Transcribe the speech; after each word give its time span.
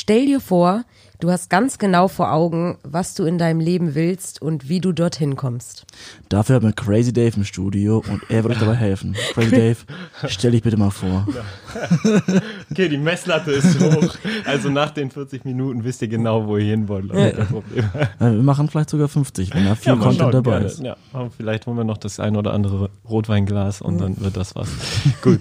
Stell 0.00 0.26
dir 0.26 0.38
vor, 0.38 0.84
du 1.18 1.28
hast 1.28 1.50
ganz 1.50 1.76
genau 1.76 2.06
vor 2.06 2.32
Augen, 2.32 2.78
was 2.84 3.14
du 3.16 3.24
in 3.24 3.36
deinem 3.36 3.58
Leben 3.58 3.96
willst 3.96 4.40
und 4.40 4.68
wie 4.68 4.78
du 4.78 4.92
dorthin 4.92 5.34
kommst. 5.34 5.86
Dafür 6.28 6.54
haben 6.54 6.66
wir 6.66 6.72
Crazy 6.72 7.12
Dave 7.12 7.32
im 7.36 7.42
Studio 7.42 8.04
und 8.08 8.22
er 8.28 8.44
wird 8.44 8.54
euch 8.54 8.60
dabei 8.60 8.76
helfen. 8.76 9.16
Crazy 9.32 9.50
Dave, 9.50 9.76
stell 10.28 10.52
dich 10.52 10.62
bitte 10.62 10.76
mal 10.76 10.92
vor. 10.92 11.26
Okay, 12.70 12.88
die 12.88 12.96
Messlatte 12.96 13.50
ist 13.50 13.80
hoch. 13.80 14.14
Also 14.44 14.70
nach 14.70 14.90
den 14.90 15.10
40 15.10 15.44
Minuten 15.44 15.82
wisst 15.82 16.00
ihr 16.00 16.06
genau, 16.06 16.46
wo 16.46 16.58
ihr 16.58 16.66
hin 16.66 16.86
wollt. 16.86 17.06
Leute. 17.06 17.48
Ja, 18.20 18.30
Wir 18.32 18.42
machen 18.44 18.68
vielleicht 18.68 18.90
sogar 18.90 19.08
50, 19.08 19.52
wenn 19.52 19.64
da 19.64 19.74
viel 19.74 19.96
mal 19.96 20.04
Content 20.04 20.20
schauen, 20.20 20.30
dabei 20.30 20.50
gerne. 20.52 20.66
ist. 20.66 20.78
Ja, 20.80 20.96
aber 21.12 21.30
vielleicht 21.32 21.66
holen 21.66 21.76
wir 21.76 21.82
noch 21.82 21.98
das 21.98 22.20
ein 22.20 22.36
oder 22.36 22.54
andere 22.54 22.90
Rotweinglas 23.10 23.82
und 23.82 23.98
dann 24.00 24.20
wird 24.20 24.36
das 24.36 24.54
was. 24.54 24.68
Gut. 25.22 25.40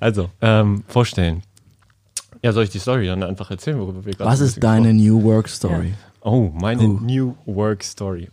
Also, 0.00 0.30
ähm, 0.40 0.84
vorstellen. 0.88 1.42
Ja, 2.44 2.52
soll 2.52 2.64
ich 2.64 2.70
die 2.70 2.78
Story 2.78 3.06
dann 3.06 3.22
einfach 3.22 3.50
erzählen, 3.50 3.78
worüber 3.78 4.04
wir 4.04 4.12
gerade 4.12 4.30
Was 4.30 4.40
ist 4.40 4.62
deine 4.62 4.92
New 4.92 5.22
Work 5.22 5.48
Story? 5.48 5.94
Oh, 6.20 6.50
meine 6.52 6.82
Oh. 6.82 7.00
New 7.00 7.34
Work 7.46 7.82
Story. 7.82 8.28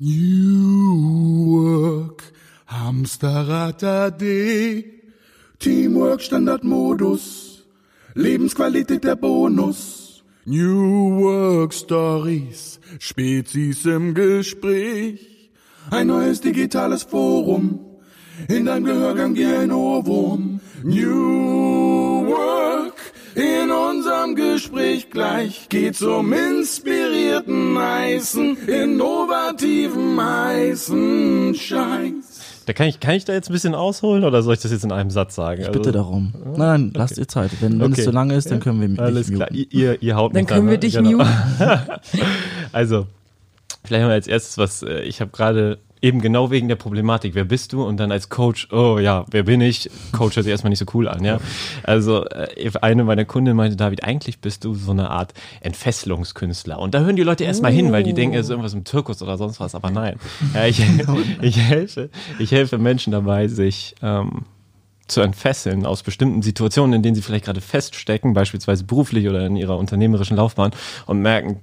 New 0.00 1.46
Work, 1.46 2.24
Hamsterrad 2.66 3.84
AD, 3.84 4.84
Teamwork 5.60 6.20
Standardmodus, 6.22 7.62
Lebensqualität 8.14 9.04
der 9.04 9.14
Bonus. 9.14 10.24
New 10.44 11.20
Work 11.20 11.74
Stories, 11.74 12.80
Spezies 12.98 13.86
im 13.86 14.12
Gespräch, 14.12 15.52
ein 15.92 16.08
neues 16.08 16.40
digitales 16.40 17.04
Forum, 17.04 17.78
in 18.48 18.64
deinem 18.66 18.84
Gehörgang 18.84 19.34
wie 19.34 19.44
ein 19.46 19.72
Ohrwurm. 19.72 20.60
New 20.84 22.26
Work, 22.28 22.94
in 23.34 23.70
unserem 23.70 24.36
Gespräch 24.36 25.10
gleich 25.10 25.68
geht's 25.68 26.00
um 26.02 26.32
inspirierten 26.32 27.76
heißen, 27.76 28.56
innovativen 28.68 30.20
heißen 30.20 31.54
Scheiß. 31.54 32.62
Da 32.66 32.72
kann 32.74 32.86
ich, 32.86 33.00
kann 33.00 33.14
ich 33.14 33.24
da 33.24 33.32
jetzt 33.32 33.48
ein 33.48 33.54
bisschen 33.54 33.74
ausholen 33.74 34.24
oder 34.24 34.42
soll 34.42 34.54
ich 34.54 34.60
das 34.60 34.70
jetzt 34.70 34.84
in 34.84 34.92
einem 34.92 35.10
Satz 35.10 35.34
sagen? 35.34 35.62
Ich 35.62 35.70
bitte 35.70 35.90
darum. 35.90 36.32
Nein, 36.44 36.56
nein, 36.58 36.92
lasst 36.94 37.16
ihr 37.18 37.26
Zeit. 37.26 37.50
Wenn, 37.60 37.80
wenn 37.80 37.92
Okay. 37.92 38.00
es 38.02 38.04
zu 38.04 38.10
lange 38.10 38.34
ist, 38.34 38.50
dann 38.50 38.60
können 38.60 38.80
wir 38.80 38.88
mich 38.88 39.00
Alles 39.00 39.28
nicht 39.28 39.36
klar, 39.36 39.48
muten. 39.50 39.66
ihr, 39.70 40.02
ihr, 40.02 40.16
haut 40.16 40.34
Dann 40.34 40.42
mich 40.42 40.48
können 40.48 40.66
wir 40.66 40.72
ne? 40.72 40.78
dich 40.78 40.94
Genau. 40.94 41.10
muten. 41.12 41.28
Also, 42.72 43.06
vielleicht 43.84 44.04
mal 44.04 44.12
als 44.12 44.26
erstes 44.26 44.58
was, 44.58 44.82
äh, 44.82 45.00
ich 45.00 45.20
habe 45.22 45.30
gerade 45.30 45.78
eben 46.00 46.20
genau 46.20 46.50
wegen 46.50 46.68
der 46.68 46.76
Problematik, 46.76 47.34
wer 47.34 47.44
bist 47.44 47.72
du? 47.72 47.84
Und 47.84 47.98
dann 47.98 48.12
als 48.12 48.28
Coach, 48.28 48.68
oh 48.72 48.98
ja, 48.98 49.24
wer 49.30 49.42
bin 49.42 49.60
ich? 49.60 49.90
Coach 50.12 50.36
hört 50.36 50.44
sich 50.44 50.50
erstmal 50.50 50.70
nicht 50.70 50.78
so 50.78 50.86
cool 50.94 51.08
an, 51.08 51.24
ja. 51.24 51.38
Also 51.82 52.24
äh, 52.26 52.70
eine 52.80 53.04
meiner 53.04 53.24
Kunden 53.24 53.56
meinte, 53.56 53.76
David, 53.76 54.04
eigentlich 54.04 54.40
bist 54.40 54.64
du 54.64 54.74
so 54.74 54.92
eine 54.92 55.10
Art 55.10 55.34
Entfesselungskünstler. 55.60 56.78
Und 56.78 56.94
da 56.94 57.00
hören 57.00 57.16
die 57.16 57.22
Leute 57.22 57.44
erstmal 57.44 57.72
hin, 57.72 57.92
weil 57.92 58.02
die 58.02 58.14
denken, 58.14 58.36
es 58.36 58.46
ist 58.46 58.50
irgendwas 58.50 58.74
im 58.74 58.84
Zirkus 58.84 59.22
oder 59.22 59.36
sonst 59.36 59.60
was, 59.60 59.74
aber 59.74 59.90
nein. 59.90 60.18
Ja, 60.54 60.66
ich, 60.66 60.82
ich, 61.42 61.58
helfe, 61.58 62.10
ich 62.38 62.52
helfe 62.52 62.78
Menschen 62.78 63.12
dabei, 63.12 63.48
sich 63.48 63.94
ähm, 64.02 64.44
zu 65.08 65.22
entfesseln 65.22 65.86
aus 65.86 66.02
bestimmten 66.02 66.42
Situationen, 66.42 66.94
in 66.94 67.02
denen 67.02 67.14
sie 67.14 67.22
vielleicht 67.22 67.46
gerade 67.46 67.60
feststecken, 67.60 68.34
beispielsweise 68.34 68.84
beruflich 68.84 69.28
oder 69.28 69.46
in 69.46 69.56
ihrer 69.56 69.78
unternehmerischen 69.78 70.36
Laufbahn 70.36 70.70
und 71.06 71.20
merken, 71.20 71.60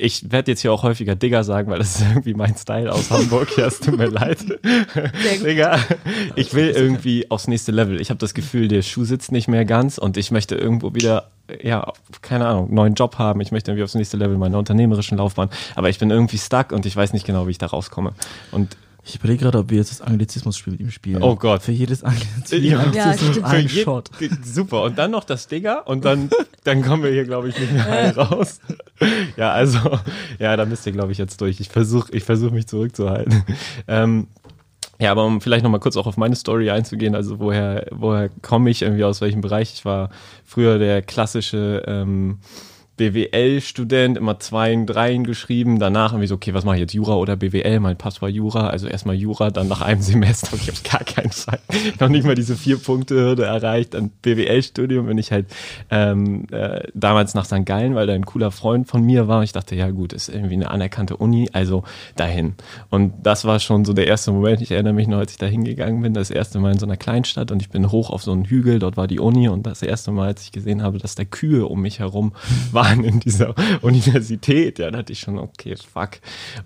ich 0.00 0.32
werde 0.32 0.50
jetzt 0.50 0.60
hier 0.60 0.72
auch 0.72 0.82
häufiger 0.82 1.14
Digger 1.14 1.44
sagen, 1.44 1.70
weil 1.70 1.78
das 1.78 1.96
ist 1.96 2.02
irgendwie 2.08 2.34
mein 2.34 2.56
Style 2.56 2.92
aus 2.92 3.10
Hamburg. 3.10 3.56
Ja, 3.56 3.66
es 3.66 3.80
tut 3.80 3.98
mir 3.98 4.06
leid. 4.06 4.38
Digga, 5.44 5.78
ich 6.36 6.54
will 6.54 6.70
irgendwie 6.70 7.30
aufs 7.30 7.48
nächste 7.48 7.72
Level. 7.72 8.00
Ich 8.00 8.10
habe 8.10 8.18
das 8.18 8.34
Gefühl, 8.34 8.68
der 8.68 8.82
Schuh 8.82 9.04
sitzt 9.04 9.32
nicht 9.32 9.48
mehr 9.48 9.64
ganz 9.64 9.98
und 9.98 10.16
ich 10.16 10.30
möchte 10.30 10.54
irgendwo 10.54 10.94
wieder, 10.94 11.30
ja, 11.62 11.92
keine 12.22 12.46
Ahnung, 12.46 12.66
einen 12.66 12.74
neuen 12.74 12.94
Job 12.94 13.18
haben. 13.18 13.40
Ich 13.40 13.52
möchte 13.52 13.70
irgendwie 13.70 13.84
aufs 13.84 13.94
nächste 13.94 14.16
Level 14.16 14.38
meiner 14.38 14.58
unternehmerischen 14.58 15.18
Laufbahn. 15.18 15.50
Aber 15.74 15.88
ich 15.88 15.98
bin 15.98 16.10
irgendwie 16.10 16.38
stuck 16.38 16.72
und 16.72 16.86
ich 16.86 16.96
weiß 16.96 17.12
nicht 17.12 17.26
genau, 17.26 17.46
wie 17.46 17.52
ich 17.52 17.58
da 17.58 17.66
rauskomme. 17.66 18.12
Und 18.52 18.76
Ich 19.10 19.16
überlege 19.20 19.44
gerade, 19.44 19.58
ob 19.58 19.70
wir 19.70 19.78
jetzt 19.78 19.90
das 19.90 20.00
Anglizismus-Spiel 20.00 20.72
mit 20.72 20.80
ihm 20.80 20.90
spielen. 20.90 21.22
Oh 21.22 21.36
Gott. 21.36 21.62
Für 21.62 21.72
jedes 21.72 22.02
Anglizismus, 22.04 22.62
Ja. 22.62 22.78
Anglizismus 22.78 23.36
Ja, 23.36 23.44
ein 23.44 23.68
Shot. 23.68 24.10
Super. 24.44 24.82
Und 24.82 24.98
dann 24.98 25.10
noch 25.10 25.24
das 25.24 25.46
Digger 25.46 25.86
und 25.86 26.04
dann, 26.04 26.30
dann 26.64 26.82
kommen 26.82 27.02
wir 27.02 27.10
hier, 27.10 27.24
glaube 27.24 27.48
ich, 27.48 27.58
nicht 27.58 27.72
mehr 27.72 28.16
raus. 28.16 28.60
Ja, 29.36 29.52
also, 29.52 29.78
ja, 30.38 30.56
da 30.56 30.64
müsst 30.64 30.86
ihr, 30.86 30.92
glaube 30.92 31.12
ich, 31.12 31.18
jetzt 31.18 31.40
durch. 31.40 31.60
Ich 31.60 31.68
versuche 31.68 32.12
ich 32.12 32.24
versuch 32.24 32.50
mich 32.50 32.66
zurückzuhalten. 32.66 33.44
Ähm, 33.88 34.28
ja, 35.00 35.10
aber 35.12 35.24
um 35.24 35.40
vielleicht 35.40 35.64
nochmal 35.64 35.80
kurz 35.80 35.96
auch 35.96 36.06
auf 36.06 36.18
meine 36.18 36.36
Story 36.36 36.70
einzugehen, 36.70 37.14
also 37.14 37.38
woher, 37.38 37.86
woher 37.90 38.28
komme 38.42 38.68
ich, 38.68 38.82
irgendwie 38.82 39.04
aus 39.04 39.22
welchem 39.22 39.40
Bereich? 39.40 39.72
Ich 39.72 39.84
war 39.86 40.10
früher 40.44 40.78
der 40.78 41.00
klassische 41.00 41.82
ähm, 41.86 42.38
BWL-Student, 43.00 44.18
immer 44.18 44.38
Zweien, 44.40 44.84
Dreien 44.84 45.24
geschrieben, 45.24 45.78
danach 45.78 46.12
irgendwie 46.12 46.26
so, 46.26 46.34
okay, 46.34 46.52
was 46.52 46.66
mache 46.66 46.76
ich 46.76 46.80
jetzt, 46.82 46.92
Jura 46.92 47.14
oder 47.14 47.34
BWL? 47.34 47.80
Mein 47.80 47.96
Pass 47.96 48.20
war 48.20 48.28
Jura, 48.28 48.68
also 48.68 48.88
erstmal 48.88 49.14
Jura, 49.14 49.50
dann 49.50 49.68
nach 49.68 49.80
einem 49.80 50.02
Semester, 50.02 50.54
ich 50.54 50.68
habe 50.68 50.78
gar 50.84 51.04
keinen 51.04 51.32
Fall, 51.32 51.60
noch 51.98 52.10
nicht 52.10 52.26
mal 52.26 52.34
diese 52.34 52.56
vier 52.56 52.76
Punkte 52.76 53.14
Hürde 53.14 53.44
erreicht, 53.44 53.94
dann 53.94 54.10
BWL-Studium 54.20 55.06
bin 55.06 55.16
ich 55.16 55.32
halt 55.32 55.46
ähm, 55.90 56.46
äh, 56.50 56.82
damals 56.92 57.32
nach 57.32 57.46
St. 57.46 57.64
Gallen, 57.64 57.94
weil 57.94 58.06
da 58.06 58.12
ein 58.12 58.26
cooler 58.26 58.50
Freund 58.50 58.86
von 58.86 59.02
mir 59.02 59.28
war 59.28 59.42
ich 59.42 59.52
dachte, 59.52 59.74
ja 59.74 59.90
gut, 59.90 60.12
ist 60.12 60.28
irgendwie 60.28 60.54
eine 60.54 60.70
anerkannte 60.70 61.16
Uni, 61.16 61.48
also 61.54 61.84
dahin. 62.16 62.54
Und 62.90 63.14
das 63.22 63.46
war 63.46 63.60
schon 63.60 63.86
so 63.86 63.94
der 63.94 64.08
erste 64.08 64.30
Moment, 64.30 64.60
ich 64.60 64.72
erinnere 64.72 64.92
mich 64.92 65.08
noch, 65.08 65.18
als 65.18 65.32
ich 65.32 65.38
da 65.38 65.46
hingegangen 65.46 66.02
bin, 66.02 66.12
das 66.12 66.30
erste 66.30 66.58
Mal 66.58 66.72
in 66.72 66.78
so 66.78 66.84
einer 66.84 66.98
Kleinstadt 66.98 67.50
und 67.50 67.62
ich 67.62 67.70
bin 67.70 67.90
hoch 67.90 68.10
auf 68.10 68.22
so 68.22 68.32
einen 68.32 68.44
Hügel, 68.44 68.78
dort 68.78 68.98
war 68.98 69.06
die 69.06 69.20
Uni 69.20 69.48
und 69.48 69.66
das 69.66 69.80
erste 69.82 70.10
Mal, 70.10 70.28
als 70.28 70.42
ich 70.42 70.52
gesehen 70.52 70.82
habe, 70.82 70.98
dass 70.98 71.14
da 71.14 71.24
Kühe 71.24 71.64
um 71.66 71.80
mich 71.80 72.00
herum 72.00 72.32
waren 72.72 72.89
in 72.98 73.20
dieser 73.20 73.54
Universität, 73.82 74.78
ja, 74.78 74.90
da 74.90 74.98
dachte 74.98 75.12
ich 75.12 75.20
schon, 75.20 75.38
okay, 75.38 75.74
fuck. 75.76 76.10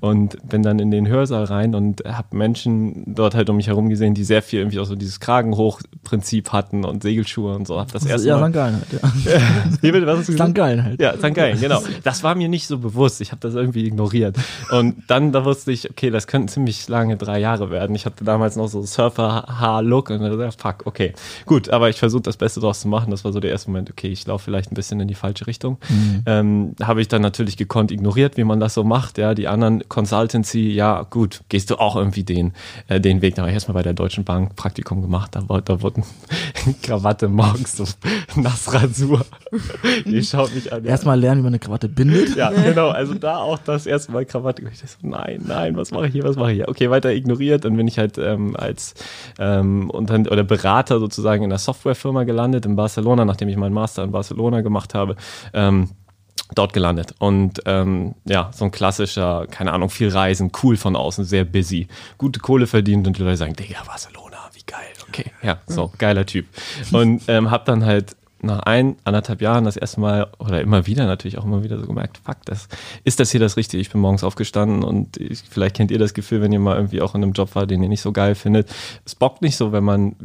Und 0.01 0.37
bin 0.49 0.63
dann 0.63 0.79
in 0.79 0.91
den 0.91 1.09
Hörsaal 1.09 1.45
rein 1.45 1.75
und 1.75 2.05
habe 2.05 2.37
Menschen 2.37 3.15
dort 3.15 3.35
halt 3.35 3.51
um 3.51 3.57
mich 3.57 3.69
herum 3.69 3.89
gesehen, 3.89 4.15
die 4.15 4.25
sehr 4.25 4.43
viel 4.43 4.61
irgendwie 4.61 4.81
auch 4.81 4.87
so 4.87 4.97
dieses 4.97 5.21
Kragenhoch-Prinzip 5.21 6.53
hatten 6.53 6.85
und 6.85 7.03
Segelschuhe 7.03 7.55
und 7.55 7.67
so. 7.67 7.79
Hab 7.79 7.93
das 7.93 8.07
erste 8.07 8.29
ja, 8.29 8.39
Mal. 8.39 8.49
St. 8.49 8.55
Gallen 8.55 8.77
halt. 8.77 9.03
Ja. 9.25 9.43
Wie 9.81 9.93
bitte, 9.93 10.07
was 10.07 10.19
hast 10.19 10.29
du 10.29 10.33
gesagt? 10.33 10.51
St. 10.51 10.55
Gallen 10.55 10.85
halt. 10.85 11.01
Ja, 11.01 11.17
St. 11.17 11.35
Gallen, 11.35 11.61
genau. 11.61 11.83
Das 12.03 12.23
war 12.23 12.35
mir 12.35 12.49
nicht 12.49 12.67
so 12.67 12.79
bewusst. 12.79 13.21
Ich 13.21 13.33
habe 13.33 13.41
das 13.41 13.55
irgendwie 13.55 13.87
ignoriert. 13.87 14.37
Und 14.71 15.03
dann, 15.09 15.33
da 15.33 15.45
wusste 15.45 15.73
ich, 15.73 15.91
okay, 15.91 16.11
das 16.11 16.27
könnten 16.27 16.49
ziemlich 16.49 16.89
lange 16.89 17.17
drei 17.17 17.39
Jahre 17.39 17.71
werden. 17.71 17.95
Ich 17.95 18.07
hatte 18.07 18.25
damals 18.25 18.57
noch 18.57 18.69
so 18.69 18.83
Surfer-Haar-Look 18.83 20.11
und 20.11 20.21
dann 20.21 20.39
dachte 20.39 20.59
fuck, 20.59 20.87
okay. 20.87 21.13
Gut, 21.47 21.69
aber 21.71 21.89
ich 21.89 21.99
versuche 21.99 22.23
das 22.23 22.37
Beste 22.37 22.61
draus 22.61 22.81
zu 22.81 22.89
machen. 22.89 23.11
Das 23.11 23.25
war 23.25 23.33
so 23.33 23.41
der 23.41 23.51
erste 23.51 23.71
Moment, 23.71 23.91
okay, 23.91 24.09
ich 24.09 24.27
laufe 24.27 24.45
vielleicht 24.45 24.73
ein 24.73 24.75
bisschen 24.75 25.01
in 25.01 25.09
die 25.09 25.15
falsche 25.15 25.47
Richtung. 25.47 25.79
Ähm, 26.27 26.75
habe 26.83 27.01
ich 27.01 27.09
dann 27.09 27.23
natürlich 27.23 27.57
gekonnt 27.57 27.91
ignoriert, 27.91 28.37
wie 28.37 28.45
man 28.45 28.61
das 28.61 28.75
so 28.75 28.85
macht. 28.85 29.19
Ja, 29.19 29.35
die 29.35 29.49
anderen 29.49 29.89
Consultancy, 29.89 30.71
ja, 30.73 31.03
gut, 31.03 31.43
gehst 31.49 31.71
du 31.71 31.77
auch 31.77 31.97
irgendwie 31.97 32.23
den, 32.25 32.53
äh, 32.89 33.01
den 33.01 33.23
Weg. 33.23 33.35
Da 33.35 33.43
habe 33.43 33.51
ich 33.51 33.55
erstmal 33.55 33.75
bei 33.75 33.83
der 33.83 33.95
Deutschen 33.95 34.25
Bank 34.25 34.57
Praktikum 34.57 35.03
gemacht. 35.03 35.35
Da, 35.35 35.49
war- 35.49 35.63
da 35.63 35.81
wurden 35.83 36.03
Krawatte 36.83 37.29
morgens 37.29 37.77
so 37.77 37.85
Nassrasur. 38.41 39.25
Die 40.05 40.23
schaut 40.23 40.55
mich 40.55 40.73
an. 40.73 40.85
Erstmal 40.85 41.19
lernen, 41.19 41.41
wie 41.41 41.45
man 41.45 41.53
eine 41.53 41.59
Krawatte 41.59 41.89
bindet. 41.89 42.37
Ja, 42.37 42.51
genau. 42.51 42.89
Also 42.89 43.15
da 43.15 43.37
auch 43.39 43.59
das 43.59 43.87
erste 43.87 44.13
Mal 44.13 44.25
Krawatte. 44.25 44.63
Ich 44.73 44.81
dachte 44.81 44.95
so, 45.03 45.09
nein, 45.09 45.43
nein, 45.47 45.77
was 45.77 45.91
mache 45.91 46.07
ich 46.07 46.13
hier, 46.13 46.25
was 46.25 46.37
mache 46.37 46.51
ich 46.53 46.57
hier? 46.57 46.69
Okay, 46.69 46.91
weiter 46.91 47.13
ignoriert. 47.13 47.65
Dann 47.65 47.77
bin 47.77 47.89
ich 47.89 47.99
halt 47.99 48.19
ähm, 48.19 48.57
als 48.57 48.95
ähm, 49.39 49.91
unter, 49.91 50.15
oder 50.31 50.45
Berater 50.45 50.99
sozusagen 50.99 51.45
in 51.45 51.51
einer 51.51 51.59
Softwarefirma 51.59 52.25
gelandet 52.25 52.67
in 52.67 52.77
Barcelona, 52.77 53.25
nachdem 53.25 53.49
ich 53.49 53.57
meinen 53.57 53.75
Master 53.75 54.05
in 54.05 54.11
Barcelona 54.13 54.61
gemacht 54.61 54.95
habe. 54.95 55.17
Ähm, 55.53 55.91
dort 56.55 56.73
gelandet. 56.73 57.15
Und 57.19 57.63
ähm, 57.67 58.15
ja, 58.25 58.51
so 58.53 58.67
ein 58.67 58.71
klassischer, 58.71 59.47
keine 59.51 59.73
Ahnung, 59.73 59.91
viel 59.91 60.09
Reisen, 60.09 60.53
cool 60.63 60.77
von 60.77 60.97
außen, 60.97 61.25
sehr 61.25 61.45
busy, 61.45 61.89
gute 62.19 62.41
Kohle 62.41 62.67
verdient 62.67 63.07
und 63.07 63.19
die 63.19 63.23
Leute 63.23 63.37
sagen, 63.37 63.55
Digga, 63.55 63.83
Barcelona, 63.87 64.39
wie 64.53 64.63
geil, 64.67 64.81
okay, 65.09 65.31
ja, 65.43 65.59
so, 65.67 65.93
geiler 65.99 66.27
Typ. 66.27 66.47
Und 66.93 67.23
ähm, 67.29 67.51
hab 67.51 67.65
dann 67.65 67.85
halt 67.85 68.17
nach 68.45 68.61
ein, 68.61 68.97
anderthalb 69.05 69.41
Jahren 69.41 69.65
das 69.65 69.77
erste 69.77 70.01
Mal 70.01 70.29
oder 70.39 70.61
immer 70.61 70.87
wieder 70.87 71.07
natürlich 71.07 71.39
auch 71.39 71.45
immer 71.45 71.63
wieder 71.63 71.79
so 71.79 71.87
gemerkt, 71.87 72.21
fuck, 72.25 72.37
das 72.45 72.69
ist 73.05 73.21
das 73.21 73.31
hier 73.31 73.41
das 73.41 73.57
Richtige. 73.57 73.81
Ich 73.81 73.91
bin 73.91 74.01
morgens 74.01 74.25
aufgestanden 74.25 74.83
und 74.83 75.17
ich, 75.17 75.43
vielleicht 75.49 75.77
kennt 75.77 75.91
ihr 75.91 75.99
das 75.99 76.15
Gefühl, 76.15 76.41
wenn 76.41 76.53
ihr 76.53 76.61
mal 76.61 76.77
irgendwie 76.77 77.01
auch 77.01 77.15
in 77.15 77.23
einem 77.23 77.33
Job 77.33 77.55
war, 77.55 77.67
den 77.67 77.83
ihr 77.83 77.89
nicht 77.89 78.03
so 78.03 78.13
geil 78.13 78.35
findet. 78.35 78.69
Es 79.05 79.15
bockt 79.15 79.43
nicht 79.43 79.57
so, 79.57 79.73
wenn 79.73 79.85
man 79.85 80.17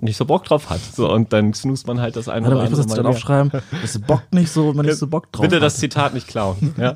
nicht 0.00 0.16
so 0.16 0.24
Bock 0.24 0.44
drauf 0.44 0.70
hat. 0.70 0.80
So, 0.80 1.12
und 1.12 1.32
dann 1.32 1.54
snoost 1.54 1.86
man 1.86 2.00
halt 2.00 2.16
das 2.16 2.28
eine 2.28 2.46
Warte 2.46 2.56
oder 2.56 2.64
mal, 2.64 2.64
ich 2.64 2.70
muss 2.70 2.80
andere 2.80 2.88
das 2.88 2.96
Mal 2.96 3.02
dann 3.02 3.12
aufschreiben. 3.12 3.62
Das 3.82 3.98
bockt 3.98 4.34
nicht 4.34 4.50
so, 4.50 4.68
wenn 4.68 4.76
man 4.76 4.86
nicht 4.86 4.98
so 4.98 5.06
Bock 5.06 5.30
drauf 5.32 5.42
Bitte 5.42 5.60
das 5.60 5.74
hat. 5.74 5.80
Zitat 5.80 6.14
nicht 6.14 6.28
klauen. 6.28 6.74
Ja. 6.78 6.94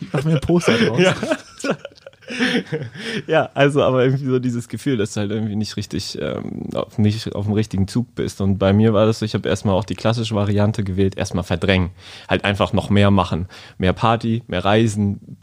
Ich 0.00 0.08
mach 0.12 0.24
mir 0.24 0.32
ein 0.32 0.40
Poster 0.40 0.76
draus. 0.78 1.00
Ja. 1.00 1.14
ja, 3.26 3.50
also 3.54 3.82
aber 3.82 4.04
irgendwie 4.04 4.26
so 4.26 4.38
dieses 4.38 4.68
Gefühl, 4.68 4.96
dass 4.96 5.14
du 5.14 5.20
halt 5.20 5.30
irgendwie 5.30 5.56
nicht 5.56 5.76
richtig, 5.76 6.18
ähm, 6.20 6.68
auf, 6.74 6.98
nicht 6.98 7.34
auf 7.34 7.44
dem 7.44 7.54
richtigen 7.54 7.88
Zug 7.88 8.14
bist. 8.14 8.40
Und 8.40 8.58
bei 8.58 8.72
mir 8.72 8.92
war 8.92 9.06
das 9.06 9.18
so, 9.18 9.24
ich 9.24 9.34
habe 9.34 9.48
erstmal 9.48 9.74
auch 9.74 9.84
die 9.84 9.94
klassische 9.94 10.34
Variante 10.34 10.84
gewählt, 10.84 11.16
erstmal 11.16 11.44
verdrängen. 11.44 11.90
Halt 12.28 12.44
einfach 12.44 12.72
noch 12.72 12.90
mehr 12.90 13.10
machen. 13.10 13.48
Mehr 13.78 13.92
Party, 13.92 14.42
mehr 14.46 14.64
Reisen. 14.64 15.38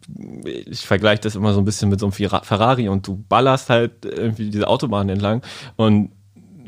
Ich 0.66 0.86
vergleiche 0.86 1.22
das 1.22 1.36
immer 1.36 1.54
so 1.54 1.60
ein 1.60 1.66
bisschen 1.66 1.90
mit 1.90 2.00
so 2.00 2.06
einem 2.08 2.14
Ferrari 2.14 2.90
und 2.90 3.08
du 3.08 3.24
ballerst 3.30 3.70
halt 3.70 4.06
irgendwie 4.06 4.50
diese 4.50 4.68
Autobahn 4.68 5.10
entlang 5.10 5.42
und 5.76 6.12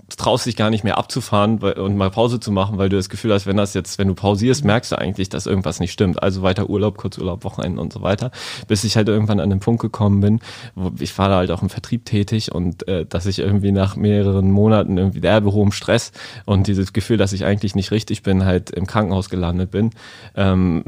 traust 0.09 0.45
dich 0.45 0.55
gar 0.55 0.69
nicht 0.69 0.83
mehr 0.83 0.97
abzufahren 0.97 1.59
und 1.59 1.97
mal 1.97 2.09
Pause 2.09 2.39
zu 2.39 2.51
machen, 2.51 2.77
weil 2.77 2.89
du 2.89 2.97
das 2.97 3.09
Gefühl 3.09 3.33
hast, 3.33 3.45
wenn 3.45 3.57
das 3.57 3.73
jetzt, 3.73 3.97
wenn 3.97 4.07
du 4.07 4.13
pausierst, 4.13 4.65
merkst 4.65 4.91
du 4.91 4.97
eigentlich, 4.97 5.29
dass 5.29 5.45
irgendwas 5.45 5.79
nicht 5.79 5.91
stimmt. 5.91 6.21
Also 6.21 6.41
weiter 6.41 6.69
Urlaub, 6.69 6.97
Kurzurlaub, 6.97 7.43
Wochenende 7.43 7.81
und 7.81 7.93
so 7.93 8.01
weiter. 8.01 8.31
Bis 8.67 8.83
ich 8.83 8.95
halt 8.95 9.07
irgendwann 9.07 9.39
an 9.39 9.49
den 9.49 9.59
Punkt 9.59 9.81
gekommen 9.81 10.21
bin, 10.21 10.39
wo 10.75 10.91
ich 10.99 11.17
war 11.17 11.29
da 11.29 11.37
halt 11.37 11.51
auch 11.51 11.61
im 11.61 11.69
Vertrieb 11.69 12.05
tätig 12.05 12.51
und 12.51 12.87
äh, 12.87 13.05
dass 13.05 13.25
ich 13.25 13.39
irgendwie 13.39 13.71
nach 13.71 13.95
mehreren 13.95 14.51
Monaten 14.51 14.97
irgendwie 14.97 15.21
derbe 15.21 15.53
hohem 15.53 15.71
Stress 15.71 16.11
und 16.45 16.67
dieses 16.67 16.93
Gefühl, 16.93 17.17
dass 17.17 17.33
ich 17.33 17.45
eigentlich 17.45 17.75
nicht 17.75 17.91
richtig 17.91 18.23
bin, 18.23 18.45
halt 18.45 18.71
im 18.71 18.87
Krankenhaus 18.87 19.29
gelandet 19.29 19.71
bin. 19.71 19.91
Ähm, 20.35 20.83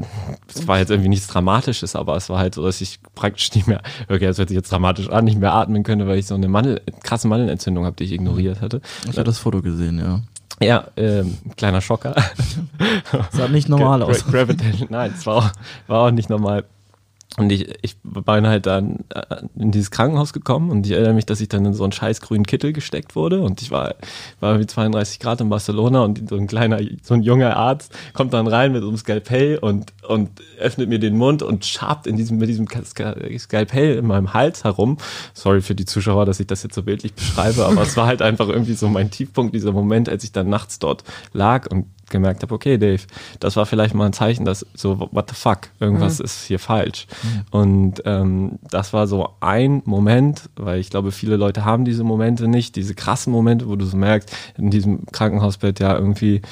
es 0.54 0.68
war 0.68 0.78
jetzt 0.78 0.90
irgendwie 0.90 1.08
nichts 1.08 1.26
Dramatisches, 1.26 1.96
aber 1.96 2.16
es 2.16 2.28
war 2.28 2.38
halt 2.38 2.54
so, 2.54 2.64
dass 2.64 2.80
ich 2.80 2.98
praktisch 3.14 3.54
nicht 3.54 3.66
mehr, 3.66 3.80
okay, 4.08 4.26
das 4.26 4.38
hört 4.38 4.48
sich 4.48 4.56
jetzt 4.56 4.70
dramatisch 4.70 5.08
an, 5.08 5.24
nicht 5.24 5.38
mehr 5.38 5.54
atmen 5.54 5.82
könnte, 5.82 6.06
weil 6.06 6.18
ich 6.18 6.26
so 6.26 6.34
eine 6.34 6.48
Mandel, 6.48 6.82
krasse 7.02 7.28
Mandelentzündung 7.28 7.84
habe, 7.84 7.96
die 7.96 8.04
ich 8.04 8.12
ignoriert 8.12 8.60
hatte. 8.60 8.80
Ich 9.10 9.16
habe 9.16 9.24
das 9.24 9.38
Foto 9.38 9.62
gesehen, 9.62 9.98
ja. 9.98 10.20
Ja, 10.60 10.86
ähm, 10.96 11.36
kleiner 11.56 11.80
Schocker. 11.82 12.14
Sah 13.32 13.48
nicht 13.48 13.68
normal 13.68 14.02
aus. 14.02 14.24
Gra 14.24 14.30
Gravitation, 14.44 14.88
nein, 14.90 15.12
es 15.16 15.26
war, 15.26 15.36
auch- 15.36 15.50
war 15.86 16.00
auch 16.06 16.10
nicht 16.10 16.30
normal. 16.30 16.64
Und 17.38 17.52
ich, 17.52 17.68
ich 17.82 17.96
bin 18.02 18.46
halt 18.46 18.64
dann 18.64 19.04
äh, 19.10 19.42
in 19.58 19.70
dieses 19.70 19.90
Krankenhaus 19.90 20.32
gekommen 20.32 20.70
und 20.70 20.86
ich 20.86 20.92
erinnere 20.92 21.12
mich, 21.12 21.26
dass 21.26 21.40
ich 21.42 21.48
dann 21.48 21.66
in 21.66 21.74
so 21.74 21.82
einen 21.84 21.92
scheiß 21.92 22.22
grünen 22.22 22.46
Kittel 22.46 22.72
gesteckt 22.72 23.14
wurde 23.14 23.42
und 23.42 23.60
ich 23.60 23.70
war, 23.70 23.94
war 24.40 24.58
wie 24.58 24.66
32 24.66 25.18
Grad 25.18 25.42
in 25.42 25.50
Barcelona 25.50 26.00
und 26.00 26.30
so 26.30 26.36
ein 26.36 26.46
kleiner, 26.46 26.80
so 27.02 27.12
ein 27.12 27.22
junger 27.22 27.56
Arzt 27.56 27.92
kommt 28.14 28.32
dann 28.32 28.46
rein 28.46 28.72
mit 28.72 28.80
so 28.82 28.88
einem 28.88 28.96
Skalpell 28.96 29.58
und, 29.58 29.92
und 30.08 30.30
öffnet 30.58 30.88
mir 30.88 30.98
den 30.98 31.16
Mund 31.16 31.42
und 31.42 31.66
schabt 31.66 32.06
in 32.06 32.16
diesem, 32.16 32.38
mit 32.38 32.48
diesem 32.48 32.66
Ska- 32.66 33.38
Skalpell 33.38 33.98
in 33.98 34.06
meinem 34.06 34.32
Hals 34.32 34.64
herum. 34.64 34.96
Sorry 35.34 35.60
für 35.60 35.74
die 35.74 35.84
Zuschauer, 35.84 36.24
dass 36.24 36.40
ich 36.40 36.46
das 36.46 36.62
jetzt 36.62 36.74
so 36.74 36.82
bildlich 36.82 37.12
beschreibe, 37.12 37.66
aber 37.66 37.82
es 37.82 37.98
war 37.98 38.06
halt 38.06 38.22
einfach 38.22 38.48
irgendwie 38.48 38.74
so 38.74 38.88
mein 38.88 39.10
Tiefpunkt, 39.10 39.54
dieser 39.54 39.72
Moment, 39.72 40.08
als 40.08 40.24
ich 40.24 40.32
dann 40.32 40.48
nachts 40.48 40.78
dort 40.78 41.04
lag 41.34 41.70
und 41.70 41.86
gemerkt 42.10 42.42
habe, 42.42 42.54
okay, 42.54 42.78
Dave, 42.78 43.02
das 43.40 43.56
war 43.56 43.66
vielleicht 43.66 43.94
mal 43.94 44.06
ein 44.06 44.12
Zeichen, 44.12 44.44
dass 44.44 44.64
so, 44.74 45.08
what 45.12 45.28
the 45.28 45.34
fuck, 45.34 45.68
irgendwas 45.80 46.20
ist 46.20 46.44
hier 46.46 46.58
falsch. 46.58 47.06
Und 47.50 48.02
ähm, 48.04 48.58
das 48.70 48.92
war 48.92 49.06
so 49.06 49.30
ein 49.40 49.82
Moment, 49.84 50.48
weil 50.56 50.78
ich 50.78 50.90
glaube, 50.90 51.12
viele 51.12 51.36
Leute 51.36 51.64
haben 51.64 51.84
diese 51.84 52.04
Momente 52.04 52.48
nicht, 52.48 52.76
diese 52.76 52.94
krassen 52.94 53.32
Momente, 53.32 53.68
wo 53.68 53.76
du 53.76 53.84
so 53.84 53.96
merkst, 53.96 54.34
in 54.56 54.70
diesem 54.70 55.06
Krankenhausbett 55.06 55.80
ja 55.80 55.96
irgendwie 55.96 56.42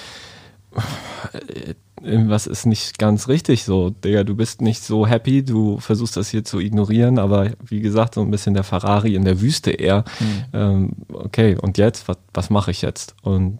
irgendwas 2.05 2.47
ist 2.47 2.67
nicht 2.67 2.99
ganz 2.99 3.29
richtig 3.29 3.65
so. 3.65 3.91
Digga, 3.91 4.25
du 4.25 4.35
bist 4.35 4.61
nicht 4.61 4.83
so 4.83 5.06
happy, 5.06 5.43
du 5.45 5.79
versuchst 5.79 6.17
das 6.17 6.29
hier 6.29 6.45
zu 6.45 6.61
ignorieren, 6.61 7.19
aber 7.19 7.51
wie 7.65 7.81
gesagt, 7.81 8.15
so 8.15 8.21
ein 8.21 8.31
bisschen 8.31 8.55
der 8.55 8.65
Ferrari 8.65 9.15
in 9.15 9.25
der 9.25 9.41
Wüste 9.41 9.71
eher. 9.71 10.05
Ähm, 10.53 10.93
okay, 11.12 11.56
und 11.61 11.79
jetzt, 11.79 12.09
was, 12.09 12.19
was 12.33 12.51
mache 12.51 12.71
ich 12.71 12.83
jetzt? 12.83 13.15
Und 13.23 13.59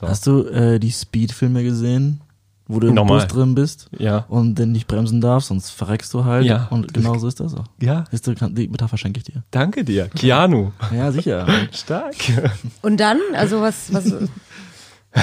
so. 0.00 0.08
Hast 0.08 0.26
du 0.26 0.44
äh, 0.44 0.78
die 0.78 0.92
Speed-Filme 0.92 1.62
gesehen, 1.62 2.20
wo 2.66 2.80
du 2.80 2.88
im 2.88 2.94
Nochmal. 2.94 3.20
Bus 3.20 3.28
drin 3.28 3.54
bist 3.54 3.88
ja. 3.98 4.24
und 4.28 4.58
dann 4.58 4.72
nicht 4.72 4.86
bremsen 4.86 5.20
darfst, 5.20 5.48
sonst 5.48 5.70
verreckst 5.70 6.12
du 6.14 6.24
halt. 6.24 6.46
Ja. 6.46 6.68
Und 6.70 6.94
genau 6.94 7.18
so 7.18 7.28
ist 7.28 7.40
das 7.40 7.54
auch. 7.54 7.66
Ja, 7.80 8.04
Siehst 8.10 8.26
du, 8.26 8.34
die 8.34 8.68
Metapher 8.68 8.96
schenke 8.96 9.18
ich 9.18 9.24
dir. 9.24 9.42
danke 9.50 9.84
dir. 9.84 10.08
Keanu. 10.08 10.72
Ja, 10.94 11.12
sicher. 11.12 11.46
Stark. 11.72 12.14
Und 12.82 12.98
dann, 12.98 13.18
also 13.34 13.60
was, 13.60 13.92
was, 13.92 14.06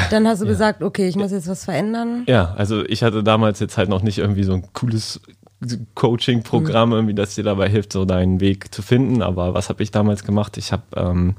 dann 0.09 0.27
hast 0.27 0.41
du 0.41 0.45
gesagt, 0.47 0.83
okay, 0.83 1.07
ich 1.07 1.15
muss 1.15 1.31
jetzt 1.31 1.47
was 1.47 1.65
verändern. 1.65 2.23
Ja, 2.27 2.53
also 2.55 2.85
ich 2.85 3.03
hatte 3.03 3.23
damals 3.23 3.59
jetzt 3.59 3.77
halt 3.77 3.89
noch 3.89 4.01
nicht 4.01 4.17
irgendwie 4.17 4.43
so 4.43 4.53
ein 4.53 4.63
cooles 4.73 5.21
Coaching-Programm, 5.93 6.91
irgendwie, 6.91 7.13
das 7.13 7.35
dir 7.35 7.43
dabei 7.43 7.69
hilft, 7.69 7.93
so 7.93 8.05
deinen 8.05 8.39
Weg 8.39 8.73
zu 8.73 8.81
finden. 8.81 9.21
Aber 9.21 9.53
was 9.53 9.69
habe 9.69 9.83
ich 9.83 9.91
damals 9.91 10.23
gemacht? 10.23 10.57
Ich 10.57 10.71
habe 10.71 10.83
ähm, 10.95 11.35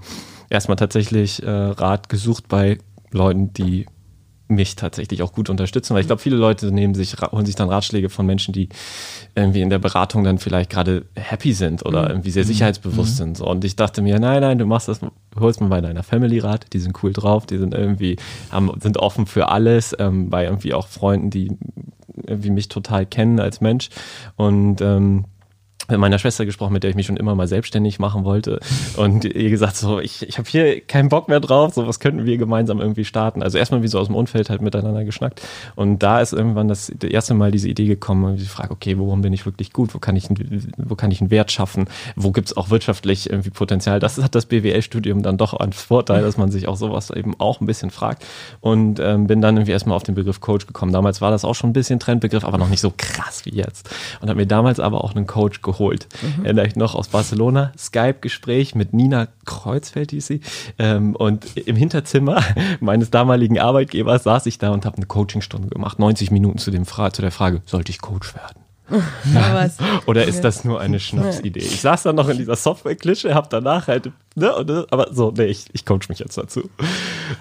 erstmal 0.49 0.77
tatsächlich 0.77 1.43
äh, 1.43 1.51
Rat 1.51 2.09
gesucht 2.09 2.49
bei 2.49 2.79
Leuten, 3.11 3.53
die 3.53 3.87
mich 4.55 4.77
tatsächlich 4.77 5.23
auch 5.23 5.33
gut 5.33 5.51
unterstützen, 5.51 5.95
weil 5.95 6.01
ich 6.01 6.07
glaube, 6.07 6.23
viele 6.23 6.37
Leute 6.37 6.71
nehmen 6.73 6.95
sich, 6.95 7.17
holen 7.21 7.47
sich 7.47 7.55
dann 7.55 7.69
Ratschläge 7.69 8.09
von 8.09 8.27
Menschen, 8.27 8.53
die 8.53 8.69
irgendwie 9.35 9.61
in 9.61 9.71
der 9.71 9.79
Beratung 9.79 10.25
dann 10.25 10.39
vielleicht 10.39 10.71
gerade 10.71 11.05
happy 11.17 11.53
sind 11.53 11.85
oder 11.85 12.09
irgendwie 12.09 12.31
sehr 12.31 12.45
sicherheitsbewusst 12.45 13.17
sind. 13.17 13.37
So. 13.37 13.47
Und 13.47 13.65
ich 13.65 13.77
dachte 13.77 14.03
mir, 14.03 14.19
nein, 14.19 14.43
nein, 14.43 14.59
du 14.59 14.67
machst 14.67 14.89
das, 14.89 15.01
holst 15.39 15.61
mal 15.61 15.69
bei 15.69 15.81
deiner 15.81 16.03
Family 16.03 16.39
Rat, 16.39 16.67
die 16.73 16.79
sind 16.79 17.03
cool 17.03 17.13
drauf, 17.13 17.47
die 17.47 17.59
sind 17.59 17.75
irgendwie, 17.75 18.17
haben, 18.51 18.71
sind 18.81 18.99
offen 18.99 19.27
für 19.27 19.49
alles, 19.49 19.97
ähm, 19.99 20.31
bei 20.31 20.45
irgendwie 20.45 20.75
auch 20.75 20.87
Freunden, 20.87 21.31
die 21.31 21.57
irgendwie 22.27 22.51
mich 22.51 22.69
total 22.69 23.07
kennen 23.07 23.41
als 23.41 23.61
Mensch. 23.61 23.89
Und 24.37 24.81
ähm, 24.81 25.25
mit 25.89 25.99
meiner 25.99 26.19
Schwester 26.19 26.47
gesprochen, 26.47 26.73
mit 26.73 26.83
der 26.83 26.91
ich 26.91 26.97
mich 26.97 27.07
schon 27.07 27.17
immer 27.17 27.35
mal 27.35 27.49
selbstständig 27.49 27.99
machen 27.99 28.25
wollte 28.25 28.61
und 28.97 29.25
ihr 29.25 29.51
gesagt 29.51 29.77
so, 29.77 29.99
ich, 30.01 30.27
ich 30.29 30.39
habe 30.39 30.49
hier 30.49 30.81
keinen 30.81 31.09
Bock 31.09 31.29
mehr 31.29 31.41
drauf, 31.41 31.75
so 31.75 31.87
was 31.87 31.99
könnten 32.01 32.25
wir 32.25 32.39
gemeinsam 32.39 32.81
irgendwie 32.81 33.05
starten. 33.05 33.43
Also 33.43 33.59
erstmal 33.59 33.83
wie 33.83 33.89
so 33.89 33.99
aus 33.99 34.07
dem 34.07 34.15
Umfeld 34.17 34.49
halt 34.49 34.63
miteinander 34.63 35.05
geschnackt 35.05 35.43
und 35.75 35.99
da 36.03 36.21
ist 36.21 36.33
irgendwann 36.33 36.69
das, 36.69 36.93
das 36.97 37.11
erste 37.11 37.35
Mal 37.35 37.51
diese 37.51 37.69
Idee 37.69 37.87
gekommen, 37.87 38.25
und 38.25 38.37
die 38.37 38.45
Frage, 38.47 38.71
okay, 38.71 38.97
worum 38.99 39.23
bin 39.23 39.33
ich 39.33 39.45
wirklich 39.45 39.73
gut, 39.73 39.95
wo 39.95 39.99
kann 39.99 40.15
ich, 40.17 40.29
einen- 40.31 40.73
wo 40.77 40.95
kann 40.95 41.11
ich 41.11 41.21
einen 41.21 41.31
Wert 41.31 41.51
schaffen, 41.51 41.87
wo 42.17 42.31
gibt's 42.31 42.57
auch 42.57 42.71
wirtschaftlich 42.71 43.29
irgendwie 43.29 43.51
Potenzial. 43.51 43.99
Das 43.99 44.23
hat 44.23 44.35
das 44.35 44.47
BWL-Studium 44.47 45.23
dann 45.23 45.37
doch 45.37 45.53
als 45.55 45.83
Vorteil, 45.83 46.23
dass 46.23 46.37
man 46.37 46.51
sich 46.53 46.69
auch 46.69 46.77
sowas 46.77 47.11
eben 47.11 47.35
auch 47.41 47.61
ein 47.61 47.67
bisschen 47.67 47.91
fragt 47.91 48.25
und 48.61 49.01
ähm, 49.01 49.27
bin 49.27 49.41
dann 49.41 49.57
irgendwie 49.57 49.73
erstmal 49.73 49.97
auf 49.97 50.05
den 50.05 50.15
Begriff 50.15 50.41
Coach 50.41 50.67
gekommen. 50.67 50.93
Damals 50.93 51.21
war 51.21 51.31
das 51.33 51.45
auch 51.45 51.55
schon 51.55 51.71
ein 51.71 51.73
bisschen 51.75 51.99
Trendbegriff, 51.99 52.45
aber 52.45 52.59
noch 52.59 52.69
nicht 52.69 52.81
so 52.81 52.93
krass 52.97 53.45
wie 53.47 53.55
jetzt 53.55 53.91
und 54.21 54.29
habe 54.29 54.39
mir 54.39 54.47
damals 54.47 54.79
aber 54.79 55.03
auch 55.03 55.17
einen 55.17 55.27
Coach 55.27 55.61
geholt. 55.61 55.72
Erinnere 56.45 56.67
ich 56.67 56.77
noch 56.77 56.95
aus 56.95 57.09
Barcelona, 57.09 57.73
Skype-Gespräch 57.79 58.75
mit 58.75 58.93
Nina 58.93 59.29
Kreuzfeld, 59.45 60.11
hieß 60.11 60.27
sie. 60.27 60.41
Ähm, 60.79 61.15
und 61.17 61.57
im 61.57 61.77
Hinterzimmer 61.77 62.43
meines 62.81 63.11
damaligen 63.11 63.59
Arbeitgebers 63.59 64.25
saß 64.25 64.47
ich 64.47 64.59
da 64.59 64.71
und 64.71 64.85
habe 64.87 64.97
eine 64.97 65.07
Coachingstunde 65.07 65.69
gemacht. 65.69 65.99
90 65.99 66.31
Minuten 66.31 66.59
zu, 66.59 66.71
dem 66.71 66.87
Fra 66.87 67.13
zu 67.13 67.23
der 67.23 67.31
Frage, 67.33 67.63
sollte 67.67 67.91
ich 67.91 68.01
Coach 68.01 68.35
werden? 68.35 68.59
Was, 69.25 69.79
Oder 70.07 70.27
ist 70.27 70.43
das 70.43 70.65
nur 70.65 70.81
eine 70.81 71.01
Schnapsidee? 71.01 71.61
Ich 71.61 71.81
saß 71.81 72.03
dann 72.03 72.17
noch 72.17 72.29
in 72.29 72.37
dieser 72.37 72.57
Software-Klitsche, 72.57 73.35
hab 73.35 73.49
danach 73.49 73.87
halt, 73.87 74.11
ne, 74.35 74.55
und, 74.55 74.71
aber 74.93 75.15
so, 75.15 75.33
nee, 75.35 75.45
ich, 75.47 75.67
ich 75.73 75.87
coach 75.87 76.11
mich 76.11 76.19
jetzt 76.19 76.37
dazu. 76.37 76.69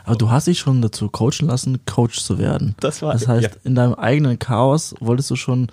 Aber 0.06 0.16
du 0.16 0.30
hast 0.32 0.48
dich 0.48 0.60
schon 0.60 0.82
dazu 0.82 1.10
coachen 1.10 1.48
lassen, 1.48 1.80
Coach 1.86 2.22
zu 2.22 2.38
werden. 2.38 2.76
Das 2.80 3.02
war- 3.02 3.12
Das 3.14 3.28
heißt, 3.28 3.44
ja. 3.44 3.50
in 3.66 3.76
deinem 3.76 3.96
eigenen 3.96 4.40
Chaos 4.40 4.96
wolltest 5.02 5.30
du 5.32 5.36
schon 5.36 5.68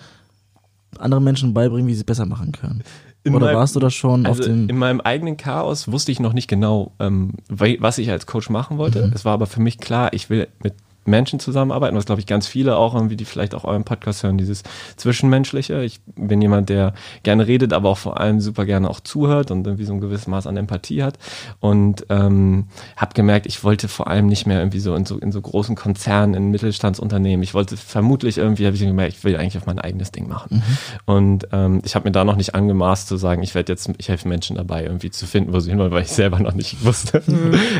anderen 0.97 1.23
Menschen 1.23 1.53
beibringen, 1.53 1.87
wie 1.87 1.93
sie 1.93 1.99
es 2.01 2.05
besser 2.05 2.25
machen 2.25 2.51
können. 2.51 2.83
In 3.23 3.35
Oder 3.35 3.47
meinem- 3.47 3.57
warst 3.57 3.75
du 3.75 3.79
da 3.79 3.89
schon 3.89 4.25
Also 4.25 4.41
auf 4.43 4.47
dem. 4.47 4.69
in 4.69 4.77
meinem 4.77 5.01
eigenen 5.01 5.35
Chaos 5.37 5.91
wusste 5.91 6.11
ich 6.11 6.19
noch 6.19 6.33
nicht 6.33 6.47
genau, 6.47 6.93
ähm, 6.99 7.33
was 7.49 7.97
ich 7.97 8.09
als 8.11 8.25
Coach 8.25 8.49
machen 8.49 8.77
wollte. 8.77 9.11
Es 9.13 9.25
war 9.25 9.33
aber 9.33 9.45
für 9.45 9.61
mich 9.61 9.77
klar, 9.77 10.13
ich 10.13 10.29
will 10.29 10.47
mit 10.63 10.73
Menschen 11.09 11.39
zusammenarbeiten, 11.39 11.95
was 11.95 12.05
glaube 12.05 12.21
ich 12.21 12.27
ganz 12.27 12.47
viele 12.47 12.77
auch 12.77 12.95
irgendwie, 12.95 13.15
die 13.15 13.25
vielleicht 13.25 13.55
auch 13.55 13.63
euren 13.65 13.83
Podcast 13.83 14.23
hören, 14.23 14.37
dieses 14.37 14.63
Zwischenmenschliche. 14.95 15.83
Ich 15.83 15.99
bin 16.15 16.41
jemand, 16.41 16.69
der 16.69 16.93
gerne 17.23 17.47
redet, 17.47 17.73
aber 17.73 17.89
auch 17.89 17.97
vor 17.97 18.19
allem 18.19 18.39
super 18.39 18.65
gerne 18.65 18.89
auch 18.89 18.99
zuhört 18.99 19.51
und 19.51 19.65
irgendwie 19.65 19.85
so 19.85 19.93
ein 19.93 20.01
gewisses 20.01 20.27
Maß 20.27 20.47
an 20.47 20.57
Empathie 20.57 21.03
hat. 21.03 21.17
Und 21.59 22.05
ähm, 22.09 22.67
habe 22.95 23.13
gemerkt, 23.13 23.45
ich 23.45 23.63
wollte 23.63 23.87
vor 23.87 24.07
allem 24.07 24.27
nicht 24.27 24.45
mehr 24.45 24.59
irgendwie 24.59 24.79
so 24.79 24.95
in 24.95 25.05
so, 25.05 25.17
in 25.17 25.31
so 25.31 25.41
großen 25.41 25.75
Konzernen, 25.75 26.35
in 26.35 26.51
Mittelstandsunternehmen. 26.51 27.43
Ich 27.43 27.53
wollte 27.53 27.77
vermutlich 27.77 28.37
irgendwie, 28.37 28.65
habe 28.65 28.75
ich 28.75 28.81
gemerkt, 28.81 29.15
ich 29.17 29.23
will 29.23 29.35
eigentlich 29.35 29.57
auf 29.57 29.65
mein 29.65 29.79
eigenes 29.79 30.11
Ding 30.11 30.27
machen. 30.27 30.63
Und 31.05 31.47
ähm, 31.51 31.81
ich 31.83 31.95
habe 31.95 32.07
mir 32.07 32.11
da 32.11 32.23
noch 32.23 32.35
nicht 32.35 32.55
angemaßt 32.55 33.07
zu 33.07 33.17
sagen, 33.17 33.43
ich 33.43 33.55
werde 33.55 33.71
jetzt, 33.71 33.89
ich 33.97 34.09
helfe 34.09 34.27
Menschen 34.27 34.55
dabei, 34.55 34.83
irgendwie 34.83 35.09
zu 35.09 35.25
finden, 35.25 35.53
wo 35.53 35.59
sie 35.59 35.71
hinwollen, 35.71 35.91
weil 35.91 36.03
ich 36.03 36.11
selber 36.11 36.39
noch 36.39 36.53
nicht 36.53 36.83
wusste. 36.85 37.23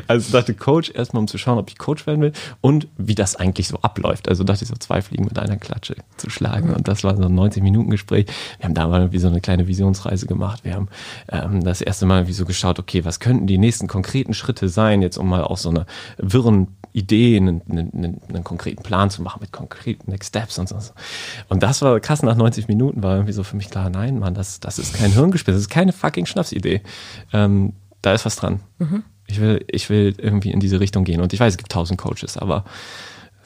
Also 0.07 0.25
ich 0.25 0.31
dachte 0.31 0.53
Coach 0.53 0.91
erstmal, 0.93 1.21
um 1.21 1.27
zu 1.27 1.37
schauen, 1.37 1.57
ob 1.57 1.69
ich 1.69 1.77
Coach 1.77 2.07
werden 2.07 2.21
will 2.21 2.33
und 2.61 2.87
wie 2.97 3.15
das 3.19 3.35
eigentlich 3.35 3.67
so 3.67 3.77
abläuft. 3.81 4.29
Also 4.29 4.43
dachte 4.43 4.63
ich 4.63 4.69
so 4.69 4.75
zwei 4.75 5.01
Fliegen 5.01 5.25
mit 5.25 5.37
einer 5.37 5.57
Klatsche 5.57 5.95
zu 6.17 6.29
schlagen. 6.29 6.73
Und 6.73 6.87
das 6.87 7.03
war 7.03 7.15
so 7.15 7.23
ein 7.23 7.37
90-Minuten-Gespräch. 7.37 8.27
Wir 8.57 8.65
haben 8.65 8.73
da 8.73 8.87
mal 8.87 9.01
irgendwie 9.01 9.19
so 9.19 9.27
eine 9.27 9.41
kleine 9.41 9.67
Visionsreise 9.67 10.25
gemacht. 10.25 10.63
Wir 10.63 10.75
haben 10.75 10.87
ähm, 11.29 11.63
das 11.63 11.81
erste 11.81 12.05
Mal 12.05 12.19
irgendwie 12.19 12.33
so 12.33 12.45
geschaut, 12.45 12.79
okay, 12.79 13.03
was 13.05 13.19
könnten 13.19 13.47
die 13.47 13.57
nächsten 13.57 13.87
konkreten 13.87 14.33
Schritte 14.33 14.69
sein, 14.69 15.01
jetzt 15.01 15.17
um 15.17 15.27
mal 15.27 15.43
auch 15.43 15.57
so 15.57 15.69
eine 15.69 15.85
wirren 16.17 16.75
Idee, 16.93 17.37
einen, 17.37 17.61
einen, 17.69 18.21
einen, 18.29 18.43
konkreten 18.43 18.81
Plan 18.81 19.09
zu 19.09 19.21
machen 19.21 19.39
mit 19.41 19.51
konkreten 19.51 20.09
Next 20.09 20.29
Steps 20.29 20.57
und 20.57 20.69
so. 20.69 20.77
Und 21.47 21.61
das 21.61 21.81
war 21.81 21.99
krass, 21.99 22.23
nach 22.23 22.35
90 22.35 22.67
Minuten 22.67 23.03
war 23.03 23.15
irgendwie 23.15 23.33
so 23.33 23.43
für 23.43 23.57
mich 23.57 23.69
klar, 23.69 23.89
nein, 23.89 24.17
Mann, 24.17 24.33
das, 24.33 24.59
das 24.59 24.79
ist 24.79 24.95
kein 24.95 25.11
Hirngespinst, 25.11 25.55
das 25.55 25.61
ist 25.63 25.69
keine 25.69 25.93
fucking 25.93 26.25
Schnapsidee. 26.25 26.81
Ähm, 27.31 27.73
da 28.01 28.13
ist 28.13 28.25
was 28.25 28.37
dran. 28.37 28.61
Ich 29.29 29.39
will, 29.39 29.63
ich 29.67 29.89
will 29.89 30.15
irgendwie 30.17 30.51
in 30.51 30.59
diese 30.59 30.79
Richtung 30.79 31.03
gehen. 31.03 31.21
Und 31.21 31.33
ich 31.33 31.39
weiß, 31.39 31.53
es 31.53 31.57
gibt 31.57 31.71
tausend 31.71 31.99
Coaches, 31.99 32.37
aber 32.37 32.65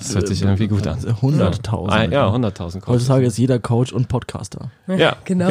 Das 0.03 0.15
hört 0.15 0.27
sich 0.27 0.41
irgendwie 0.41 0.67
gut 0.67 0.85
an. 0.87 0.99
100.000. 0.99 1.89
Ah, 1.89 2.03
ja, 2.03 2.27
100.000 2.27 2.79
Coaches. 2.81 2.87
Heutzutage 2.87 3.25
ist 3.27 3.37
jeder 3.37 3.59
Coach 3.59 3.91
und 3.93 4.07
Podcaster. 4.07 4.69
Ja, 4.87 5.15
Genau. 5.25 5.49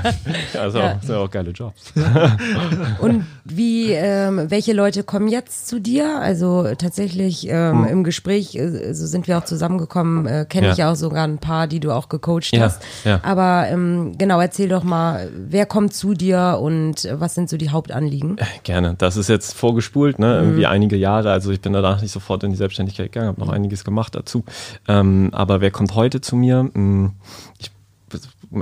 also 0.60 0.78
Ja. 0.78 0.92
Auch, 0.96 1.02
sind 1.02 1.14
auch 1.14 1.30
geile 1.30 1.50
Jobs. 1.50 1.92
Und 3.00 3.24
wie, 3.44 3.92
ähm, 3.92 4.46
welche 4.50 4.72
Leute 4.72 5.02
kommen 5.02 5.28
jetzt 5.28 5.68
zu 5.68 5.80
dir? 5.80 6.18
Also 6.20 6.66
tatsächlich 6.78 7.46
ähm, 7.48 7.86
im 7.90 8.04
Gespräch, 8.04 8.54
äh, 8.56 8.92
so 8.94 9.06
sind 9.06 9.28
wir 9.28 9.38
auch 9.38 9.44
zusammengekommen, 9.44 10.26
äh, 10.26 10.46
kenne 10.48 10.66
Ja. 10.68 10.72
ich 10.72 10.78
ja 10.78 10.92
auch 10.92 10.96
sogar 10.96 11.24
ein 11.24 11.38
paar, 11.38 11.66
die 11.66 11.80
du 11.80 11.92
auch 11.92 12.08
gecoacht 12.08 12.52
Ja, 12.52 12.62
hast. 12.64 12.82
ja. 13.04 13.20
Aber 13.22 13.66
ähm, 13.68 14.14
genau, 14.18 14.40
erzähl 14.40 14.68
doch 14.68 14.82
mal, 14.84 15.28
wer 15.34 15.66
kommt 15.66 15.94
zu 15.94 16.14
dir 16.14 16.58
und 16.60 17.04
äh, 17.04 17.20
was 17.20 17.34
sind 17.34 17.48
so 17.48 17.56
die 17.56 17.70
Hauptanliegen? 17.70 18.36
Gerne. 18.64 18.94
Das 18.98 19.16
ist 19.16 19.28
jetzt 19.28 19.54
vorgespult, 19.54 20.18
ne? 20.18 20.38
Irgendwie 20.40 20.66
einige 20.66 20.96
Jahre. 20.96 21.30
Also 21.32 21.50
ich 21.50 21.60
bin 21.60 21.72
danach 21.72 22.02
nicht 22.02 22.12
sofort 22.12 22.42
in 22.44 22.50
die 22.50 22.56
Selbstständigkeit 22.56 23.12
gegangen, 23.12 23.28
habe 23.28 23.40
noch 23.40 23.48
einiges 23.48 23.84
gemacht 23.86 24.14
dazu. 24.14 24.44
Ähm, 24.86 25.30
aber 25.32 25.62
wer 25.62 25.70
kommt 25.70 25.94
heute 25.94 26.20
zu 26.20 26.36
mir? 26.36 26.70
Hm, 26.74 27.12
Ich, 27.58 27.70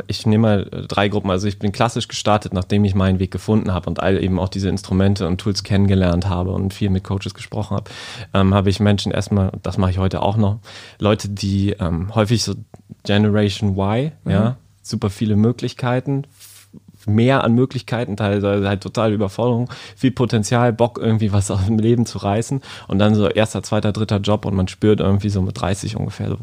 ich 0.07 0.25
nehme 0.25 0.43
mal 0.43 0.87
drei 0.89 1.09
Gruppen. 1.09 1.31
Also 1.31 1.47
ich 1.47 1.59
bin 1.59 1.71
klassisch 1.71 2.09
gestartet, 2.09 2.55
nachdem 2.55 2.85
ich 2.85 2.95
meinen 2.95 3.19
Weg 3.19 3.31
gefunden 3.31 3.73
habe 3.73 3.91
und 3.91 4.01
all 4.01 4.23
eben 4.23 4.39
auch 4.39 4.49
diese 4.49 4.69
Instrumente 4.71 5.27
und 5.27 5.39
Tools 5.39 5.63
kennengelernt 5.63 6.29
habe 6.29 6.53
und 6.53 6.73
viel 6.73 6.89
mit 6.89 7.05
Coaches 7.05 7.35
gesprochen 7.35 7.77
habe, 7.77 7.91
ähm, 8.33 8.55
habe 8.55 8.71
ich 8.71 8.81
Menschen 8.81 9.13
erstmal, 9.13 9.51
das 9.63 9.77
mache 9.77 9.91
ich 9.91 9.99
heute 9.99 10.23
auch 10.23 10.37
noch, 10.39 10.61
Leute, 10.99 11.29
die 11.29 11.73
ähm, 11.73 12.15
häufig 12.15 12.43
so 12.43 12.55
Generation 13.03 13.77
Y, 13.77 14.13
ja, 14.27 14.57
super 14.83 15.11
viele 15.11 15.37
Möglichkeiten, 15.37 16.25
mehr 17.07 17.45
an 17.45 17.55
Möglichkeiten, 17.55 18.17
teilweise 18.17 18.69
halt 18.69 18.83
total 18.83 19.13
Überforderung, 19.13 19.71
viel 19.97 20.11
Potenzial, 20.11 20.73
Bock 20.73 20.99
irgendwie 20.99 21.33
was 21.33 21.51
aus 21.51 21.67
dem 21.67 21.79
Leben 21.79 22.07
zu 22.07 22.19
reißen 22.19 22.61
und 22.89 22.99
dann 22.99 23.15
so 23.15 23.29
erster, 23.29 23.63
zweiter, 23.63 23.93
dritter 23.93 24.19
Job 24.19 24.47
und 24.47 24.55
man 24.55 24.69
spürt 24.69 25.01
irgendwie 25.01 25.31
so 25.31 25.43
mit 25.43 25.61
30 25.61 25.97
ungefähr 25.97 26.29
so, 26.29 26.39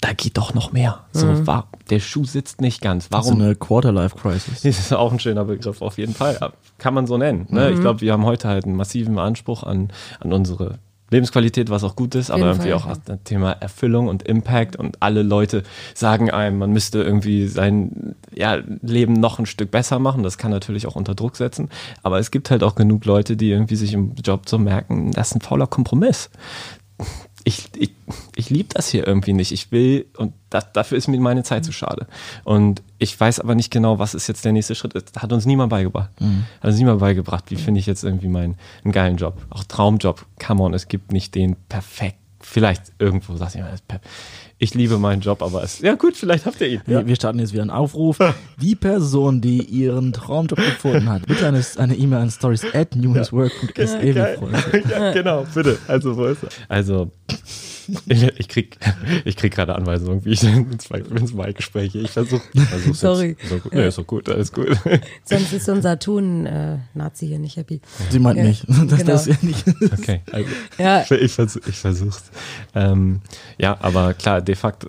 da 0.00 0.12
geht 0.12 0.36
doch 0.38 0.54
noch 0.54 0.72
mehr. 0.72 1.04
So, 1.12 1.46
war, 1.46 1.68
der 1.90 1.98
Schuh 1.98 2.24
sitzt 2.24 2.60
nicht 2.60 2.80
ganz. 2.80 3.06
So 3.06 3.10
Warum? 3.10 3.40
eine 3.40 3.56
Quarter-Life-Crisis. 3.56 4.62
Das 4.62 4.78
ist 4.78 4.92
auch 4.92 5.12
ein 5.12 5.18
schöner 5.18 5.44
Begriff, 5.44 5.82
auf 5.82 5.98
jeden 5.98 6.14
Fall. 6.14 6.52
Kann 6.78 6.94
man 6.94 7.06
so 7.06 7.18
nennen. 7.18 7.46
Ne? 7.50 7.70
Ich 7.70 7.80
glaube, 7.80 8.00
wir 8.00 8.12
haben 8.12 8.24
heute 8.24 8.48
halt 8.48 8.64
einen 8.64 8.76
massiven 8.76 9.18
Anspruch 9.18 9.64
an, 9.64 9.92
an 10.20 10.32
unsere 10.32 10.78
Lebensqualität, 11.10 11.70
was 11.70 11.84
auch 11.84 11.96
gut 11.96 12.14
ist, 12.14 12.30
aber 12.30 12.46
irgendwie 12.46 12.70
Fall, 12.70 12.74
auch 12.74 12.86
ja. 12.86 12.96
das 13.04 13.18
Thema 13.24 13.52
Erfüllung 13.52 14.08
und 14.08 14.22
Impact 14.24 14.76
und 14.76 15.02
alle 15.02 15.22
Leute 15.22 15.62
sagen 15.94 16.30
einem, 16.30 16.58
man 16.58 16.72
müsste 16.72 17.02
irgendwie 17.02 17.46
sein 17.46 18.14
ja, 18.34 18.58
Leben 18.82 19.14
noch 19.14 19.38
ein 19.38 19.46
Stück 19.46 19.70
besser 19.70 19.98
machen. 19.98 20.22
Das 20.22 20.38
kann 20.38 20.50
natürlich 20.50 20.86
auch 20.86 20.96
unter 20.96 21.14
Druck 21.14 21.36
setzen, 21.36 21.70
aber 22.02 22.18
es 22.18 22.30
gibt 22.30 22.50
halt 22.50 22.62
auch 22.62 22.74
genug 22.74 23.04
Leute, 23.04 23.36
die 23.36 23.50
irgendwie 23.50 23.76
sich 23.76 23.94
im 23.94 24.14
Job 24.22 24.48
so 24.48 24.58
merken, 24.58 25.12
das 25.12 25.28
ist 25.28 25.36
ein 25.36 25.40
fauler 25.40 25.66
Kompromiss 25.66 26.30
ich, 27.48 27.70
ich, 27.78 27.90
ich 28.36 28.50
liebe 28.50 28.68
das 28.74 28.88
hier 28.88 29.06
irgendwie 29.06 29.32
nicht. 29.32 29.52
Ich 29.52 29.72
will, 29.72 30.04
und 30.18 30.34
das, 30.50 30.70
dafür 30.74 30.98
ist 30.98 31.08
mir 31.08 31.18
meine 31.18 31.44
Zeit 31.44 31.64
zu 31.64 31.72
schade. 31.72 32.06
Und 32.44 32.82
ich 32.98 33.18
weiß 33.18 33.40
aber 33.40 33.54
nicht 33.54 33.70
genau, 33.70 33.98
was 33.98 34.14
ist 34.14 34.26
jetzt 34.26 34.44
der 34.44 34.52
nächste 34.52 34.74
Schritt. 34.74 34.94
Das 34.94 35.22
hat 35.22 35.32
uns 35.32 35.46
niemand 35.46 35.70
beigebracht. 35.70 36.10
Hat 36.60 36.68
uns 36.68 36.76
niemand 36.76 37.00
beigebracht, 37.00 37.44
wie 37.48 37.56
finde 37.56 37.80
ich 37.80 37.86
jetzt 37.86 38.04
irgendwie 38.04 38.28
meinen 38.28 38.56
einen 38.84 38.92
geilen 38.92 39.16
Job. 39.16 39.38
Auch 39.48 39.64
Traumjob. 39.64 40.26
Come 40.44 40.62
on, 40.62 40.74
es 40.74 40.88
gibt 40.88 41.10
nicht 41.10 41.34
den 41.34 41.56
perfekt. 41.70 42.18
Vielleicht 42.40 42.92
irgendwo 42.98 43.34
sagt 43.36 43.54
jemand, 43.54 43.82
ich 44.58 44.74
liebe 44.74 44.98
meinen 44.98 45.22
Job, 45.22 45.42
aber 45.42 45.62
es, 45.62 45.80
ja 45.80 45.94
gut, 45.94 46.16
vielleicht 46.16 46.44
habt 46.44 46.60
ihr 46.60 46.68
ihn. 46.68 46.82
Ja. 46.86 47.06
Wir, 47.06 47.14
starten 47.14 47.38
jetzt 47.38 47.52
wieder 47.52 47.62
einen 47.62 47.70
Aufruf. 47.70 48.18
Die 48.60 48.74
Person, 48.74 49.40
die 49.40 49.62
ihren 49.62 50.12
Traumjob 50.12 50.58
gefunden 50.58 51.08
hat, 51.08 51.26
bitte 51.26 51.46
eine 51.46 51.64
eine 51.78 51.94
E-Mail 51.94 52.20
an 52.20 52.30
stories 52.30 52.64
at 52.74 52.94
newswork.se. 52.94 54.10
ja, 54.90 55.12
genau, 55.12 55.46
bitte. 55.54 55.78
Also, 55.86 56.16
wo 56.16 56.26
ist 56.26 56.42
er? 56.42 56.48
Also, 56.68 57.10
ich, 58.06 58.22
ich 58.38 58.48
krieg, 58.48 58.78
ich 59.24 59.36
krieg 59.36 59.54
gerade 59.54 59.74
Anweisungen, 59.74 60.24
wie 60.24 60.30
ich 60.30 60.42
ins 60.44 60.90
Mic- 60.90 61.10
ins 61.10 61.32
Mic 61.32 61.62
spreche. 61.62 61.98
Ich 61.98 62.10
versuche. 62.10 62.42
Versuch, 62.54 62.94
Sorry. 62.94 63.36
Jetzt. 63.38 63.48
So, 63.48 63.58
gut. 63.58 63.74
nee, 63.74 63.86
ist 63.88 63.98
doch 63.98 64.06
gut, 64.06 64.28
alles 64.28 64.52
gut. 64.52 64.68
Sonst 65.24 65.52
ist 65.52 65.68
unser 65.68 65.98
Ton-Nazi 65.98 67.26
hier 67.26 67.38
nicht 67.38 67.56
happy. 67.56 67.80
Sie 68.10 68.18
meint 68.18 68.38
Ja, 68.38 68.44
mich. 68.44 68.64
Das, 68.68 68.98
genau. 69.00 69.12
das 69.12 69.26
ist 69.26 69.42
ja 69.42 69.48
nicht. 69.48 69.64
Okay, 69.98 70.20
also, 70.32 70.48
Ja. 70.78 71.02
ich, 71.02 71.10
ich, 71.10 71.32
versuch, 71.32 71.60
ich 71.66 71.76
versuch's. 71.76 72.30
Ähm, 72.74 73.20
ja, 73.58 73.76
aber 73.80 74.14
klar, 74.14 74.40
de 74.40 74.54
facto, 74.54 74.88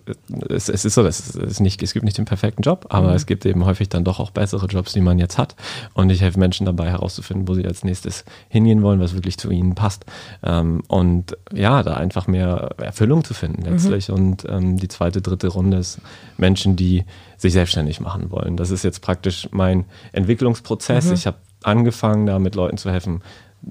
es, 0.50 0.70
es 0.70 0.86
ist 0.86 0.94
so, 0.96 1.06
es, 1.06 1.36
ist 1.36 1.60
nicht, 1.60 1.82
es 1.84 1.94
gibt 1.94 2.06
nicht 2.06 2.18
den 2.18 2.26
perfekten 2.26 2.62
Job, 2.62 2.86
aber 2.90 3.14
es 3.16 3.26
gibt 3.26 3.46
eben 3.46 3.66
häufig 3.66 3.90
dann 3.90 4.04
doch 4.04 4.20
auch 4.20 4.32
bessere 4.32 4.66
Jobs, 4.68 4.94
die 4.94 5.02
man 5.02 5.20
jetzt 5.20 5.38
hat. 5.38 5.56
Und 5.94 6.10
ich 6.10 6.22
helfe 6.22 6.40
Menschen 6.40 6.66
dabei 6.66 6.90
herauszufinden, 6.90 7.48
wo 7.48 7.54
sie 7.54 7.66
als 7.66 7.84
nächstes 7.84 8.26
hingehen 8.50 8.82
wollen, 8.82 9.00
was 9.00 9.14
wirklich 9.14 9.38
zu 9.38 9.50
ihnen 9.52 9.76
passt. 9.76 10.06
Ähm, 10.44 10.82
und 10.88 11.36
ja, 11.54 11.84
da 11.84 11.96
einfach 11.96 12.28
mehr 12.28 12.70
Erfüllung 12.90 13.24
zu 13.24 13.36
finden 13.36 13.62
letztlich. 13.62 14.10
Und 14.10 14.46
ähm, 14.50 14.78
die 14.78 14.88
zweite, 14.88 15.22
dritte 15.22 15.48
Runde 15.48 15.78
ist 15.78 16.00
Menschen, 16.38 16.76
die 16.76 17.06
sich 17.38 17.54
selbstständig 17.54 18.00
machen 18.00 18.32
wollen. 18.32 18.58
Das 18.58 18.72
ist 18.72 18.84
jetzt 18.84 19.02
praktisch 19.02 19.48
mein 19.52 19.86
Entwicklungsprozess. 20.12 21.12
Ich 21.12 21.28
habe 21.28 21.38
angefangen, 21.62 22.26
da 22.26 22.40
mit 22.40 22.56
Leuten 22.56 22.78
zu 22.78 22.90
helfen, 22.90 23.22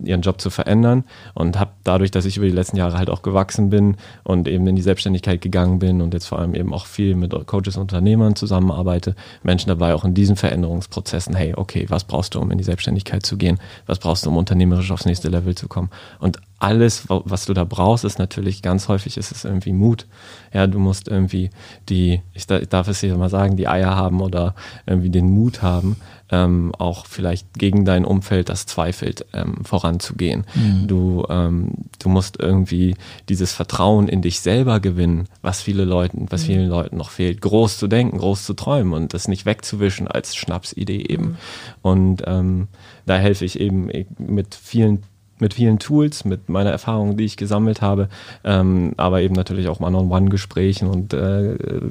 ihren 0.05 0.21
Job 0.21 0.41
zu 0.41 0.51
verändern 0.51 1.05
und 1.35 1.59
habe 1.59 1.73
dadurch, 1.83 2.11
dass 2.11 2.27
ich 2.27 2.37
über 2.37 2.47
die 2.47 2.53
letzten 2.53 2.77
Jahre 2.77 2.99
halt 2.99 3.11
auch 3.11 3.23
gewachsen 3.23 3.71
bin 3.71 3.97
und 4.23 4.47
eben 4.47 4.67
in 4.69 4.77
die 4.77 4.83
Selbstständigkeit 4.83 5.41
gegangen 5.41 5.79
bin 5.81 6.01
und 6.01 6.15
jetzt 6.15 6.27
vor 6.27 6.39
allem 6.39 6.55
eben 6.55 6.73
auch 6.73 6.87
viel 6.87 7.17
mit 7.17 7.33
Coaches 7.47 7.77
und 7.77 7.83
Unternehmern 7.83 8.37
zusammenarbeite, 8.37 9.17
Menschen 9.43 9.69
dabei 9.69 9.95
auch 9.95 10.05
in 10.05 10.15
diesen 10.15 10.37
Veränderungsprozessen, 10.37 11.35
hey, 11.35 11.55
okay, 11.57 11.87
was 11.89 12.05
brauchst 12.05 12.35
du, 12.35 12.41
um 12.41 12.51
in 12.51 12.59
die 12.59 12.65
Selbstständigkeit 12.65 13.25
zu 13.25 13.37
gehen? 13.37 13.59
Was 13.87 13.99
brauchst 13.99 14.27
du, 14.27 14.31
um 14.31 14.37
unternehmerisch 14.37 14.93
aufs 14.93 15.07
nächste 15.07 15.29
Level 15.29 15.55
zu 15.55 15.67
kommen? 15.67 15.91
Und 16.21 16.39
alles, 16.61 17.09
wa- 17.09 17.23
was 17.25 17.47
du 17.47 17.55
da 17.55 17.65
brauchst, 17.65 18.05
ist 18.05 18.19
natürlich 18.19 18.63
ganz 18.63 18.89
häufig 18.89 19.17
ist 19.17 19.31
es 19.31 19.45
irgendwie 19.45 19.73
Mut. 19.73 20.07
Ja, 20.53 20.67
du 20.67 20.79
musst 20.79 21.07
irgendwie 21.09 21.51
die, 21.89 22.23
ich 22.35 22.47
da- 22.47 22.59
ich 22.59 22.69
darf 22.69 22.89
es 22.89 23.01
hier 23.01 23.17
mal 23.17 23.29
sagen, 23.31 23.57
die 23.57 23.69
Eier 23.69 23.95
haben 23.95 24.21
oder 24.21 24.55
irgendwie 24.87 25.11
den 25.11 25.31
Mut 25.31 25.63
haben, 25.63 25.97
ähm, 26.31 26.75
auch 26.77 27.07
vielleicht 27.07 27.55
gegen 27.59 27.85
dein 27.85 28.05
Umfeld, 28.05 28.49
das 28.49 28.67
zweifelt, 28.67 29.25
ähm, 29.33 29.65
voranzugehen. 29.65 30.45
Du, 30.87 31.25
ähm, 31.31 31.71
du 32.01 32.09
musst 32.09 32.39
irgendwie 32.41 32.97
dieses 33.29 33.53
Vertrauen 33.53 34.09
in 34.09 34.21
dich 34.21 34.41
selber 34.41 34.81
gewinnen, 34.81 35.29
was 35.43 35.63
viele 35.63 35.85
Leuten, 35.85 36.27
was 36.31 36.45
vielen 36.45 36.69
Leuten 36.69 36.97
noch 36.97 37.11
fehlt, 37.11 37.41
groß 37.41 37.79
zu 37.79 37.87
denken, 37.87 38.19
groß 38.19 38.45
zu 38.45 38.55
träumen 38.55 38.93
und 38.95 39.15
das 39.15 39.29
nicht 39.29 39.47
wegzuwischen 39.47 40.09
als 40.09 40.35
Schnapsidee 40.37 41.05
eben. 41.09 41.39
Und 41.83 42.23
ähm, 42.27 42.69
da 43.07 43.17
helfe 43.17 43.45
ich 43.45 43.59
eben 43.61 43.89
mit 44.19 44.55
vielen 44.55 45.05
mit 45.41 45.55
vielen 45.55 45.79
Tools, 45.79 46.25
mit 46.25 46.49
meiner 46.49 46.71
Erfahrung, 46.71 47.17
die 47.17 47.25
ich 47.25 47.37
gesammelt 47.37 47.83
habe, 47.83 48.09
ähm, 48.45 48.93
aber 48.97 49.23
eben 49.23 49.35
natürlich 49.35 49.69
auch 49.69 49.81
One-on-One-Gesprächen 49.81 50.89
und 50.89 51.13
äh, 51.13 51.53
äh, 51.55 51.91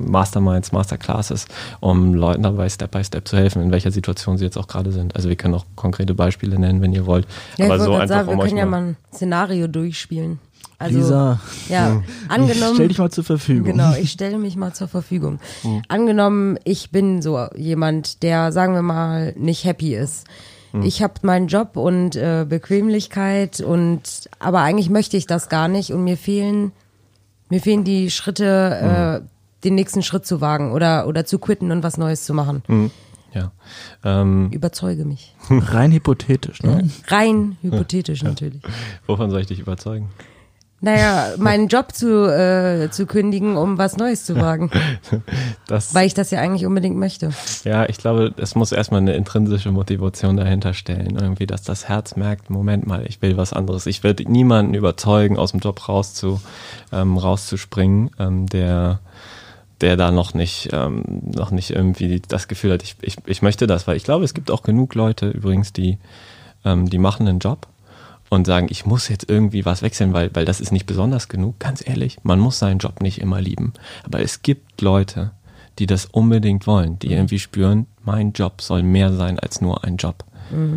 Masterminds, 0.00 0.72
Masterclasses, 0.72 1.46
um 1.80 2.14
Leuten 2.14 2.42
dabei 2.42 2.68
Step 2.68 2.90
by 2.90 3.04
Step 3.04 3.26
zu 3.28 3.36
helfen, 3.36 3.62
in 3.62 3.70
welcher 3.70 3.90
Situation 3.90 4.38
sie 4.38 4.44
jetzt 4.44 4.56
auch 4.56 4.66
gerade 4.66 4.92
sind. 4.92 5.16
Also 5.16 5.28
wir 5.28 5.36
können 5.36 5.54
auch 5.54 5.66
konkrete 5.76 6.14
Beispiele 6.14 6.58
nennen, 6.58 6.80
wenn 6.82 6.92
ihr 6.92 7.06
wollt. 7.06 7.26
Ja, 7.56 7.66
aber 7.66 7.76
ich 7.76 7.82
so 7.82 7.92
einfach, 7.94 8.08
sagen, 8.08 8.28
um 8.28 8.38
wir 8.38 8.44
können 8.44 8.56
ja 8.56 8.66
mal, 8.66 8.82
ein 8.82 8.96
Szenario 9.12 9.66
durchspielen. 9.68 10.38
Also, 10.80 10.98
Lisa, 10.98 11.40
ja, 11.68 12.00
ich 12.04 12.30
angenommen. 12.30 12.74
stell 12.74 12.86
dich 12.86 12.98
mal 12.98 13.10
zur 13.10 13.24
Verfügung. 13.24 13.64
Genau, 13.64 13.94
ich 13.96 14.12
stelle 14.12 14.38
mich 14.38 14.54
mal 14.54 14.72
zur 14.72 14.86
Verfügung. 14.86 15.40
Angenommen, 15.88 16.56
ich 16.62 16.92
bin 16.92 17.20
so 17.20 17.48
jemand, 17.56 18.22
der, 18.22 18.52
sagen 18.52 18.74
wir 18.74 18.82
mal, 18.82 19.34
nicht 19.36 19.64
happy 19.64 19.96
ist. 19.96 20.24
Ich 20.82 21.02
habe 21.02 21.14
meinen 21.22 21.48
Job 21.48 21.76
und 21.76 22.14
äh, 22.16 22.44
Bequemlichkeit 22.48 23.60
und 23.60 24.28
aber 24.38 24.60
eigentlich 24.60 24.90
möchte 24.90 25.16
ich 25.16 25.26
das 25.26 25.48
gar 25.48 25.68
nicht 25.68 25.92
und 25.92 26.04
mir 26.04 26.16
fehlen 26.16 26.72
mir 27.48 27.60
fehlen 27.60 27.84
die 27.84 28.10
Schritte, 28.10 29.22
äh, 29.24 29.64
den 29.64 29.74
nächsten 29.74 30.02
Schritt 30.02 30.26
zu 30.26 30.40
wagen 30.40 30.72
oder 30.72 31.06
oder 31.06 31.24
zu 31.24 31.38
quitten 31.38 31.72
und 31.72 31.82
was 31.82 31.96
Neues 31.96 32.24
zu 32.24 32.34
machen. 32.34 32.62
ja. 33.32 33.52
Ähm, 34.04 34.50
Überzeuge 34.50 35.04
mich. 35.04 35.34
Rein 35.48 35.92
hypothetisch, 35.92 36.62
ne? 36.62 36.88
Rein 37.08 37.56
hypothetisch 37.62 38.22
natürlich. 38.22 38.62
wovon 39.06 39.30
soll 39.30 39.40
ich 39.40 39.46
dich 39.46 39.60
überzeugen? 39.60 40.10
Naja, 40.80 41.34
meinen 41.38 41.66
Job 41.66 41.92
zu, 41.92 42.26
äh, 42.32 42.88
zu 42.90 43.06
kündigen, 43.06 43.56
um 43.56 43.78
was 43.78 43.96
Neues 43.96 44.24
zu 44.24 44.36
wagen. 44.36 44.70
Das, 45.66 45.94
Weil 45.94 46.06
ich 46.06 46.14
das 46.14 46.30
ja 46.30 46.40
eigentlich 46.40 46.64
unbedingt 46.64 46.96
möchte. 46.96 47.30
Ja, 47.64 47.86
ich 47.86 47.98
glaube, 47.98 48.32
es 48.38 48.54
muss 48.54 48.72
erstmal 48.72 49.02
eine 49.02 49.14
intrinsische 49.14 49.70
Motivation 49.70 50.38
dahinter 50.38 50.72
stellen. 50.72 51.18
Irgendwie, 51.20 51.46
dass 51.46 51.62
das 51.62 51.90
Herz 51.90 52.16
merkt, 52.16 52.48
Moment 52.48 52.86
mal, 52.86 53.04
ich 53.06 53.20
will 53.20 53.36
was 53.36 53.52
anderes. 53.52 53.84
Ich 53.84 54.02
werde 54.02 54.22
niemanden 54.30 54.72
überzeugen, 54.72 55.36
aus 55.36 55.50
dem 55.50 55.60
Job 55.60 55.86
rauszu, 55.86 56.40
ähm, 56.90 57.18
rauszuspringen, 57.18 58.10
ähm, 58.18 58.46
der 58.46 59.00
der 59.80 59.96
da 59.96 60.10
noch 60.10 60.34
nicht, 60.34 60.70
ähm, 60.72 61.04
noch 61.22 61.50
nicht 61.50 61.70
irgendwie 61.70 62.20
das 62.26 62.48
Gefühl 62.48 62.72
hat, 62.72 62.82
ich, 62.82 62.96
ich, 63.02 63.16
ich 63.26 63.42
möchte 63.42 63.66
das, 63.66 63.86
weil 63.86 63.96
ich 63.96 64.04
glaube, 64.04 64.24
es 64.24 64.34
gibt 64.34 64.50
auch 64.50 64.62
genug 64.62 64.94
Leute 64.94 65.28
übrigens, 65.28 65.72
die, 65.72 65.98
ähm, 66.64 66.90
die 66.90 66.98
machen 66.98 67.28
einen 67.28 67.38
Job 67.38 67.68
und 68.30 68.46
sagen, 68.46 68.68
ich 68.70 68.86
muss 68.86 69.08
jetzt 69.08 69.28
irgendwie 69.28 69.64
was 69.64 69.82
wechseln, 69.82 70.12
weil, 70.12 70.30
weil 70.34 70.44
das 70.44 70.60
ist 70.60 70.72
nicht 70.72 70.86
besonders 70.86 71.28
genug. 71.28 71.58
Ganz 71.58 71.86
ehrlich, 71.86 72.18
man 72.22 72.40
muss 72.40 72.58
seinen 72.58 72.78
Job 72.78 73.00
nicht 73.00 73.20
immer 73.20 73.40
lieben. 73.40 73.72
Aber 74.04 74.20
es 74.20 74.42
gibt 74.42 74.80
Leute, 74.80 75.32
die 75.78 75.86
das 75.86 76.06
unbedingt 76.06 76.66
wollen, 76.66 76.98
die 76.98 77.12
irgendwie 77.12 77.38
spüren, 77.38 77.86
mein 78.04 78.32
Job 78.32 78.60
soll 78.62 78.82
mehr 78.82 79.12
sein 79.12 79.38
als 79.38 79.60
nur 79.60 79.84
ein 79.84 79.96
Job. 79.96 80.24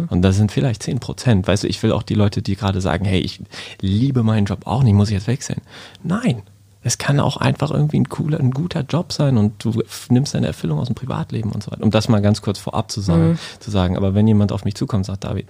Und 0.10 0.22
das 0.22 0.36
sind 0.36 0.52
vielleicht 0.52 0.84
10 0.84 1.00
Prozent. 1.00 1.48
Weißt 1.48 1.64
du, 1.64 1.68
ich 1.68 1.82
will 1.82 1.92
auch 1.92 2.04
die 2.04 2.16
Leute, 2.16 2.42
die 2.42 2.56
gerade 2.56 2.82
sagen, 2.82 3.06
hey, 3.06 3.20
ich 3.20 3.42
liebe 3.80 4.24
meinen 4.24 4.46
Job 4.46 4.68
auch 4.68 4.84
nicht, 4.84 4.94
muss 4.94 5.10
ich 5.10 5.16
jetzt 5.16 5.28
wechseln. 5.28 5.62
Nein. 6.04 6.44
Es 6.84 6.98
kann 6.98 7.20
auch 7.20 7.38
einfach 7.38 7.70
irgendwie 7.70 8.00
ein 8.00 8.10
cooler, 8.10 8.40
ein 8.40 8.52
guter 8.52 8.82
Job 8.82 9.14
sein 9.14 9.38
und 9.38 9.64
du 9.64 9.84
nimmst 10.10 10.34
deine 10.34 10.48
Erfüllung 10.48 10.80
aus 10.80 10.88
dem 10.88 10.96
Privatleben 10.96 11.52
und 11.52 11.62
so 11.62 11.72
weiter. 11.72 11.84
Um 11.84 11.92
das 11.92 12.10
mal 12.10 12.24
ganz 12.24 12.42
kurz 12.42 12.58
vorab 12.58 12.90
zu 12.92 13.02
sagen, 13.02 13.38
zu 13.60 13.70
sagen. 13.70 13.96
Aber 13.98 14.16
wenn 14.16 14.28
jemand 14.28 14.52
auf 14.52 14.66
mich 14.66 14.74
zukommt 14.74 15.06
sagt, 15.06 15.24
David, 15.24 15.48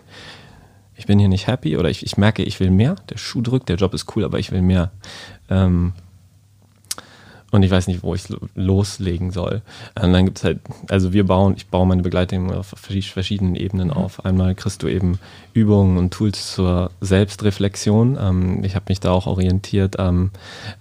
ich 1.01 1.07
bin 1.07 1.17
hier 1.17 1.29
nicht 1.29 1.47
happy 1.47 1.77
oder 1.77 1.89
ich, 1.89 2.05
ich 2.05 2.15
merke, 2.17 2.43
ich 2.43 2.59
will 2.59 2.69
mehr, 2.69 2.95
der 3.09 3.17
Schuh 3.17 3.41
drückt, 3.41 3.69
der 3.69 3.75
Job 3.75 3.95
ist 3.95 4.15
cool, 4.15 4.23
aber 4.23 4.37
ich 4.37 4.51
will 4.51 4.61
mehr. 4.61 4.91
Ähm, 5.49 5.93
und 7.51 7.63
ich 7.63 7.71
weiß 7.71 7.87
nicht, 7.87 8.01
wo 8.03 8.15
ich 8.15 8.27
lo- 8.29 8.39
loslegen 8.55 9.31
soll. 9.31 9.61
Und 10.01 10.13
dann 10.13 10.25
gibt's 10.25 10.43
halt, 10.43 10.59
also 10.89 11.13
wir 11.13 11.25
bauen, 11.25 11.53
ich 11.57 11.67
baue 11.67 11.85
meine 11.85 12.01
Begleitung 12.01 12.51
auf 12.51 12.73
verschi- 12.73 13.11
verschiedenen 13.11 13.55
Ebenen 13.55 13.91
auf. 13.91 14.25
Einmal 14.25 14.55
kriegst 14.55 14.81
du 14.83 14.87
eben 14.87 15.19
Übungen 15.53 15.97
und 15.97 16.11
Tools 16.13 16.53
zur 16.55 16.91
Selbstreflexion. 17.01 18.17
Ähm, 18.19 18.63
ich 18.63 18.75
habe 18.75 18.85
mich 18.89 18.99
da 18.99 19.11
auch 19.11 19.27
orientiert 19.27 19.95
ähm, 19.99 20.31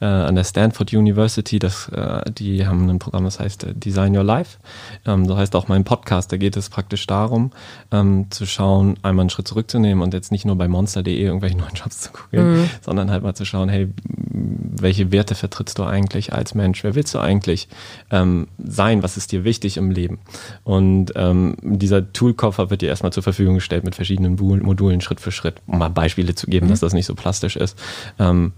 äh, 0.00 0.04
an 0.04 0.34
der 0.36 0.44
Stanford 0.44 0.92
University. 0.92 1.58
Das, 1.58 1.88
äh, 1.88 2.22
die 2.30 2.66
haben 2.66 2.88
ein 2.88 2.98
Programm, 2.98 3.24
das 3.24 3.40
heißt 3.40 3.64
äh, 3.64 3.74
Design 3.74 4.16
Your 4.16 4.22
Life. 4.24 4.58
Ähm, 5.06 5.26
so 5.26 5.36
heißt 5.36 5.56
auch 5.56 5.68
mein 5.68 5.84
Podcast. 5.84 6.30
Da 6.32 6.36
geht 6.36 6.56
es 6.56 6.68
praktisch 6.68 7.06
darum, 7.06 7.50
ähm, 7.90 8.26
zu 8.30 8.46
schauen, 8.46 8.94
einmal 9.02 9.24
einen 9.24 9.30
Schritt 9.30 9.48
zurückzunehmen 9.48 10.02
und 10.02 10.14
jetzt 10.14 10.30
nicht 10.30 10.44
nur 10.44 10.56
bei 10.56 10.68
monster.de 10.68 11.18
irgendwelche 11.20 11.56
neuen 11.58 11.74
Jobs 11.74 12.00
zu 12.00 12.12
gucken, 12.12 12.68
sondern 12.80 13.10
halt 13.10 13.22
mal 13.24 13.34
zu 13.34 13.44
schauen, 13.44 13.68
hey, 13.68 13.88
welche 14.32 15.10
Werte 15.12 15.34
vertrittst 15.34 15.78
du 15.78 15.84
eigentlich 15.84 16.32
als 16.32 16.54
Mensch? 16.54 16.59
Wer 16.60 16.94
willst 16.94 17.14
du 17.14 17.18
eigentlich 17.18 17.68
ähm, 18.10 18.48
sein? 18.58 19.02
Was 19.02 19.16
ist 19.16 19.32
dir 19.32 19.44
wichtig 19.44 19.76
im 19.76 19.90
Leben? 19.90 20.18
Und 20.64 21.12
ähm, 21.16 21.56
dieser 21.62 22.12
Toolkoffer 22.12 22.70
wird 22.70 22.82
dir 22.82 22.88
erstmal 22.88 23.12
zur 23.12 23.22
Verfügung 23.22 23.54
gestellt 23.56 23.84
mit 23.84 23.94
verschiedenen 23.94 24.36
Modulen 24.36 25.00
Schritt 25.00 25.20
für 25.20 25.32
Schritt, 25.32 25.56
um 25.66 25.78
mal 25.78 25.88
Beispiele 25.90 26.34
zu 26.34 26.46
geben, 26.46 26.68
dass 26.68 26.80
das 26.80 26.92
nicht 26.92 27.06
so 27.06 27.14
plastisch 27.14 27.56
ist. 27.56 27.78
Ähm, 28.18 28.52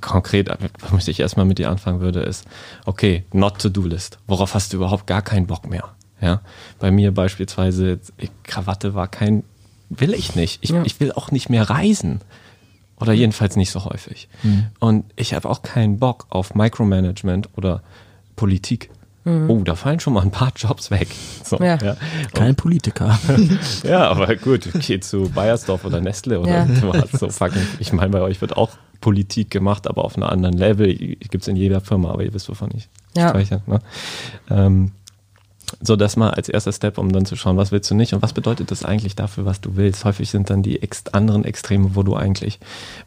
konkret, 0.00 0.50
was 0.90 1.08
ich 1.08 1.20
erstmal 1.20 1.46
mit 1.46 1.58
dir 1.58 1.70
anfangen 1.70 2.00
würde, 2.00 2.20
ist, 2.20 2.44
okay, 2.84 3.24
Not-to-Do-List. 3.32 4.18
Worauf 4.26 4.54
hast 4.54 4.72
du 4.72 4.76
überhaupt 4.76 5.06
gar 5.06 5.22
keinen 5.22 5.46
Bock 5.46 5.68
mehr? 5.68 5.84
Ja, 6.20 6.40
bei 6.78 6.90
mir 6.90 7.12
beispielsweise, 7.12 8.00
Krawatte 8.44 8.94
war 8.94 9.08
kein, 9.08 9.42
will 9.90 10.14
ich 10.14 10.34
nicht. 10.34 10.58
Ich, 10.62 10.70
Ja. 10.70 10.82
ich 10.84 10.98
will 11.00 11.12
auch 11.12 11.30
nicht 11.30 11.50
mehr 11.50 11.68
reisen. 11.68 12.20
Oder 13.00 13.12
jedenfalls 13.12 13.56
nicht 13.56 13.70
so 13.70 13.84
häufig. 13.84 14.28
Und 14.80 15.04
ich 15.16 15.34
habe 15.34 15.48
auch 15.48 15.62
keinen 15.62 15.98
Bock 15.98 16.26
auf 16.30 16.54
Micromanagement 16.54 17.50
oder 17.56 17.82
Politik. 18.36 18.90
Oh, 19.48 19.60
da 19.64 19.74
fallen 19.74 19.98
schon 19.98 20.12
mal 20.12 20.22
ein 20.22 20.30
paar 20.30 20.52
Jobs 20.54 20.92
weg. 20.92 21.08
So, 21.42 21.58
Ja. 21.58 21.76
ja. 21.82 21.96
Kein 22.32 22.54
Politiker. 22.54 23.18
ja, 23.82 24.08
aber 24.08 24.36
gut, 24.36 24.68
geh 24.86 25.00
zu 25.00 25.28
Bayersdorf 25.30 25.84
oder 25.84 26.00
Nestle 26.00 26.38
oder 26.38 26.64
Ja. 26.64 27.04
So 27.12 27.28
fucking, 27.28 27.66
ich 27.80 27.92
meine, 27.92 28.10
bei 28.10 28.20
euch 28.20 28.40
wird 28.40 28.56
auch 28.56 28.70
Politik 29.00 29.50
gemacht, 29.50 29.88
aber 29.88 30.04
auf 30.04 30.14
einem 30.14 30.28
anderen 30.28 30.56
Level. 30.56 30.94
Gibt's 30.94 31.48
in 31.48 31.56
jeder 31.56 31.80
Firma, 31.80 32.12
aber 32.12 32.22
ihr 32.22 32.32
wisst, 32.34 32.48
wovon 32.48 32.70
ich 32.76 32.88
Ja. 33.16 33.30
spreche. 33.30 33.62
Ne? 33.66 33.80
Ähm, 34.48 34.92
so, 35.80 35.96
das 35.96 36.16
mal 36.16 36.30
als 36.30 36.48
erster 36.48 36.72
Step, 36.72 36.98
um 36.98 37.12
dann 37.12 37.26
zu 37.26 37.36
schauen, 37.36 37.56
was 37.56 37.72
willst 37.72 37.90
du 37.90 37.94
nicht 37.94 38.14
und 38.14 38.22
was 38.22 38.32
bedeutet 38.32 38.70
das 38.70 38.84
eigentlich 38.84 39.16
dafür, 39.16 39.44
was 39.44 39.60
du 39.60 39.76
willst. 39.76 40.04
Häufig 40.04 40.30
sind 40.30 40.50
dann 40.50 40.62
die 40.62 40.82
ex 40.82 41.04
anderen 41.12 41.44
Extreme, 41.44 41.94
wo 41.94 42.02
du 42.02 42.14
eigentlich, 42.14 42.58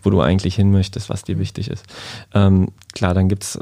wo 0.04 0.10
du 0.10 0.22
eigentlich 0.22 0.56
hin 0.56 0.72
möchtest, 0.72 1.10
was 1.10 1.24
dir 1.24 1.40
wichtig 1.40 1.70
ist. 1.70 1.86
Ähm, 2.34 2.70
klar, 2.94 3.14
dann 3.14 3.30
gibt's 3.30 3.56
äh, 3.56 3.62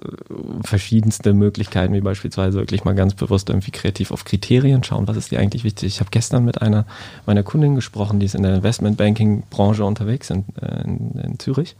verschiedenste 0.63 1.33
Möglichkeiten, 1.33 1.93
wie 1.93 2.01
beispielsweise 2.01 2.57
wirklich 2.57 2.83
mal 2.85 2.95
ganz 2.95 3.13
bewusst 3.13 3.49
irgendwie 3.49 3.71
kreativ 3.71 4.11
auf 4.11 4.25
Kriterien 4.25 4.83
schauen, 4.83 5.07
was 5.07 5.17
ist 5.17 5.31
dir 5.31 5.39
eigentlich 5.39 5.63
wichtig. 5.63 5.87
Ich 5.93 5.99
habe 5.99 6.09
gestern 6.11 6.45
mit 6.45 6.61
einer 6.61 6.85
meiner 7.25 7.43
Kundin 7.43 7.75
gesprochen, 7.75 8.19
die 8.19 8.25
ist 8.25 8.35
in 8.35 8.43
der 8.43 8.55
Investmentbanking-Branche 8.55 9.83
unterwegs 9.83 10.29
in, 10.29 10.45
äh, 10.61 10.83
in, 10.83 11.11
in 11.19 11.39
Zürich 11.39 11.75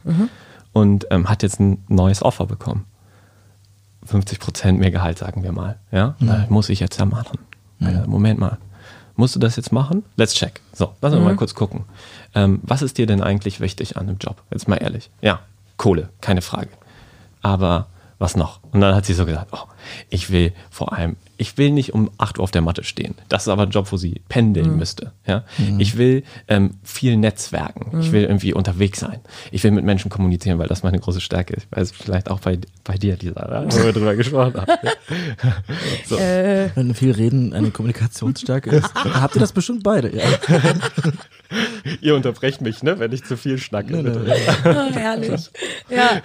und 0.72 1.06
ähm, 1.10 1.28
hat 1.28 1.42
jetzt 1.42 1.60
ein 1.60 1.84
neues 1.88 2.22
Offer 2.22 2.46
bekommen. 2.46 2.84
50 4.04 4.38
Prozent 4.38 4.78
mehr 4.78 4.90
Gehalt, 4.90 5.18
sagen 5.18 5.42
wir 5.42 5.52
mal. 5.52 5.78
Ja, 5.90 6.14
Na, 6.18 6.46
muss 6.48 6.68
ich 6.68 6.80
jetzt 6.80 6.98
ja 6.98 7.04
machen. 7.04 7.38
Ja, 7.80 8.06
Moment 8.06 8.38
mal. 8.38 8.58
Musst 9.16 9.34
du 9.34 9.40
das 9.40 9.56
jetzt 9.56 9.72
machen? 9.72 10.04
Let's 10.16 10.34
check. 10.34 10.60
So, 10.72 10.94
lass 11.02 11.12
uns 11.12 11.24
mal 11.24 11.34
kurz 11.34 11.54
gucken. 11.54 11.84
Ähm, 12.34 12.60
was 12.62 12.82
ist 12.82 12.98
dir 12.98 13.06
denn 13.06 13.20
eigentlich 13.20 13.60
wichtig 13.60 13.96
an 13.96 14.08
einem 14.08 14.18
Job? 14.18 14.42
Jetzt 14.50 14.68
mal 14.68 14.76
ehrlich. 14.76 15.10
Ja, 15.20 15.40
Kohle, 15.76 16.08
keine 16.20 16.40
Frage. 16.40 16.68
Aber 17.42 17.86
was 18.18 18.36
noch? 18.36 18.60
Und 18.72 18.80
dann 18.80 18.94
hat 18.94 19.06
sie 19.06 19.14
so 19.14 19.26
gesagt, 19.26 19.48
oh, 19.52 19.66
ich 20.08 20.30
will 20.30 20.52
vor 20.70 20.92
allem, 20.92 21.16
ich 21.38 21.56
will 21.56 21.70
nicht 21.70 21.94
um 21.94 22.10
8 22.18 22.38
Uhr 22.38 22.44
auf 22.44 22.50
der 22.50 22.62
Matte 22.62 22.82
stehen. 22.84 23.14
Das 23.28 23.42
ist 23.42 23.48
aber 23.48 23.62
ein 23.62 23.70
Job, 23.70 23.90
wo 23.92 23.96
sie 23.96 24.20
pendeln 24.28 24.76
müsste. 24.76 25.12
Ja? 25.24 25.44
Ich 25.78 25.96
will 25.96 26.24
ähm, 26.48 26.74
viel 26.82 27.16
netzwerken. 27.16 28.00
Ich 28.00 28.12
will 28.12 28.24
irgendwie 28.24 28.52
unterwegs 28.52 28.98
sein. 28.98 29.20
Ich 29.52 29.62
will 29.62 29.70
mit 29.70 29.84
Menschen 29.84 30.10
kommunizieren, 30.10 30.58
weil 30.58 30.66
das 30.66 30.82
meine 30.82 30.98
große 30.98 31.20
Stärke 31.20 31.54
ist. 31.54 31.68
Ich 31.70 31.76
weiß 31.76 31.92
vielleicht 31.92 32.28
auch 32.28 32.40
bei, 32.40 32.58
bei 32.82 32.96
dir, 32.96 33.16
Lisa, 33.16 33.46
ne? 33.46 33.66
wo 33.70 33.84
wir 33.84 33.92
drüber 33.92 34.14
gesprochen 34.16 34.54
haben. 34.54 34.66
So. 36.06 36.16
Äh, 36.16 36.70
Wenn 36.74 36.94
viel 36.94 37.12
Reden 37.12 37.52
eine 37.52 37.70
Kommunikationsstärke 37.70 38.70
ist, 38.70 38.94
habt 38.94 39.36
ihr 39.36 39.40
das 39.40 39.52
bestimmt 39.52 39.82
beide. 39.82 40.14
Ja. 40.16 40.24
Ihr 42.00 42.14
unterbrecht 42.14 42.60
mich, 42.60 42.82
ne, 42.82 42.98
wenn 42.98 43.12
ich 43.12 43.24
zu 43.24 43.36
viel 43.36 43.58
schnacke. 43.58 43.96
Nee, 43.96 44.02
bitte. 44.02 44.20
nee. 44.24 44.32
oh, 44.70 44.94
herrlich. 44.94 45.50
Ja. 45.88 46.20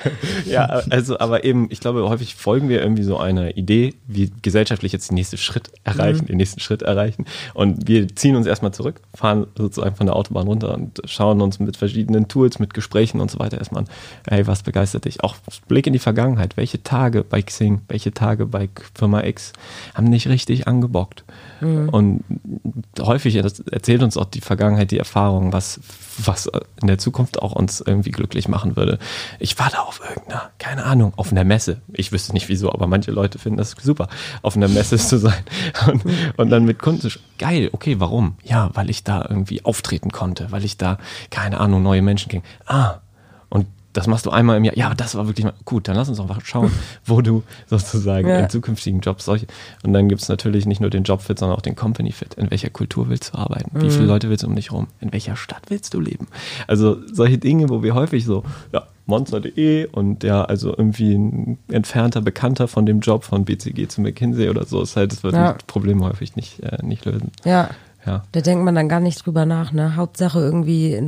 Ja, 0.46 0.66
also, 0.90 1.20
aber 1.20 1.44
eben, 1.44 1.68
ich 1.70 1.80
glaube, 1.80 2.08
häufig 2.10 2.36
folgen 2.36 2.70
wir 2.70 2.82
irgendwie 2.82 3.04
so 3.04 3.18
einer 3.18 3.56
Idee, 3.56 3.94
wie 4.08 4.32
gesellschaftlich 4.42 4.92
jetzt 4.92 5.10
den 5.10 5.16
nächsten 5.16 5.38
Schritt 5.38 5.72
erreichen, 5.84 6.26
den 6.26 6.38
nächsten 6.38 6.60
Schritt 6.60 6.82
erreichen. 6.82 7.26
Und 7.54 7.88
wir 7.88 8.14
ziehen 8.16 8.36
uns 8.36 8.48
erstmal 8.48 8.74
zurück, 8.74 9.02
fahren 9.14 9.48
sozusagen 9.58 9.96
von 9.96 10.08
der 10.08 10.16
Autobahn 10.16 10.48
runter 10.48 10.74
und 10.74 11.02
schauen 11.06 11.42
uns 11.42 11.60
mit 11.60 11.78
verschiedenen 11.78 12.28
Tools, 12.28 12.60
mit 12.60 12.74
Gesprächen 12.74 13.22
und 13.22 13.32
so 13.32 13.40
weiter 13.40 13.58
erstmal 13.58 13.84
an, 13.84 13.90
hey, 14.30 14.46
was 14.48 14.64
begeistert 14.64 15.06
dich? 15.06 15.24
Auch 15.24 15.36
Blick 15.68 15.88
in 15.88 15.94
die 15.94 16.00
Vergangenheit. 16.00 16.58
Welche 16.58 16.84
Tage 16.84 17.24
bei 17.24 17.42
Xing, 17.42 17.82
welche 17.88 18.14
Tage 18.14 18.46
bei 18.46 18.70
Firma 18.94 19.24
X 19.24 19.54
haben 19.94 20.10
nicht 20.10 20.28
richtig 20.28 20.68
angebockt? 20.68 21.24
Und 21.64 22.24
häufig 23.00 23.36
das 23.36 23.60
erzählt 23.62 24.04
uns 24.04 24.18
auch 24.18 24.26
die 24.26 24.42
Vergangenheit, 24.42 24.92
die 24.92 24.98
Erfahrung, 24.98 25.13
was, 25.16 25.80
was 26.18 26.50
in 26.82 26.88
der 26.88 26.98
Zukunft 26.98 27.42
auch 27.42 27.54
uns 27.54 27.82
irgendwie 27.82 28.12
glücklich 28.12 28.48
machen 28.48 28.76
würde. 28.76 29.00
Ich 29.40 29.58
war 29.60 29.70
da 29.70 29.80
auf 29.80 30.02
irgendeiner, 30.08 30.52
keine 30.58 30.84
Ahnung, 30.84 31.14
auf 31.16 31.32
einer 31.32 31.44
Messe. 31.44 31.82
Ich 31.94 32.12
wüsste 32.12 32.34
nicht 32.34 32.50
wieso, 32.50 32.72
aber 32.72 32.88
manche 32.88 33.12
Leute 33.12 33.40
finden 33.40 33.58
das 33.58 33.76
super, 33.82 34.08
auf 34.42 34.56
einer 34.56 34.68
Messe 34.68 34.98
zu 34.98 35.18
sein. 35.18 35.44
Und, 35.88 36.04
und 36.38 36.50
dann 36.50 36.66
mit 36.66 36.80
Kunden 36.80 37.02
zu 37.02 37.20
geil, 37.38 37.70
okay, 37.74 38.00
warum? 38.00 38.38
Ja, 38.44 38.70
weil 38.74 38.90
ich 38.90 39.04
da 39.04 39.26
irgendwie 39.28 39.66
auftreten 39.66 40.12
konnte, 40.12 40.52
weil 40.52 40.64
ich 40.64 40.78
da, 40.78 40.98
keine 41.30 41.60
Ahnung, 41.60 41.84
neue 41.84 42.02
Menschen 42.02 42.30
ging. 42.30 42.44
Ah, 42.66 43.00
das 43.94 44.08
machst 44.08 44.26
du 44.26 44.32
einmal 44.32 44.58
im 44.58 44.64
Jahr. 44.64 44.76
Ja, 44.78 44.94
das 44.94 45.16
war 45.16 45.28
wirklich 45.28 45.46
mal 45.46 45.54
gut. 45.66 45.88
Dann 45.88 45.96
lass 45.96 46.10
uns 46.10 46.20
auch 46.20 46.28
mal 46.28 46.40
schauen, 46.44 46.72
wo 47.06 47.22
du 47.22 47.44
sozusagen 47.68 48.28
Ja. 48.28 48.40
in 48.40 48.50
zukünftigen 48.50 49.00
Jobs 49.02 49.26
solche. 49.26 49.48
Und 49.84 49.94
dann 49.94 50.10
gibt's 50.10 50.28
natürlich 50.30 50.66
nicht 50.66 50.82
nur 50.82 50.90
den 50.90 51.04
Jobfit, 51.04 51.40
sondern 51.40 51.58
auch 51.58 51.62
den 51.62 51.76
Company 51.76 52.12
Fit. 52.12 52.34
In 52.36 52.50
welcher 52.52 52.70
Kultur 52.70 53.10
willst 53.10 53.34
du 53.34 53.38
arbeiten? 53.38 53.70
Wie 53.82 53.90
viele 53.90 54.06
Leute 54.06 54.30
willst 54.30 54.44
du 54.44 54.48
um 54.48 54.56
dich 54.56 54.72
rum? 54.72 54.88
In 55.00 55.14
welcher 55.14 55.36
Stadt 55.36 55.64
willst 55.70 55.94
du 55.94 56.00
leben? 56.00 56.28
Also 56.68 56.98
solche 57.12 57.38
Dinge, 57.38 57.70
wo 57.70 57.84
wir 57.84 57.94
häufig 57.96 58.26
so, 58.26 58.44
ja, 58.72 58.84
monster.de 59.06 59.88
und 59.88 60.24
ja, 60.24 60.44
also 60.46 60.70
irgendwie 60.70 61.14
ein 61.16 61.58
entfernter 61.70 62.22
Bekannter 62.22 62.68
von 62.68 62.86
dem 62.86 63.00
Job 63.02 63.24
von 63.26 63.46
BCG 63.46 63.88
zu 63.88 64.02
McKinsey 64.02 64.50
oder 64.50 64.66
so, 64.66 64.82
ist 64.82 64.96
halt, 64.96 65.12
das 65.12 65.24
wird 65.24 65.34
Ja. 65.36 65.54
das 65.54 65.64
Problem 65.64 66.04
häufig 66.04 66.36
nicht, 66.36 66.62
äh, 66.62 66.78
nicht 66.84 67.06
lösen. 67.06 67.32
Ja. 67.44 67.70
Ja. 68.06 68.24
Da 68.32 68.42
denkt 68.42 68.66
man 68.66 68.76
dann 68.76 68.90
gar 68.90 69.00
nicht 69.00 69.26
drüber 69.26 69.46
nach, 69.46 69.72
ne? 69.72 69.96
Hauptsache 69.96 70.40
irgendwie 70.40 71.02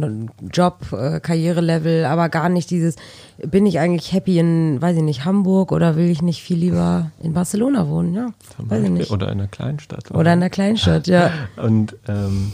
Job, 0.52 0.94
äh, 0.94 1.20
Karrierelevel, 1.20 2.06
aber 2.06 2.30
gar 2.30 2.50
nicht 2.50 2.70
dieses, 2.70 2.96
bin 3.38 3.66
ich 3.66 3.80
eigentlich 3.80 4.14
happy 4.14 4.40
in, 4.40 4.82
weiß 4.82 4.98
ich 4.98 5.04
nicht, 5.04 5.26
Hamburg 5.26 5.72
oder 5.72 5.98
will 5.98 6.10
ich 6.10 6.22
nicht 6.22 6.42
viel 6.42 6.58
lieber 6.58 7.12
in 7.22 7.34
Barcelona 7.34 7.88
wohnen, 7.90 8.14
ja? 8.14 8.30
Weiß 8.58 8.84
ich 8.84 8.90
nicht. 8.90 9.12
Oder 9.12 9.28
in 9.28 9.40
einer 9.40 9.48
Kleinstadt. 9.48 10.12
Oder 10.12 10.34
in 10.34 10.40
der 10.40 10.50
Kleinstadt, 10.50 11.08
ja. 11.08 11.32
Und 11.58 11.96
ähm, 12.08 12.52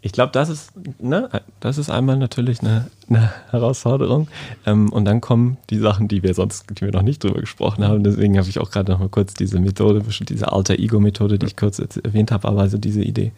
ich 0.00 0.12
glaube, 0.12 0.32
das 0.32 0.48
ist, 0.48 0.72
ne, 1.00 1.28
das 1.60 1.78
ist 1.78 1.90
einmal 1.90 2.16
natürlich 2.16 2.60
eine, 2.60 2.90
eine 3.08 3.32
Herausforderung. 3.50 4.28
Ähm, 4.64 4.92
und 4.92 5.04
dann 5.04 5.20
kommen 5.20 5.56
die 5.70 5.78
Sachen, 5.78 6.08
die 6.08 6.22
wir 6.22 6.34
sonst, 6.34 6.66
die 6.70 6.82
wir 6.82 6.92
noch 6.92 7.02
nicht 7.02 7.22
drüber 7.22 7.40
gesprochen 7.40 7.84
haben. 7.84 8.04
Deswegen 8.04 8.38
habe 8.38 8.48
ich 8.48 8.58
auch 8.58 8.70
gerade 8.70 8.92
noch 8.92 8.98
mal 8.98 9.08
kurz 9.08 9.34
diese 9.34 9.58
Methode, 9.58 10.02
diese 10.28 10.52
Alter 10.52 10.78
Ego 10.78 11.00
Methode, 11.00 11.38
die 11.38 11.46
ich 11.46 11.56
kurz 11.56 11.78
erwähnt 11.78 12.30
habe, 12.32 12.48
aber 12.48 12.60
also 12.60 12.78
diese 12.78 13.02
Idee, 13.02 13.32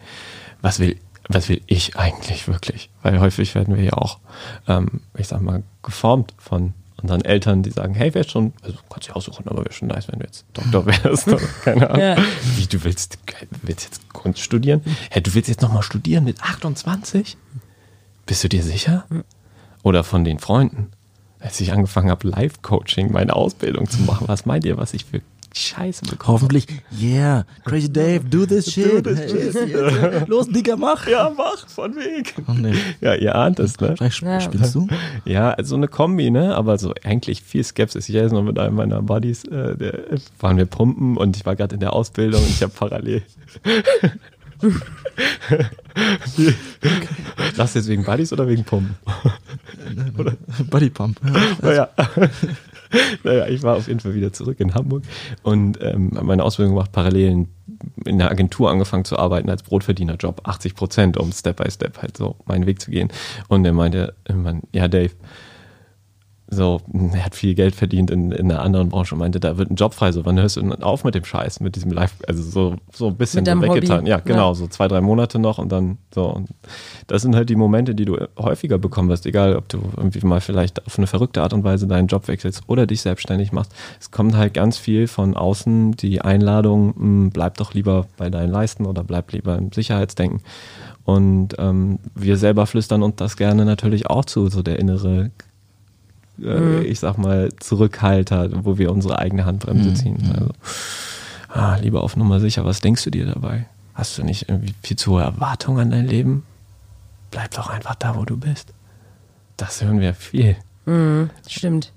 was 0.61 0.79
will, 0.79 0.97
was 1.27 1.49
will 1.49 1.61
ich 1.67 1.95
eigentlich 1.97 2.47
wirklich? 2.47 2.89
Weil 3.03 3.19
häufig 3.19 3.55
werden 3.55 3.75
wir 3.75 3.83
ja 3.83 3.93
auch, 3.93 4.19
ähm, 4.67 5.01
ich 5.17 5.27
sag 5.27 5.41
mal, 5.41 5.63
geformt 5.83 6.33
von 6.37 6.73
unseren 7.01 7.23
Eltern, 7.23 7.63
die 7.63 7.71
sagen, 7.71 7.93
hey, 7.93 8.13
wäre 8.13 8.27
schon, 8.27 8.53
also 8.61 8.77
kannst 8.89 9.09
du 9.09 9.13
aussuchen, 9.13 9.47
aber 9.47 9.63
wäre 9.63 9.73
schon 9.73 9.87
nice, 9.87 10.07
wenn 10.09 10.19
du 10.19 10.25
jetzt 10.25 10.45
Doktor 10.53 10.85
wärst. 10.85 11.27
oder 11.27 11.39
Keine 11.63 11.89
Ahnung. 11.89 12.01
Ja. 12.01 12.17
Wie, 12.55 12.67
du 12.67 12.83
willst, 12.83 13.19
willst 13.61 13.85
jetzt 13.85 14.13
Kunst 14.13 14.39
studieren? 14.39 14.81
Hey, 15.09 15.21
du 15.21 15.33
willst 15.33 15.49
jetzt 15.49 15.61
nochmal 15.61 15.83
studieren 15.83 16.23
mit 16.23 16.41
28? 16.41 17.37
Bist 18.25 18.43
du 18.43 18.49
dir 18.49 18.63
sicher? 18.63 19.05
Oder 19.83 20.03
von 20.03 20.23
den 20.23 20.39
Freunden, 20.39 20.91
als 21.39 21.59
ich 21.59 21.71
angefangen 21.71 22.09
habe, 22.09 22.27
Live-Coaching, 22.27 23.11
meine 23.11 23.35
Ausbildung 23.35 23.89
zu 23.89 24.01
machen, 24.01 24.27
was 24.27 24.45
meint 24.45 24.65
ihr, 24.65 24.77
was 24.77 24.93
ich 24.93 25.05
für 25.05 25.21
die 25.55 25.59
Scheiße 25.59 26.05
bekommen. 26.05 26.33
Hoffentlich, 26.35 26.67
yeah, 27.01 27.45
Crazy 27.65 27.91
Dave, 27.91 28.21
do 28.29 28.45
this 28.45 28.65
shit. 28.73 29.05
Los, 30.27 30.47
Digga, 30.47 30.75
mach. 30.75 31.07
Ja, 31.07 31.31
mach, 31.35 31.67
von 31.67 31.95
Weg. 31.95 32.35
Oh, 32.47 32.53
nee. 32.53 32.73
Ja, 33.01 33.15
ihr 33.15 33.35
ahnt 33.35 33.59
es, 33.59 33.79
ne? 33.79 33.95
Vielleicht 33.97 34.21
Ja. 34.21 34.39
spielst 34.41 34.75
du? 34.75 34.87
Ja, 35.25 35.51
also 35.51 35.75
eine 35.75 35.87
Kombi, 35.87 36.29
ne? 36.29 36.55
Aber 36.55 36.77
so 36.77 36.93
eigentlich 37.03 37.41
viel 37.41 37.63
Skepsis. 37.63 38.09
Ich 38.09 38.15
weiß 38.15 38.31
noch 38.31 38.43
mit 38.43 38.57
einem 38.59 38.75
meiner 38.75 39.01
Buddies, 39.01 39.43
äh, 39.45 39.75
der, 39.75 39.99
waren 40.39 40.57
wir 40.57 40.65
pumpen 40.65 41.17
und 41.17 41.35
ich 41.37 41.45
war 41.45 41.55
gerade 41.55 41.75
in 41.75 41.79
der 41.79 41.93
Ausbildung 41.93 42.41
und 42.43 42.49
ich 42.49 42.61
habe 42.61 42.73
parallel. 42.77 43.23
Lachst 47.55 47.75
du 47.75 47.79
jetzt 47.79 47.87
wegen 47.87 48.03
Buddies 48.03 48.33
oder 48.33 48.47
wegen 48.47 48.63
Pumpen? 48.63 48.95
Body 50.69 50.89
Pump. 50.89 51.19
Naja. 51.61 51.89
naja, 53.23 53.47
ich 53.47 53.63
war 53.63 53.77
auf 53.77 53.87
jeden 53.87 53.99
Fall 53.99 54.13
wieder 54.15 54.33
zurück 54.33 54.59
in 54.59 54.73
Hamburg 54.73 55.03
und 55.43 55.79
ähm, 55.81 56.11
habe 56.15 56.25
meine 56.25 56.43
Ausbildung 56.43 56.75
gemacht, 56.75 56.91
parallel 56.91 57.29
in, 57.29 57.47
in 58.05 58.17
der 58.17 58.29
Agentur 58.31 58.69
angefangen 58.69 59.05
zu 59.05 59.17
arbeiten 59.17 59.49
als 59.49 59.63
Brotverdienerjob, 59.63 60.41
80 60.47 60.75
Prozent, 60.75 61.17
um 61.17 61.31
Step 61.31 61.57
by 61.57 61.71
Step 61.71 62.01
halt 62.01 62.17
so 62.17 62.35
meinen 62.45 62.65
Weg 62.65 62.81
zu 62.81 62.91
gehen. 62.91 63.09
Und 63.47 63.65
er 63.65 63.73
meinte 63.73 64.15
irgendwann, 64.27 64.63
ja 64.73 64.87
Dave, 64.87 65.11
so, 66.51 66.81
er 67.13 67.25
hat 67.25 67.35
viel 67.35 67.53
Geld 67.53 67.75
verdient 67.75 68.09
in, 68.09 68.31
in 68.31 68.51
einer 68.51 68.61
anderen 68.61 68.89
Branche 68.89 69.13
und 69.13 69.19
meinte, 69.19 69.39
da 69.39 69.57
wird 69.57 69.69
ein 69.69 69.75
Job 69.75 69.93
frei, 69.93 70.11
so, 70.11 70.25
wann 70.25 70.39
hörst 70.39 70.55
du 70.57 70.61
denn 70.61 70.73
auf 70.81 71.03
mit 71.03 71.13
dem 71.13 71.23
Scheiß, 71.23 71.59
mit 71.59 71.75
diesem 71.75 71.91
Live, 71.91 72.15
also 72.27 72.41
so, 72.41 72.75
so 72.91 73.07
ein 73.07 73.15
bisschen 73.17 73.45
so 73.45 73.61
weggetan. 73.61 73.99
Hobby. 73.99 74.09
Ja, 74.09 74.17
genau, 74.19 74.49
Ja. 74.49 74.55
so 74.55 74.67
zwei, 74.67 74.87
drei 74.87 74.99
Monate 75.01 75.37
noch 75.37 75.59
und 75.59 75.71
dann 75.71 75.97
so. 76.13 76.25
Und 76.25 76.49
das 77.07 77.21
sind 77.21 77.35
halt 77.35 77.49
die 77.49 77.55
Momente, 77.55 77.93
die 77.93 78.05
du 78.05 78.17
häufiger 78.37 78.77
bekommen 78.79 79.09
wirst, 79.09 79.25
egal 79.27 79.55
ob 79.55 79.69
du 79.69 79.77
irgendwie 79.95 80.25
mal 80.25 80.41
vielleicht 80.41 80.85
auf 80.87 80.97
eine 80.97 81.05
verrückte 81.07 81.41
Art 81.43 81.53
und 81.53 81.63
Weise 81.63 81.85
deinen 81.85 82.07
Job 82.07 82.27
wechselst 82.27 82.63
oder 82.67 82.87
dich 82.87 83.01
selbstständig 83.01 83.51
machst. 83.51 83.71
Es 83.99 84.09
kommt 84.09 84.35
halt 84.35 84.55
ganz 84.55 84.77
viel 84.77 85.07
von 85.07 85.35
außen, 85.35 85.91
die 85.97 86.21
Einladung, 86.21 86.93
mh, 87.25 87.29
bleib 87.31 87.57
doch 87.57 87.73
lieber 87.75 88.07
bei 88.17 88.29
deinen 88.31 88.51
Leisten 88.51 88.85
oder 88.87 89.03
bleib 89.03 89.31
lieber 89.33 89.55
im 89.55 89.71
Sicherheitsdenken. 89.71 90.41
Und 91.03 91.55
ähm, 91.59 91.99
wir 92.15 92.37
selber 92.37 92.65
flüstern 92.65 93.03
uns 93.03 93.15
das 93.17 93.37
gerne 93.37 93.65
natürlich 93.65 94.09
auch 94.09 94.25
zu, 94.25 94.47
so 94.49 94.61
der 94.61 94.79
innere 94.79 95.31
äh, 96.43 96.81
ich 96.83 96.99
sag 96.99 97.17
mal, 97.17 97.49
Zurückhalter, 97.59 98.49
wo 98.65 98.77
wir 98.77 98.91
unsere 98.91 99.19
eigene 99.19 99.45
Handbremse 99.45 99.93
ziehen. 99.93 100.17
Also, 100.33 100.49
ah, 101.49 101.75
lieber 101.81 102.03
auf 102.03 102.15
Nummer 102.15 102.39
sicher, 102.39 102.65
was 102.65 102.81
denkst 102.81 103.03
du 103.03 103.11
dir 103.11 103.25
dabei? 103.25 103.65
Hast 103.93 104.17
du 104.17 104.23
nicht 104.23 104.49
irgendwie 104.49 104.73
viel 104.81 104.97
zu 104.97 105.11
hohe 105.11 105.23
Erwartungen 105.23 105.79
an 105.79 105.91
dein 105.91 106.07
Leben? 106.07 106.43
Bleib 107.31 107.51
doch 107.51 107.69
einfach 107.69 107.95
da, 107.95 108.15
wo 108.15 108.25
du 108.25 108.37
bist. 108.37 108.73
Das 109.57 109.81
hören 109.81 109.99
wir 109.99 110.13
viel. 110.13 110.55
Stimmt. 111.47 111.91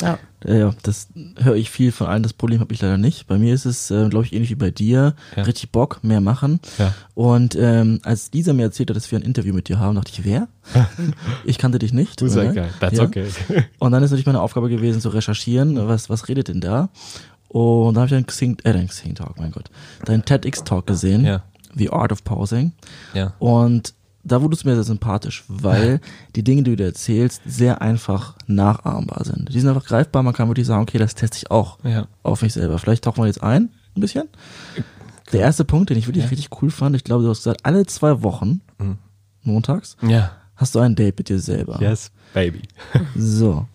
Ja. 0.00 0.18
Ja, 0.46 0.74
das 0.82 1.08
höre 1.38 1.54
ich 1.56 1.70
viel 1.70 1.90
von 1.92 2.06
allen. 2.06 2.22
Das 2.22 2.32
Problem 2.34 2.60
habe 2.60 2.72
ich 2.74 2.82
leider 2.82 2.98
nicht. 2.98 3.26
Bei 3.26 3.38
mir 3.38 3.54
ist 3.54 3.64
es, 3.64 3.90
äh, 3.90 4.08
glaube 4.08 4.26
ich, 4.26 4.32
ähnlich 4.32 4.50
wie 4.50 4.54
bei 4.56 4.70
dir. 4.70 5.14
Ja. 5.36 5.42
Richtig 5.44 5.70
Bock, 5.72 6.00
mehr 6.02 6.20
machen. 6.20 6.60
Ja. 6.78 6.94
Und 7.14 7.56
ähm, 7.58 8.00
als 8.02 8.30
Lisa 8.32 8.52
mir 8.52 8.64
erzählt 8.64 8.90
hat, 8.90 8.96
dass 8.96 9.10
wir 9.10 9.18
ein 9.18 9.22
Interview 9.22 9.54
mit 9.54 9.68
dir 9.68 9.78
haben, 9.78 9.94
dachte 9.94 10.12
ich, 10.12 10.24
wer? 10.24 10.48
ich 11.44 11.58
kannte 11.58 11.78
dich 11.78 11.92
nicht. 11.92 12.20
Sei 12.20 12.44
oder? 12.44 12.52
geil. 12.52 12.70
That's 12.80 12.98
Ja. 12.98 13.04
okay. 13.04 13.26
Und 13.78 13.92
dann 13.92 14.02
ist 14.02 14.10
natürlich 14.10 14.26
meine 14.26 14.40
Aufgabe 14.40 14.68
gewesen, 14.68 15.00
zu 15.00 15.08
recherchieren, 15.08 15.88
was, 15.88 16.10
was 16.10 16.28
redet 16.28 16.48
denn 16.48 16.60
da? 16.60 16.90
Und 17.48 17.94
dann 17.94 18.02
habe 18.02 18.06
ich 18.08 18.14
einen 18.14 18.26
Xing, 18.26 18.58
äh, 18.64 18.72
deinen 18.72 18.88
Xing 18.88 19.14
Talk, 19.14 19.38
mein 19.38 19.52
Gott, 19.52 19.70
deinen 20.04 20.24
TEDx-Talk 20.24 20.86
gesehen, 20.86 21.24
Ja. 21.24 21.42
The 21.76 21.90
Art 21.90 22.12
of 22.12 22.22
Pausing. 22.24 22.72
Ja. 23.14 23.32
Und 23.38 23.94
da 24.24 24.40
wurdest 24.42 24.64
du 24.64 24.68
mir 24.68 24.74
sehr 24.74 24.84
sympathisch, 24.84 25.44
weil 25.48 26.00
die 26.34 26.42
Dinge, 26.42 26.62
die 26.62 26.70
du 26.70 26.76
dir 26.76 26.86
erzählst, 26.86 27.42
sehr 27.46 27.82
einfach 27.82 28.34
nachahmbar 28.46 29.24
sind. 29.24 29.52
Die 29.54 29.60
sind 29.60 29.68
einfach 29.68 29.84
greifbar, 29.86 30.22
man 30.22 30.32
kann 30.34 30.48
wirklich 30.48 30.66
sagen, 30.66 30.82
okay, 30.82 30.98
das 30.98 31.14
teste 31.14 31.36
ich 31.38 31.50
auch 31.50 31.78
Ja. 31.84 32.06
auf 32.22 32.42
mich 32.42 32.52
selber. 32.54 32.78
Vielleicht 32.78 33.04
tauchen 33.04 33.22
wir 33.22 33.26
jetzt 33.26 33.42
ein, 33.42 33.70
ein 33.96 34.00
bisschen. 34.00 34.28
Der 35.32 35.40
erste 35.40 35.64
Punkt, 35.64 35.90
den 35.90 35.98
ich 35.98 36.06
wirklich 36.06 36.30
richtig 36.30 36.48
cool 36.62 36.70
fand, 36.70 36.96
ich 36.96 37.04
glaube, 37.04 37.22
du 37.24 37.30
hast 37.30 37.38
gesagt, 37.44 37.64
alle 37.64 37.84
zwei 37.86 38.22
Wochen, 38.22 38.60
montags, 39.42 39.96
Ja. 40.02 40.32
hast 40.56 40.74
du 40.74 40.80
ein 40.80 40.94
Date 40.94 41.18
mit 41.18 41.28
dir 41.28 41.38
selber. 41.38 41.78
Yes, 41.80 42.10
baby. 42.32 42.62
So. 43.16 43.66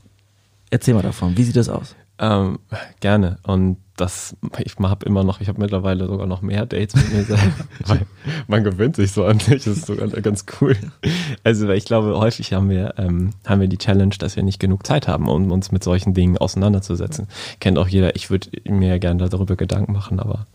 Erzähl 0.71 0.93
mal 0.93 1.01
davon, 1.03 1.35
wie 1.37 1.43
sieht 1.43 1.55
das 1.55 1.69
aus? 1.69 1.95
Ähm, 2.19 2.59
gerne. 2.99 3.37
Und 3.43 3.77
das, 3.95 4.35
ich 4.59 4.75
habe 4.77 5.05
immer 5.05 5.23
noch, 5.23 5.41
ich 5.41 5.47
habe 5.49 5.59
mittlerweile 5.59 6.07
sogar 6.07 6.25
noch 6.25 6.41
mehr 6.41 6.65
Dates 6.65 6.95
mit 6.95 7.13
mir 7.13 7.23
selber. 7.23 7.51
weil 7.85 8.05
man 8.47 8.63
gewöhnt 8.63 8.95
sich 8.95 9.11
so 9.11 9.25
an 9.25 9.39
sich, 9.39 9.63
das 9.63 9.77
ist 9.77 9.85
sogar 9.87 10.07
ganz 10.07 10.45
cool. 10.59 10.75
Also 11.43 11.67
weil 11.67 11.77
ich 11.77 11.85
glaube, 11.85 12.17
häufig 12.17 12.53
haben 12.53 12.69
wir, 12.69 12.93
ähm, 12.97 13.31
haben 13.45 13.61
wir 13.61 13.67
die 13.67 13.77
Challenge, 13.77 14.15
dass 14.17 14.35
wir 14.35 14.43
nicht 14.43 14.59
genug 14.59 14.85
Zeit 14.85 15.07
haben, 15.07 15.27
um 15.27 15.51
uns 15.51 15.71
mit 15.71 15.83
solchen 15.83 16.13
Dingen 16.13 16.37
auseinanderzusetzen. 16.37 17.27
Kennt 17.59 17.77
auch 17.77 17.87
jeder, 17.87 18.15
ich 18.15 18.29
würde 18.29 18.49
mir 18.65 18.89
ja 18.89 18.97
gerne 18.97 19.27
darüber 19.27 19.55
Gedanken 19.55 19.91
machen, 19.91 20.19
aber 20.19 20.47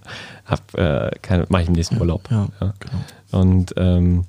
hab 0.46 0.74
äh, 0.74 1.11
keine, 1.20 1.46
mache 1.48 1.62
ich 1.62 1.68
im 1.68 1.74
nächsten 1.74 2.00
Urlaub. 2.00 2.31
Ja, 2.31 2.48
genau. 2.61 3.42
Und 3.42 3.74
ähm, 3.77 4.24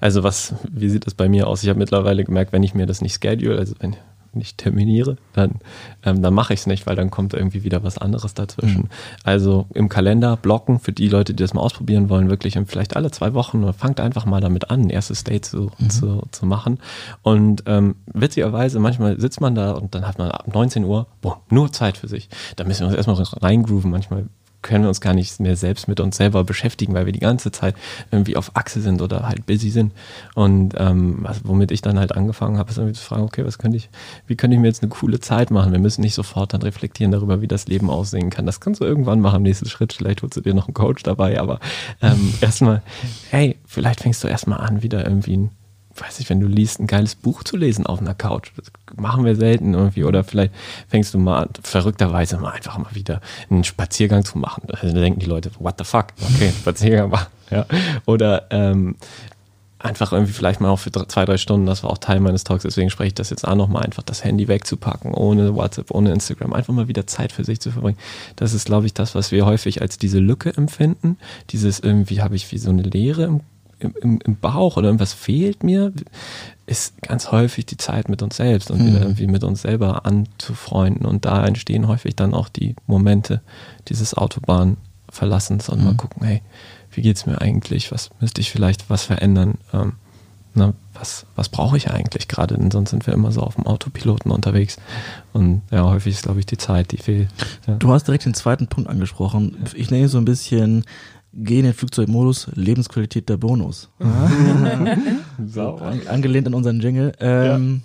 also 0.00 0.24
was, 0.24 0.54
wie 0.70 0.88
sieht 0.88 1.06
das 1.06 1.14
bei 1.14 1.28
mir 1.28 1.46
aus? 1.46 1.62
Ich 1.62 1.68
habe 1.68 1.78
mittlerweile 1.78 2.24
gemerkt, 2.24 2.52
wenn 2.52 2.64
ich 2.64 2.74
mir 2.74 2.86
das 2.86 3.00
nicht 3.00 3.22
schedule, 3.22 3.58
also 3.58 3.74
wenn 3.78 3.96
ich 4.40 4.56
terminiere, 4.56 5.16
dann, 5.32 5.56
ähm, 6.04 6.22
dann 6.22 6.34
mache 6.34 6.54
ich 6.54 6.60
es 6.60 6.66
nicht, 6.66 6.86
weil 6.86 6.96
dann 6.96 7.10
kommt 7.10 7.34
irgendwie 7.34 7.64
wieder 7.64 7.82
was 7.82 7.98
anderes 7.98 8.34
dazwischen. 8.34 8.88
Also 9.24 9.66
im 9.74 9.88
Kalender 9.88 10.36
blocken 10.36 10.78
für 10.78 10.92
die 10.92 11.08
Leute, 11.08 11.34
die 11.34 11.42
das 11.42 11.54
mal 11.54 11.60
ausprobieren 11.60 12.08
wollen, 12.08 12.30
wirklich 12.30 12.56
und 12.58 12.66
vielleicht 12.66 12.96
alle 12.96 13.10
zwei 13.10 13.34
Wochen 13.34 13.62
oder 13.62 13.72
fangt 13.72 14.00
einfach 14.00 14.26
mal 14.26 14.40
damit 14.40 14.70
an, 14.70 14.82
ein 14.82 14.90
erstes 14.90 15.24
Date 15.24 15.44
zu, 15.44 15.70
zu, 15.88 16.22
zu 16.30 16.46
machen. 16.46 16.78
Und 17.22 17.64
ähm, 17.66 17.96
witzigerweise, 18.06 18.78
manchmal 18.78 19.20
sitzt 19.20 19.40
man 19.40 19.54
da 19.54 19.72
und 19.72 19.94
dann 19.94 20.06
hat 20.06 20.18
man 20.18 20.30
ab 20.30 20.46
19 20.52 20.84
Uhr 20.84 21.06
boah, 21.20 21.40
nur 21.50 21.72
Zeit 21.72 21.96
für 21.96 22.08
sich. 22.08 22.28
Da 22.56 22.64
müssen 22.64 22.80
wir 22.80 22.88
uns 22.88 22.96
erstmal 22.96 23.22
reingrooven. 23.40 23.90
Manchmal 23.90 24.26
können 24.62 24.84
wir 24.84 24.88
uns 24.88 25.00
gar 25.00 25.14
nicht 25.14 25.40
mehr 25.40 25.56
selbst 25.56 25.88
mit 25.88 26.00
uns 26.00 26.16
selber 26.16 26.44
beschäftigen, 26.44 26.94
weil 26.94 27.06
wir 27.06 27.12
die 27.12 27.18
ganze 27.18 27.50
Zeit 27.50 27.74
irgendwie 28.10 28.36
auf 28.36 28.52
Achse 28.54 28.80
sind 28.80 29.02
oder 29.02 29.28
halt 29.28 29.44
busy 29.46 29.70
sind. 29.70 29.92
Und 30.34 30.74
ähm, 30.78 31.18
was, 31.20 31.40
womit 31.44 31.70
ich 31.70 31.82
dann 31.82 31.98
halt 31.98 32.12
angefangen 32.12 32.58
habe, 32.58 32.70
ist 32.70 32.78
irgendwie 32.78 32.94
zu 32.94 33.04
fragen, 33.04 33.24
okay, 33.24 33.44
was 33.44 33.58
könnte 33.58 33.76
ich, 33.76 33.90
wie 34.26 34.36
könnte 34.36 34.54
ich 34.54 34.60
mir 34.60 34.68
jetzt 34.68 34.82
eine 34.82 34.90
coole 34.90 35.20
Zeit 35.20 35.50
machen? 35.50 35.72
Wir 35.72 35.78
müssen 35.78 36.00
nicht 36.00 36.14
sofort 36.14 36.54
dann 36.54 36.62
reflektieren 36.62 37.12
darüber, 37.12 37.40
wie 37.40 37.48
das 37.48 37.66
Leben 37.66 37.90
aussehen 37.90 38.30
kann. 38.30 38.46
Das 38.46 38.60
kannst 38.60 38.80
du 38.80 38.84
irgendwann 38.84 39.20
machen 39.20 39.38
im 39.38 39.42
nächsten 39.42 39.68
Schritt. 39.68 39.92
Vielleicht 39.92 40.22
holst 40.22 40.36
du 40.36 40.40
dir 40.40 40.54
noch 40.54 40.68
einen 40.68 40.74
Coach 40.74 41.02
dabei, 41.02 41.40
aber 41.40 41.60
ähm, 42.00 42.32
erstmal, 42.40 42.82
hey, 43.30 43.58
vielleicht 43.66 44.00
fängst 44.00 44.22
du 44.24 44.28
erstmal 44.28 44.60
an, 44.60 44.82
wieder 44.82 45.04
irgendwie 45.04 45.36
ein 45.36 45.50
weiß 45.96 46.20
ich, 46.20 46.30
wenn 46.30 46.40
du 46.40 46.46
liest, 46.46 46.80
ein 46.80 46.86
geiles 46.86 47.14
Buch 47.14 47.44
zu 47.44 47.56
lesen 47.56 47.86
auf 47.86 48.00
einer 48.00 48.14
Couch. 48.14 48.52
Das 48.56 48.66
machen 48.96 49.24
wir 49.24 49.36
selten 49.36 49.74
irgendwie. 49.74 50.04
Oder 50.04 50.24
vielleicht 50.24 50.52
fängst 50.88 51.14
du 51.14 51.18
mal 51.18 51.42
an, 51.42 51.48
verrückterweise 51.62 52.38
mal 52.38 52.52
einfach 52.52 52.78
mal 52.78 52.94
wieder 52.94 53.20
einen 53.50 53.64
Spaziergang 53.64 54.24
zu 54.24 54.38
machen. 54.38 54.62
Da 54.66 54.76
denken 54.86 55.20
die 55.20 55.26
Leute, 55.26 55.50
what 55.58 55.74
the 55.78 55.84
fuck? 55.84 56.06
Okay, 56.34 56.52
Spaziergang 56.58 57.10
machen. 57.10 57.28
Ja. 57.50 57.66
Oder 58.06 58.46
ähm, 58.50 58.96
einfach 59.82 60.12
irgendwie 60.12 60.32
vielleicht 60.32 60.60
mal 60.60 60.70
auch 60.70 60.78
für 60.78 60.90
zwei, 60.92 61.24
drei 61.24 61.36
Stunden, 61.36 61.66
das 61.66 61.82
war 61.82 61.90
auch 61.90 61.98
Teil 61.98 62.20
meines 62.20 62.44
Talks, 62.44 62.62
deswegen 62.62 62.90
spreche 62.90 63.08
ich 63.08 63.14
das 63.14 63.30
jetzt 63.30 63.46
auch 63.46 63.54
nochmal, 63.54 63.82
einfach 63.82 64.02
das 64.02 64.24
Handy 64.24 64.48
wegzupacken, 64.48 65.12
ohne 65.12 65.54
WhatsApp, 65.54 65.90
ohne 65.90 66.12
Instagram, 66.12 66.52
einfach 66.52 66.72
mal 66.72 66.88
wieder 66.88 67.06
Zeit 67.06 67.32
für 67.32 67.44
sich 67.44 67.60
zu 67.60 67.70
verbringen. 67.70 67.98
Das 68.36 68.54
ist, 68.54 68.66
glaube 68.66 68.86
ich, 68.86 68.94
das, 68.94 69.14
was 69.14 69.32
wir 69.32 69.44
häufig 69.44 69.82
als 69.82 69.98
diese 69.98 70.18
Lücke 70.18 70.56
empfinden. 70.56 71.18
Dieses 71.50 71.80
irgendwie 71.80 72.22
habe 72.22 72.36
ich 72.36 72.50
wie 72.52 72.58
so 72.58 72.70
eine 72.70 72.82
Leere 72.82 73.24
im 73.24 73.40
im, 73.84 74.20
im, 74.24 74.36
Bauch 74.36 74.76
oder 74.76 74.86
irgendwas 74.86 75.12
fehlt 75.12 75.62
mir, 75.62 75.92
ist 76.66 77.00
ganz 77.02 77.30
häufig 77.30 77.66
die 77.66 77.76
Zeit 77.76 78.08
mit 78.08 78.22
uns 78.22 78.36
selbst 78.36 78.70
und 78.70 78.84
wieder 78.84 79.00
irgendwie 79.00 79.26
mit 79.26 79.44
uns 79.44 79.62
selber 79.62 80.06
anzufreunden. 80.06 81.06
Und 81.06 81.24
da 81.24 81.46
entstehen 81.46 81.88
häufig 81.88 82.16
dann 82.16 82.34
auch 82.34 82.48
die 82.48 82.76
Momente 82.86 83.40
dieses 83.88 84.14
Autobahnverlassens 84.14 85.68
und 85.68 85.84
mal 85.84 85.94
gucken, 85.94 86.26
hey, 86.26 86.42
wie 86.92 87.02
geht's 87.02 87.26
mir 87.26 87.40
eigentlich? 87.40 87.92
Was 87.92 88.10
müsste 88.20 88.40
ich 88.40 88.50
vielleicht 88.50 88.90
was 88.90 89.04
verändern? 89.04 89.58
Ähm, 89.72 89.94
na, 90.54 90.74
was, 90.92 91.24
was 91.34 91.48
brauche 91.48 91.76
ich 91.76 91.90
eigentlich 91.90 92.28
gerade? 92.28 92.56
Denn 92.56 92.70
sonst 92.70 92.90
sind 92.90 93.06
wir 93.06 93.14
immer 93.14 93.32
so 93.32 93.40
auf 93.40 93.54
dem 93.54 93.66
Autopiloten 93.66 94.30
unterwegs. 94.30 94.76
Und 95.32 95.62
ja, 95.70 95.84
häufig 95.84 96.14
ist, 96.14 96.24
glaube 96.24 96.40
ich, 96.40 96.46
die 96.46 96.58
Zeit, 96.58 96.92
die 96.92 96.98
fehlt. 96.98 97.28
Ja. 97.66 97.74
Du 97.76 97.90
hast 97.92 98.06
direkt 98.06 98.26
den 98.26 98.34
zweiten 98.34 98.66
Punkt 98.66 98.90
angesprochen. 98.90 99.56
Ich 99.74 99.90
nenne 99.90 100.08
so 100.08 100.18
ein 100.18 100.26
bisschen, 100.26 100.84
geh 101.34 101.58
in 101.58 101.64
den 101.64 101.74
Flugzeugmodus, 101.74 102.48
Lebensqualität 102.54 103.28
der 103.28 103.36
Bonus. 103.38 103.88
so, 105.46 105.76
an, 105.76 106.00
angelehnt 106.08 106.46
an 106.46 106.54
unseren 106.54 106.80
Jingle. 106.80 107.12
Ähm, 107.20 107.82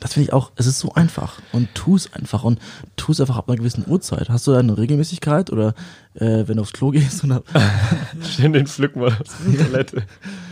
Das 0.00 0.12
finde 0.14 0.28
ich 0.28 0.32
auch, 0.32 0.52
es 0.56 0.66
ist 0.66 0.78
so 0.78 0.92
einfach 0.94 1.40
und 1.52 1.68
tu 1.74 1.96
es 1.96 2.12
einfach 2.12 2.44
und 2.44 2.60
tu 2.96 3.10
es 3.12 3.20
einfach 3.20 3.36
ab 3.36 3.48
einer 3.48 3.56
gewissen 3.58 3.84
Uhrzeit. 3.86 4.28
Hast 4.28 4.46
du 4.46 4.52
da 4.52 4.60
eine 4.60 4.78
Regelmäßigkeit 4.78 5.50
oder 5.50 5.74
äh, 6.14 6.44
wenn 6.46 6.56
du 6.56 6.62
aufs 6.62 6.72
Klo 6.72 6.90
gehst 6.90 7.24
oder, 7.24 7.42
Schön 8.36 8.52
den 8.52 8.66
Pflückmodus 8.66 9.18
auf 9.18 9.36
der 9.46 9.66
Toilette. 9.70 10.02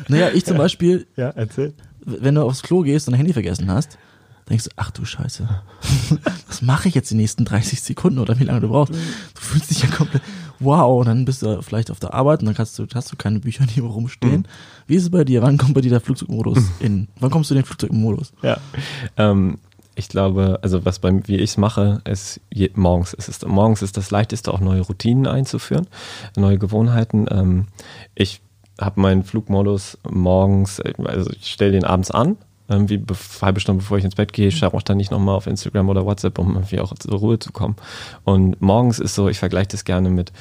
naja, 0.09 0.31
ich 0.35 0.45
zum 0.45 0.57
Beispiel, 0.57 1.07
Ja, 1.17 1.31
erzähl. 1.31 1.75
wenn 2.05 2.35
du 2.35 2.43
aufs 2.43 2.63
Klo 2.63 2.83
gehst 2.83 3.07
und 3.07 3.13
dein 3.13 3.19
Handy 3.19 3.33
vergessen 3.33 3.71
hast, 3.71 3.99
denkst 4.49 4.65
du, 4.65 4.71
ach 4.77 4.91
du 4.93 5.05
Scheiße, 5.05 5.49
was 6.49 6.63
mache 6.63 6.89
ich 6.89 6.95
jetzt 6.97 7.11
die 7.11 7.17
nächsten 7.17 7.45
30 7.45 7.81
Sekunden 7.83 8.19
oder 8.21 8.39
wie 8.41 8.45
lange 8.45 8.61
du 8.61 8.69
brauchst? 8.69 8.95
Du 8.95 9.41
fühlst 9.41 9.71
dich 9.71 9.83
ja 9.83 9.89
komplett, 9.89 10.23
wow, 10.61 11.01
und 11.01 11.07
dann 11.07 11.25
bist 11.25 11.43
du 11.43 11.63
vielleicht 11.63 11.91
auf 11.91 12.01
der 12.01 12.15
Arbeit 12.15 12.41
und 12.41 12.47
dann 12.47 12.55
kannst 12.55 12.79
du, 12.79 12.87
hast 12.95 13.13
du 13.13 13.17
keine 13.17 13.41
Bücher, 13.41 13.65
hier 13.65 13.85
rumstehen. 13.85 14.47
Wie 14.87 14.97
ist 14.97 15.05
es 15.05 15.11
bei 15.11 15.25
dir? 15.25 15.43
Wann 15.43 15.59
kommt 15.59 15.75
bei 15.75 15.81
dir 15.81 15.91
der 15.91 16.01
Flugzeugmodus 16.01 16.59
in? 16.81 17.09
Wann 17.21 17.31
kommst 17.31 17.51
du 17.51 17.55
in 17.55 17.61
den 17.61 17.67
Flugzeugmodus? 17.67 18.33
Ja. 18.43 18.59
Ähm, 19.17 19.59
ich 19.95 20.09
glaube, 20.09 20.59
also 20.63 20.85
was 20.85 20.99
beim, 20.99 21.27
wie 21.27 21.37
ich 21.37 21.51
es 21.51 21.57
mache, 21.57 22.03
ist 22.05 22.41
je, 22.53 22.71
morgens. 22.75 23.15
Es 23.19 23.29
ist, 23.29 23.47
morgens 23.47 23.83
ist 23.83 23.97
das 23.97 24.11
leichteste, 24.11 24.53
auch 24.53 24.61
neue 24.61 24.83
Routinen 24.83 25.27
einzuführen, 25.27 25.87
neue 26.37 26.59
Gewohnheiten. 26.59 27.27
Ähm, 27.31 27.67
ich 28.15 28.43
habe 28.79 29.01
meinen 29.01 29.25
Flugmodus 29.25 29.99
morgens, 30.09 30.81
also 30.81 31.31
ich 31.31 31.51
stelle 31.51 31.73
den 31.73 31.85
abends 31.85 32.11
an, 32.11 32.37
irgendwie 32.69 33.03
halbe 33.41 33.61
Stunde 33.61 33.83
bevor 33.83 33.99
ich 33.99 34.05
ins 34.05 34.15
Bett 34.15 34.33
gehe, 34.33 34.51
schaue 34.51 34.75
auch 34.75 34.83
dann 34.83 34.97
nicht 34.97 35.11
nochmal 35.11 35.37
auf 35.37 35.47
Instagram 35.47 35.89
oder 35.89 36.05
WhatsApp, 36.05 36.39
um 36.39 36.55
irgendwie 36.55 36.81
auch 36.81 36.93
zur 36.95 37.19
Ruhe 37.19 37.39
zu 37.39 37.53
kommen. 37.53 37.77
Und 38.25 38.61
morgens 38.61 38.99
ist 38.99 39.15
so, 39.15 39.29
ich 39.29 39.39
vergleiche 39.39 39.69
das 39.69 39.85
gerne 39.85 40.11
mit, 40.11 40.33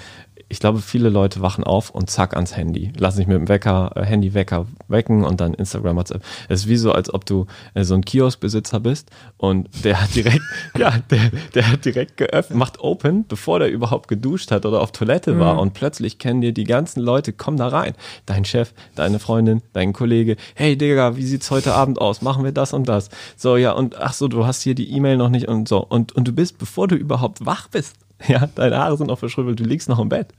ich 0.47 0.59
glaube, 0.59 0.79
viele 0.79 1.09
Leute 1.09 1.41
wachen 1.41 1.63
auf 1.63 1.89
und 1.89 2.09
zack 2.09 2.35
ans 2.35 2.55
Handy. 2.55 2.93
Lassen 2.97 3.17
sich 3.17 3.27
mit 3.27 3.35
dem 3.35 3.47
Wecker, 3.47 3.91
äh, 3.95 4.03
Handywecker 4.03 4.67
wecken 4.87 5.23
und 5.23 5.41
dann 5.41 5.53
Instagram, 5.55 5.97
WhatsApp. 5.97 6.23
Es 6.49 6.61
ist 6.61 6.67
wie 6.67 6.77
so, 6.77 6.91
als 6.91 7.11
ob 7.13 7.25
du 7.25 7.47
äh, 7.73 7.83
so 7.83 7.95
ein 7.95 8.05
Kioskbesitzer 8.05 8.79
bist 8.79 9.09
und 9.37 9.67
der 9.83 10.01
hat 10.01 10.13
direkt, 10.13 10.43
ja, 10.77 10.93
der, 11.09 11.31
der 11.55 11.71
hat 11.71 11.85
direkt 11.85 12.17
geöffnet, 12.17 12.57
macht 12.57 12.79
open, 12.79 13.25
bevor 13.27 13.59
der 13.59 13.71
überhaupt 13.71 14.07
geduscht 14.07 14.51
hat 14.51 14.65
oder 14.65 14.81
auf 14.81 14.91
Toilette 14.91 15.39
war 15.39 15.59
und 15.59 15.73
plötzlich 15.73 16.19
kennen 16.19 16.41
dir 16.41 16.53
die 16.53 16.63
ganzen 16.63 17.01
Leute, 17.01 17.33
komm 17.33 17.57
da 17.57 17.67
rein. 17.67 17.95
Dein 18.25 18.45
Chef, 18.45 18.73
deine 18.95 19.19
Freundin, 19.19 19.63
dein 19.73 19.93
Kollege, 19.93 20.35
hey 20.53 20.77
Digga, 20.77 21.17
wie 21.17 21.25
sieht's 21.25 21.49
heute 21.49 21.73
Abend 21.73 21.99
aus? 21.99 22.21
Machen 22.21 22.43
wir 22.43 22.51
das 22.51 22.73
und 22.73 22.87
das. 22.87 23.09
So, 23.35 23.57
ja, 23.57 23.71
und 23.71 23.99
ach 23.99 24.13
so, 24.13 24.27
du 24.27 24.45
hast 24.45 24.61
hier 24.61 24.75
die 24.75 24.91
E-Mail 24.91 25.17
noch 25.17 25.29
nicht 25.29 25.47
und 25.47 25.67
so. 25.67 25.79
Und, 25.79 26.11
und 26.11 26.27
du 26.27 26.31
bist, 26.31 26.57
bevor 26.57 26.87
du 26.87 26.95
überhaupt 26.95 27.45
wach 27.45 27.67
bist, 27.69 27.95
ja, 28.27 28.47
deine 28.55 28.77
Haare 28.77 28.97
sind 28.97 29.07
noch 29.07 29.19
verschrübbelt, 29.19 29.59
du 29.59 29.63
liegst 29.63 29.89
noch 29.89 29.99
im 29.99 30.09
Bett. 30.09 30.33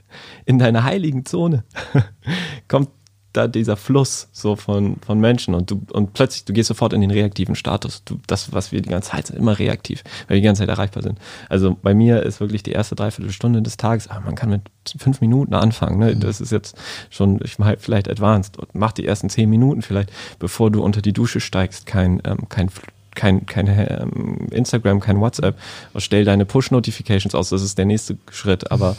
In 0.45 0.59
deiner 0.59 0.85
heiligen 0.85 1.25
Zone 1.25 1.65
kommt 2.69 2.89
da 3.37 3.49
dieser 3.49 3.77
Fluss 3.77 4.29
so 4.33 4.57
von, 4.57 4.97
von 5.05 5.21
Menschen 5.21 5.55
und 5.55 5.71
du 5.71 5.83
und 5.93 6.15
plötzlich, 6.15 6.45
du 6.45 6.53
gehst 6.53 6.69
sofort 6.69 6.93
in 6.93 7.01
den 7.01 7.11
reaktiven 7.11 7.55
Status. 7.55 8.03
Du, 8.05 8.19
das, 8.27 8.53
was 8.53 8.73
wir 8.73 8.81
die 8.81 8.89
ganze 8.89 9.11
Zeit 9.11 9.27
sind, 9.27 9.39
immer 9.39 9.59
reaktiv, 9.59 10.03
weil 10.27 10.37
wir 10.37 10.41
die 10.41 10.47
ganze 10.47 10.63
Zeit 10.63 10.71
erreichbar 10.71 11.03
sind. 11.03 11.19
Also 11.49 11.77
bei 11.83 11.95
mir 11.95 12.23
ist 12.23 12.41
wirklich 12.41 12.63
die 12.63 12.73
erste 12.73 12.95
Dreiviertelstunde 12.95 13.63
des 13.63 13.77
Tages, 13.77 14.09
aber 14.09 14.25
man 14.25 14.35
kann 14.35 14.51
mit 14.51 14.63
fünf 14.99 15.21
Minuten 15.21 15.55
anfangen. 15.55 15.99
Ne? 15.99 16.17
Das 16.17 16.41
ist 16.41 16.53
jetzt 16.53 16.77
schon, 17.11 17.41
ich 17.45 17.59
meine, 17.59 17.77
vielleicht 17.77 18.09
advanced. 18.09 18.59
Und 18.59 18.75
mach 18.75 18.93
die 18.93 19.07
ersten 19.07 19.29
zehn 19.29 19.51
Minuten 19.51 19.83
vielleicht, 19.83 20.11
bevor 20.39 20.71
du 20.71 20.83
unter 20.83 21.03
die 21.03 21.13
Dusche 21.13 21.41
steigst, 21.41 21.85
kein, 21.85 22.23
ähm, 22.25 22.49
kein 22.49 22.71
kein, 23.17 23.47
kein 23.47 23.67
ähm, 23.67 24.47
Instagram, 24.53 25.01
kein 25.01 25.21
WhatsApp. 25.21 25.59
Stell 25.97 26.25
deine 26.25 26.45
Push-Notifications 26.45 27.35
aus, 27.35 27.49
das 27.49 27.63
ist 27.63 27.79
der 27.79 27.87
nächste 27.87 28.17
Schritt. 28.31 28.71
Aber 28.71 28.97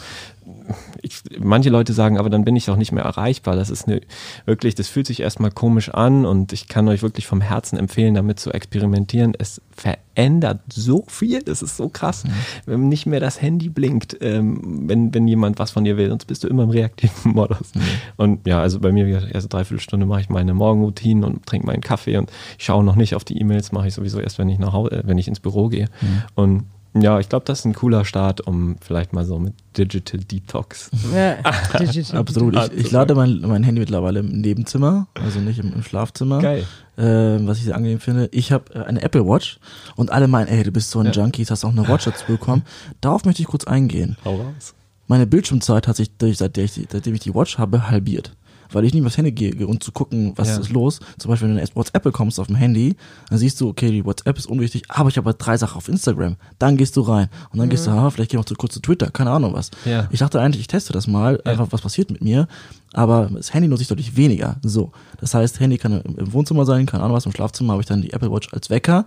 ich, 1.02 1.22
manche 1.38 1.70
Leute 1.70 1.92
sagen, 1.92 2.18
aber 2.18 2.30
dann 2.30 2.44
bin 2.44 2.56
ich 2.56 2.70
auch 2.70 2.76
nicht 2.76 2.92
mehr 2.92 3.04
erreichbar. 3.04 3.56
Das 3.56 3.70
ist 3.70 3.86
eine, 3.86 4.00
wirklich, 4.46 4.74
das 4.74 4.88
fühlt 4.88 5.06
sich 5.06 5.20
erstmal 5.20 5.50
komisch 5.50 5.90
an 5.90 6.26
und 6.26 6.52
ich 6.52 6.68
kann 6.68 6.88
euch 6.88 7.02
wirklich 7.02 7.26
vom 7.26 7.40
Herzen 7.40 7.78
empfehlen, 7.78 8.14
damit 8.14 8.40
zu 8.40 8.52
experimentieren. 8.52 9.34
Es 9.38 9.60
verändert 9.70 10.60
so 10.68 11.04
viel, 11.08 11.42
das 11.42 11.62
ist 11.62 11.76
so 11.76 11.88
krass. 11.88 12.24
Mhm. 12.24 12.30
Wenn 12.66 12.88
nicht 12.88 13.06
mehr 13.06 13.20
das 13.20 13.40
Handy 13.40 13.68
blinkt, 13.68 14.16
ähm, 14.20 14.88
wenn, 14.88 15.14
wenn 15.14 15.28
jemand 15.28 15.58
was 15.58 15.70
von 15.70 15.84
dir 15.84 15.96
will, 15.96 16.08
sonst 16.08 16.26
bist 16.26 16.44
du 16.44 16.48
immer 16.48 16.64
im 16.64 16.70
reaktiven 16.70 17.32
Modus. 17.32 17.74
Mhm. 17.74 17.80
Und 18.16 18.46
ja, 18.46 18.60
also 18.60 18.80
bei 18.80 18.92
mir, 18.92 19.06
wie 19.06 19.12
gesagt, 19.12 19.32
erste 19.32 19.48
Dreiviertelstunde 19.48 20.06
mache 20.06 20.20
ich 20.22 20.28
meine 20.28 20.54
Morgenroutinen 20.54 21.24
und 21.24 21.46
trinke 21.46 21.66
meinen 21.66 21.82
Kaffee 21.82 22.16
und 22.16 22.30
schaue 22.58 22.84
noch 22.84 22.96
nicht 22.96 23.14
auf 23.14 23.24
die 23.24 23.38
E-Mails, 23.38 23.72
mache 23.72 23.88
ich 23.88 23.94
sowieso 23.94 24.20
erst, 24.20 24.38
wenn 24.38 24.48
ich 24.48 24.58
nach 24.58 24.72
Hause, 24.72 24.92
äh, 24.92 25.02
wenn 25.04 25.18
ich 25.18 25.28
ins 25.28 25.40
Büro 25.40 25.68
gehe. 25.68 25.86
Mhm. 26.00 26.22
Und 26.34 26.64
ja, 26.94 27.20
ich 27.20 27.28
glaube, 27.28 27.44
das 27.44 27.60
ist 27.60 27.64
ein 27.64 27.74
cooler 27.74 28.04
Start, 28.04 28.40
um 28.46 28.76
vielleicht 28.80 29.12
mal 29.12 29.24
so 29.24 29.38
mit 29.38 29.54
Digital 29.76 30.20
Detox. 30.20 30.90
Ja, 31.14 31.36
Digital 31.78 32.18
Absolut. 32.18 32.56
Ich, 32.56 32.86
ich, 32.86 32.90
lade 32.90 33.14
mein, 33.14 33.40
mein 33.40 33.62
Handy 33.62 33.80
mittlerweile 33.80 34.20
im 34.20 34.40
Nebenzimmer, 34.40 35.06
also 35.14 35.40
nicht 35.40 35.58
im, 35.58 35.72
im 35.72 35.82
Schlafzimmer. 35.82 36.40
Geil. 36.40 36.64
Äh, 36.96 37.46
was 37.46 37.58
ich 37.58 37.64
sehr 37.64 37.76
angenehm 37.76 38.00
finde. 38.00 38.28
Ich 38.32 38.52
habe 38.52 38.74
äh, 38.74 38.84
eine 38.84 39.02
Apple 39.02 39.26
Watch 39.26 39.60
und 39.96 40.10
alle 40.10 40.28
meinen, 40.28 40.48
ey, 40.48 40.62
du 40.64 40.72
bist 40.72 40.90
so 40.90 40.98
ein 40.98 41.06
ja. 41.06 41.12
Junkie, 41.12 41.44
hast 41.44 41.64
auch 41.64 41.70
eine 41.70 41.86
Watch 41.86 42.06
dazu 42.06 42.24
bekommen. 42.26 42.62
Darauf 43.00 43.24
möchte 43.24 43.42
ich 43.42 43.48
kurz 43.48 43.64
eingehen. 43.64 44.16
Hau 44.24 44.36
raus. 44.36 44.74
Meine 45.06 45.26
Bildschirmzeit 45.26 45.88
hat 45.88 45.96
sich, 45.96 46.10
ich, 46.22 46.38
seitdem 46.38 47.14
ich 47.14 47.20
die 47.20 47.34
Watch 47.34 47.58
habe, 47.58 47.88
halbiert 47.88 48.32
weil 48.72 48.84
ich 48.84 48.94
mehr 48.94 49.06
aufs 49.06 49.16
Handy 49.16 49.32
gehe 49.32 49.66
um 49.66 49.80
zu 49.80 49.92
gucken, 49.92 50.32
was 50.36 50.48
ja. 50.48 50.58
ist 50.58 50.70
los. 50.70 51.00
Zum 51.18 51.30
Beispiel, 51.30 51.48
wenn 51.48 51.56
du 51.56 51.62
in 51.62 51.68
WhatsApp 51.74 52.02
bekommst 52.02 52.40
auf 52.40 52.46
dem 52.46 52.56
Handy, 52.56 52.96
dann 53.28 53.38
siehst 53.38 53.60
du, 53.60 53.68
okay, 53.68 53.90
die 53.90 54.04
WhatsApp 54.04 54.38
ist 54.38 54.46
unwichtig, 54.46 54.84
aber 54.88 55.08
ich 55.08 55.16
habe 55.16 55.26
halt 55.26 55.36
drei 55.38 55.56
Sachen 55.56 55.76
auf 55.76 55.88
Instagram. 55.88 56.36
Dann 56.58 56.76
gehst 56.76 56.96
du 56.96 57.02
rein 57.02 57.28
und 57.50 57.58
dann 57.58 57.66
mhm. 57.66 57.70
gehst 57.70 57.86
du, 57.86 57.90
ah, 57.90 58.10
vielleicht 58.10 58.30
geh 58.30 58.36
noch 58.36 58.44
zu 58.44 58.54
kurz 58.54 58.74
zu 58.74 58.80
Twitter, 58.80 59.10
keine 59.10 59.30
Ahnung 59.30 59.52
was. 59.54 59.70
Ja. 59.84 60.08
Ich 60.10 60.20
dachte 60.20 60.40
eigentlich, 60.40 60.60
ich 60.60 60.68
teste 60.68 60.92
das 60.92 61.06
mal, 61.06 61.40
einfach 61.44 61.68
was 61.70 61.80
passiert 61.80 62.10
mit 62.10 62.22
mir, 62.22 62.48
aber 62.92 63.30
das 63.32 63.52
Handy 63.54 63.68
nutze 63.68 63.82
ich 63.82 63.88
deutlich 63.88 64.16
weniger. 64.16 64.56
So, 64.62 64.92
das 65.20 65.34
heißt, 65.34 65.60
Handy 65.60 65.78
kann 65.78 66.00
im 66.00 66.32
Wohnzimmer 66.32 66.64
sein, 66.64 66.86
keine 66.86 67.04
Ahnung 67.04 67.16
was, 67.16 67.26
im 67.26 67.32
Schlafzimmer 67.32 67.72
habe 67.72 67.82
ich 67.82 67.88
dann 67.88 68.02
die 68.02 68.12
Apple 68.12 68.30
Watch 68.30 68.52
als 68.52 68.70
Wecker 68.70 69.06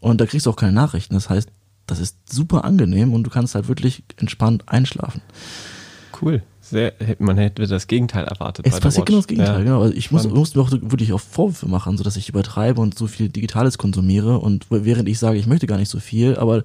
und 0.00 0.20
da 0.20 0.26
kriegst 0.26 0.46
du 0.46 0.50
auch 0.50 0.56
keine 0.56 0.72
Nachrichten. 0.72 1.14
Das 1.14 1.30
heißt, 1.30 1.48
das 1.86 2.00
ist 2.00 2.16
super 2.32 2.64
angenehm 2.64 3.12
und 3.14 3.24
du 3.24 3.30
kannst 3.30 3.54
halt 3.54 3.68
wirklich 3.68 4.04
entspannt 4.16 4.64
einschlafen. 4.66 5.22
Cool. 6.20 6.42
Sehr, 6.68 6.94
man 7.20 7.38
hätte 7.38 7.66
das 7.66 7.86
Gegenteil 7.86 8.24
erwartet. 8.24 8.66
Es 8.66 8.80
passiert 8.80 9.06
genau 9.06 9.18
das 9.18 9.28
Gegenteil, 9.28 9.58
ja. 9.58 9.62
genau. 9.62 9.82
Also 9.82 9.94
ich 9.94 10.10
muss, 10.10 10.28
muss 10.28 10.54
mir 10.56 10.62
auch 10.62 10.72
wirklich 10.72 11.12
auch 11.12 11.20
Vorwürfe 11.20 11.68
machen, 11.68 11.96
so 11.96 12.02
dass 12.02 12.16
ich 12.16 12.28
übertreibe 12.28 12.80
und 12.80 12.98
so 12.98 13.06
viel 13.06 13.28
Digitales 13.28 13.78
konsumiere 13.78 14.38
und 14.38 14.66
während 14.70 15.08
ich 15.08 15.18
sage, 15.20 15.38
ich 15.38 15.46
möchte 15.46 15.68
gar 15.68 15.78
nicht 15.78 15.90
so 15.90 16.00
viel, 16.00 16.36
aber 16.36 16.64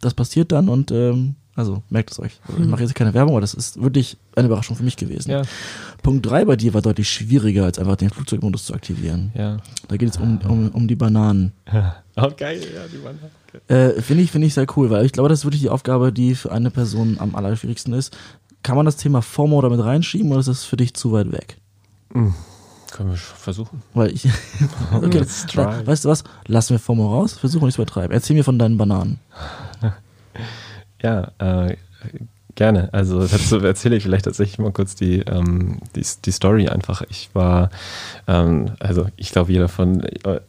das 0.00 0.14
passiert 0.14 0.52
dann 0.52 0.68
und 0.68 0.92
ähm, 0.92 1.34
also 1.56 1.82
merkt 1.90 2.12
es 2.12 2.20
euch. 2.20 2.40
Ich 2.58 2.66
mache 2.66 2.82
jetzt 2.82 2.94
keine 2.94 3.12
Werbung, 3.12 3.34
aber 3.34 3.40
das 3.40 3.54
ist 3.54 3.82
wirklich 3.82 4.16
eine 4.36 4.46
Überraschung 4.46 4.76
für 4.76 4.84
mich 4.84 4.96
gewesen. 4.96 5.30
Ja. 5.30 5.42
Punkt 6.02 6.24
drei 6.24 6.44
bei 6.44 6.56
dir 6.56 6.72
war 6.72 6.80
deutlich 6.80 7.10
schwieriger, 7.10 7.64
als 7.64 7.78
einfach 7.78 7.96
den 7.96 8.10
Flugzeugmodus 8.10 8.66
zu 8.66 8.74
aktivieren. 8.74 9.32
Ja. 9.34 9.56
Da 9.88 9.96
geht 9.96 10.10
es 10.10 10.16
um, 10.16 10.38
um, 10.48 10.68
um 10.70 10.88
die 10.88 10.96
Bananen. 10.96 11.52
Oh, 12.16 12.28
geil, 12.36 12.60
ja, 12.60 12.82
die 12.92 12.98
Bananen. 12.98 13.30
Äh, 13.68 14.02
Finde 14.02 14.24
ich, 14.24 14.30
finde 14.30 14.46
ich 14.46 14.52
sehr 14.52 14.66
cool, 14.76 14.90
weil 14.90 15.06
ich 15.06 15.12
glaube, 15.12 15.30
das 15.30 15.38
ist 15.38 15.44
wirklich 15.46 15.62
die 15.62 15.70
Aufgabe, 15.70 16.12
die 16.12 16.34
für 16.34 16.52
eine 16.52 16.70
Person 16.70 17.16
am 17.18 17.34
allerschwierigsten 17.34 17.94
ist. 17.94 18.14
Kann 18.62 18.76
man 18.76 18.86
das 18.86 18.96
Thema 18.96 19.22
FOMO 19.22 19.60
damit 19.62 19.82
reinschieben 19.82 20.30
oder 20.30 20.40
ist 20.40 20.48
das 20.48 20.64
für 20.64 20.76
dich 20.76 20.94
zu 20.94 21.12
weit 21.12 21.32
weg? 21.32 21.56
Mhm. 22.12 22.34
Können 22.90 23.10
wir 23.10 23.16
versuchen. 23.16 23.82
Weil 23.94 24.10
ich. 24.10 24.26
okay, 24.92 25.20
weißt 25.22 26.04
du 26.04 26.08
was? 26.08 26.24
Lass 26.46 26.70
mir 26.70 26.78
FOMO 26.78 27.08
raus, 27.08 27.34
versuche 27.34 27.64
nicht 27.64 27.76
zu 27.76 27.82
übertreiben. 27.82 28.12
Erzähl 28.12 28.36
mir 28.36 28.44
von 28.44 28.58
deinen 28.58 28.76
Bananen. 28.76 29.20
ja, 31.02 31.30
äh, 31.38 31.76
gerne. 32.56 32.92
Also 32.92 33.26
dazu 33.26 33.58
erzähle 33.60 33.96
ich 33.96 34.02
vielleicht 34.02 34.24
tatsächlich 34.24 34.58
mal 34.58 34.72
kurz 34.72 34.94
die, 34.94 35.20
ähm, 35.20 35.78
die, 35.94 36.04
die, 36.24 36.30
Story 36.30 36.68
einfach. 36.68 37.02
Ich 37.08 37.30
war, 37.32 37.70
ähm, 38.26 38.72
also 38.80 39.06
ich 39.16 39.30
glaube, 39.30 39.52
jeder 39.52 39.68
von 39.68 40.02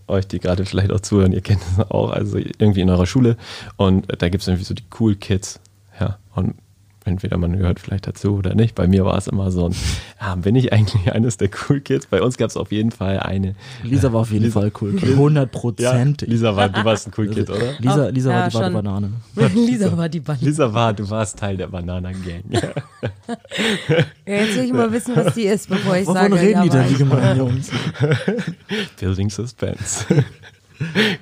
euch, 0.07 0.27
die 0.27 0.39
gerade 0.39 0.65
vielleicht 0.65 0.91
auch 0.91 0.99
zuhören, 0.99 1.31
ihr 1.31 1.41
kennt 1.41 1.61
das 1.77 1.89
auch, 1.91 2.11
also 2.11 2.37
irgendwie 2.37 2.81
in 2.81 2.89
eurer 2.89 3.05
Schule 3.05 3.37
und 3.77 4.07
da 4.21 4.29
gibt 4.29 4.41
es 4.41 4.47
irgendwie 4.47 4.65
so 4.65 4.73
die 4.73 4.83
Cool 4.99 5.15
Kids. 5.15 5.59
Ja, 5.99 6.17
und 6.33 6.55
entweder 7.05 7.37
man 7.37 7.57
gehört 7.57 7.79
vielleicht 7.79 8.07
dazu 8.07 8.35
oder 8.35 8.53
nicht. 8.55 8.75
Bei 8.75 8.87
mir 8.87 9.05
war 9.05 9.17
es 9.17 9.27
immer 9.27 9.51
so 9.51 9.67
ein, 9.67 9.75
ja, 10.19 10.35
bin 10.35 10.55
ich 10.55 10.71
eigentlich 10.71 11.11
eines 11.13 11.37
der 11.37 11.49
Cool 11.49 11.81
Kids? 11.81 12.05
Bei 12.05 12.21
uns 12.21 12.37
gab 12.37 12.49
es 12.49 12.57
auf 12.57 12.71
jeden 12.71 12.91
Fall 12.91 13.19
eine. 13.19 13.55
Lisa 13.83 14.13
war 14.13 14.21
auf 14.21 14.31
jeden 14.31 14.45
Lisa, 14.45 14.61
Fall 14.61 14.71
cool 14.81 14.95
Kid. 14.95 15.09
100 15.09 15.51
Prozent. 15.51 16.21
Ja, 16.21 16.27
Lisa 16.27 16.55
war, 16.55 16.69
du 16.69 16.83
warst 16.83 17.07
ein 17.07 17.13
Cool 17.17 17.29
Kid, 17.29 17.49
oder? 17.49 17.73
Lisa, 17.79 18.07
Lisa 18.09 18.31
ja, 18.31 18.37
war 18.39 18.49
die 18.49 18.57
schon. 18.57 18.73
Banane. 18.73 19.11
Lisa 19.55 19.97
war 19.97 20.09
die 20.09 20.19
Banane. 20.19 20.45
Lisa 20.45 20.73
war, 20.73 20.93
du 20.93 21.09
warst 21.09 21.39
Teil 21.39 21.57
der 21.57 21.67
Bananengang. 21.67 22.43
Ja. 22.49 22.61
ja, 24.25 24.35
jetzt 24.35 24.55
will 24.55 24.65
ich 24.65 24.73
mal 24.73 24.91
wissen, 24.91 25.15
was 25.15 25.33
die 25.33 25.43
ist, 25.43 25.69
bevor 25.69 25.95
ich 25.97 26.07
Wovon 26.07 26.15
sage. 26.15 26.33
Wovon 26.33 26.45
reden 26.45 26.63
die 26.63 26.69
denn, 26.69 26.87
die 26.87 26.95
gemeinen 26.95 27.37
Jungs? 27.37 27.71
Building 28.99 29.29
Suspense. 29.29 30.05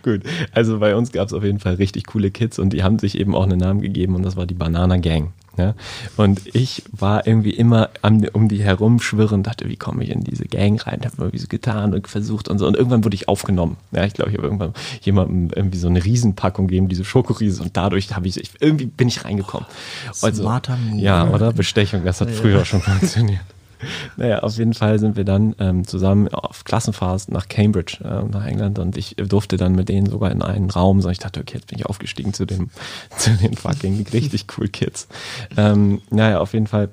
Gut, 0.03 0.21
also 0.53 0.79
bei 0.79 0.95
uns 0.95 1.11
gab 1.11 1.27
es 1.27 1.33
auf 1.33 1.43
jeden 1.43 1.59
Fall 1.59 1.75
richtig 1.75 2.05
coole 2.07 2.31
Kids 2.31 2.59
und 2.59 2.71
die 2.71 2.83
haben 2.83 2.99
sich 2.99 3.17
eben 3.19 3.35
auch 3.35 3.43
einen 3.43 3.59
Namen 3.59 3.81
gegeben 3.81 4.15
und 4.15 4.23
das 4.23 4.35
war 4.35 4.45
die 4.45 4.53
Banana 4.53 4.97
Gang. 4.97 5.33
Ja? 5.59 5.75
Und 6.15 6.41
ich 6.55 6.83
war 6.91 7.27
irgendwie 7.27 7.51
immer 7.51 7.89
am, 8.01 8.23
um 8.31 8.47
die 8.47 8.63
herumschwirren, 8.63 9.43
dachte, 9.43 9.67
wie 9.67 9.75
komme 9.75 10.03
ich 10.03 10.09
in 10.09 10.23
diese 10.23 10.45
Gang 10.45 10.85
rein? 10.87 11.01
Habe 11.03 11.15
irgendwie 11.17 11.37
so 11.37 11.47
getan 11.47 11.93
und 11.93 12.07
versucht 12.07 12.47
und 12.47 12.59
so. 12.59 12.65
Und 12.65 12.77
irgendwann 12.77 13.03
wurde 13.03 13.15
ich 13.15 13.27
aufgenommen. 13.27 13.75
Ja, 13.91 14.05
ich 14.05 14.13
glaube, 14.13 14.31
ich 14.31 14.37
habe 14.37 14.47
irgendwann 14.47 14.73
jemandem 15.01 15.51
irgendwie 15.53 15.77
so 15.77 15.89
eine 15.89 16.03
Riesenpackung 16.03 16.67
gegeben, 16.67 16.87
diese 16.87 17.03
Schokoriese. 17.03 17.61
Und 17.61 17.75
dadurch 17.75 18.15
habe 18.15 18.27
ich, 18.27 18.37
ich, 18.37 18.51
irgendwie 18.61 18.85
bin 18.85 19.09
ich 19.09 19.25
reingekommen. 19.25 19.67
Also, 20.21 20.43
Smarter 20.43 20.77
Move. 20.77 21.01
Ja, 21.01 21.29
oder? 21.29 21.51
Bestechung, 21.51 22.05
das 22.05 22.21
hat 22.21 22.31
früher 22.31 22.63
schon 22.63 22.81
funktioniert. 22.81 23.41
Naja, 24.17 24.39
auf 24.39 24.57
jeden 24.57 24.73
Fall 24.73 24.99
sind 24.99 25.15
wir 25.15 25.23
dann 25.23 25.55
ähm, 25.59 25.85
zusammen 25.85 26.27
auf 26.29 26.63
Klassenfahrt 26.63 27.29
nach 27.29 27.47
Cambridge, 27.47 27.99
äh, 28.03 28.23
nach 28.29 28.45
England 28.45 28.79
und 28.79 28.97
ich 28.97 29.15
durfte 29.15 29.57
dann 29.57 29.75
mit 29.75 29.89
denen 29.89 30.09
sogar 30.09 30.31
in 30.31 30.41
einen 30.41 30.69
Raum, 30.69 31.01
so 31.01 31.09
ich 31.09 31.19
dachte, 31.19 31.39
okay, 31.39 31.55
jetzt 31.55 31.67
bin 31.67 31.79
ich 31.79 31.85
aufgestiegen 31.85 32.33
zu, 32.33 32.45
dem, 32.45 32.69
zu 33.17 33.31
den 33.31 33.55
fucking 33.55 34.05
richtig 34.13 34.45
cool 34.57 34.67
Kids. 34.67 35.07
Ähm, 35.57 36.01
naja, 36.09 36.39
auf 36.39 36.53
jeden 36.53 36.67
Fall 36.67 36.89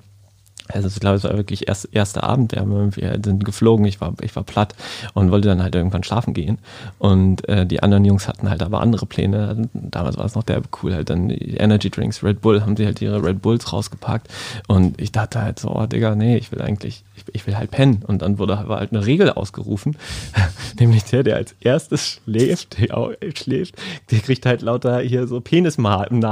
also 0.68 0.88
ich 0.88 1.00
glaube, 1.00 1.16
es 1.16 1.24
war 1.24 1.36
wirklich 1.36 1.68
erst 1.68 1.88
erster 1.92 2.24
Abend, 2.24 2.52
wir, 2.52 2.96
wir 2.96 3.20
sind 3.24 3.44
geflogen, 3.44 3.86
ich 3.86 4.00
war, 4.00 4.14
ich 4.20 4.34
war 4.36 4.44
platt 4.44 4.74
und 5.14 5.30
wollte 5.30 5.48
dann 5.48 5.62
halt 5.62 5.74
irgendwann 5.74 6.02
schlafen 6.02 6.34
gehen. 6.34 6.58
Und 6.98 7.48
äh, 7.48 7.66
die 7.66 7.82
anderen 7.82 8.04
Jungs 8.04 8.28
hatten 8.28 8.50
halt 8.50 8.62
aber 8.62 8.80
andere 8.80 9.06
Pläne. 9.06 9.68
Damals 9.72 10.16
war 10.16 10.24
es 10.24 10.34
noch 10.34 10.42
der 10.42 10.62
cool, 10.82 10.94
halt 10.94 11.10
dann 11.10 11.28
die 11.28 11.56
Energy 11.56 11.90
Drinks, 11.90 12.22
Red 12.22 12.40
Bull, 12.40 12.62
haben 12.62 12.76
sie 12.76 12.86
halt 12.86 13.00
ihre 13.00 13.22
Red 13.22 13.42
Bulls 13.42 13.72
rausgepackt. 13.72 14.28
Und 14.66 15.00
ich 15.00 15.12
dachte 15.12 15.42
halt 15.42 15.58
so, 15.58 15.74
oh 15.74 15.86
Digga, 15.86 16.14
nee, 16.14 16.36
ich 16.36 16.52
will 16.52 16.62
eigentlich, 16.62 17.04
ich, 17.14 17.24
ich 17.32 17.46
will 17.46 17.56
halt 17.56 17.70
pennen. 17.70 18.02
Und 18.06 18.22
dann 18.22 18.38
wurde 18.38 18.56
war 18.66 18.80
halt 18.80 18.92
eine 18.92 19.04
Regel 19.04 19.30
ausgerufen, 19.30 19.96
nämlich 20.78 21.04
der, 21.04 21.22
der 21.22 21.36
als 21.36 21.54
erstes 21.60 22.20
schläft, 22.24 22.80
der 22.80 22.96
auch 22.96 23.12
schläft, 23.34 23.76
der 24.10 24.20
kriegt 24.20 24.46
halt 24.46 24.62
lauter 24.62 25.00
hier 25.00 25.26
so 25.26 25.40
Penisnasen 25.40 26.24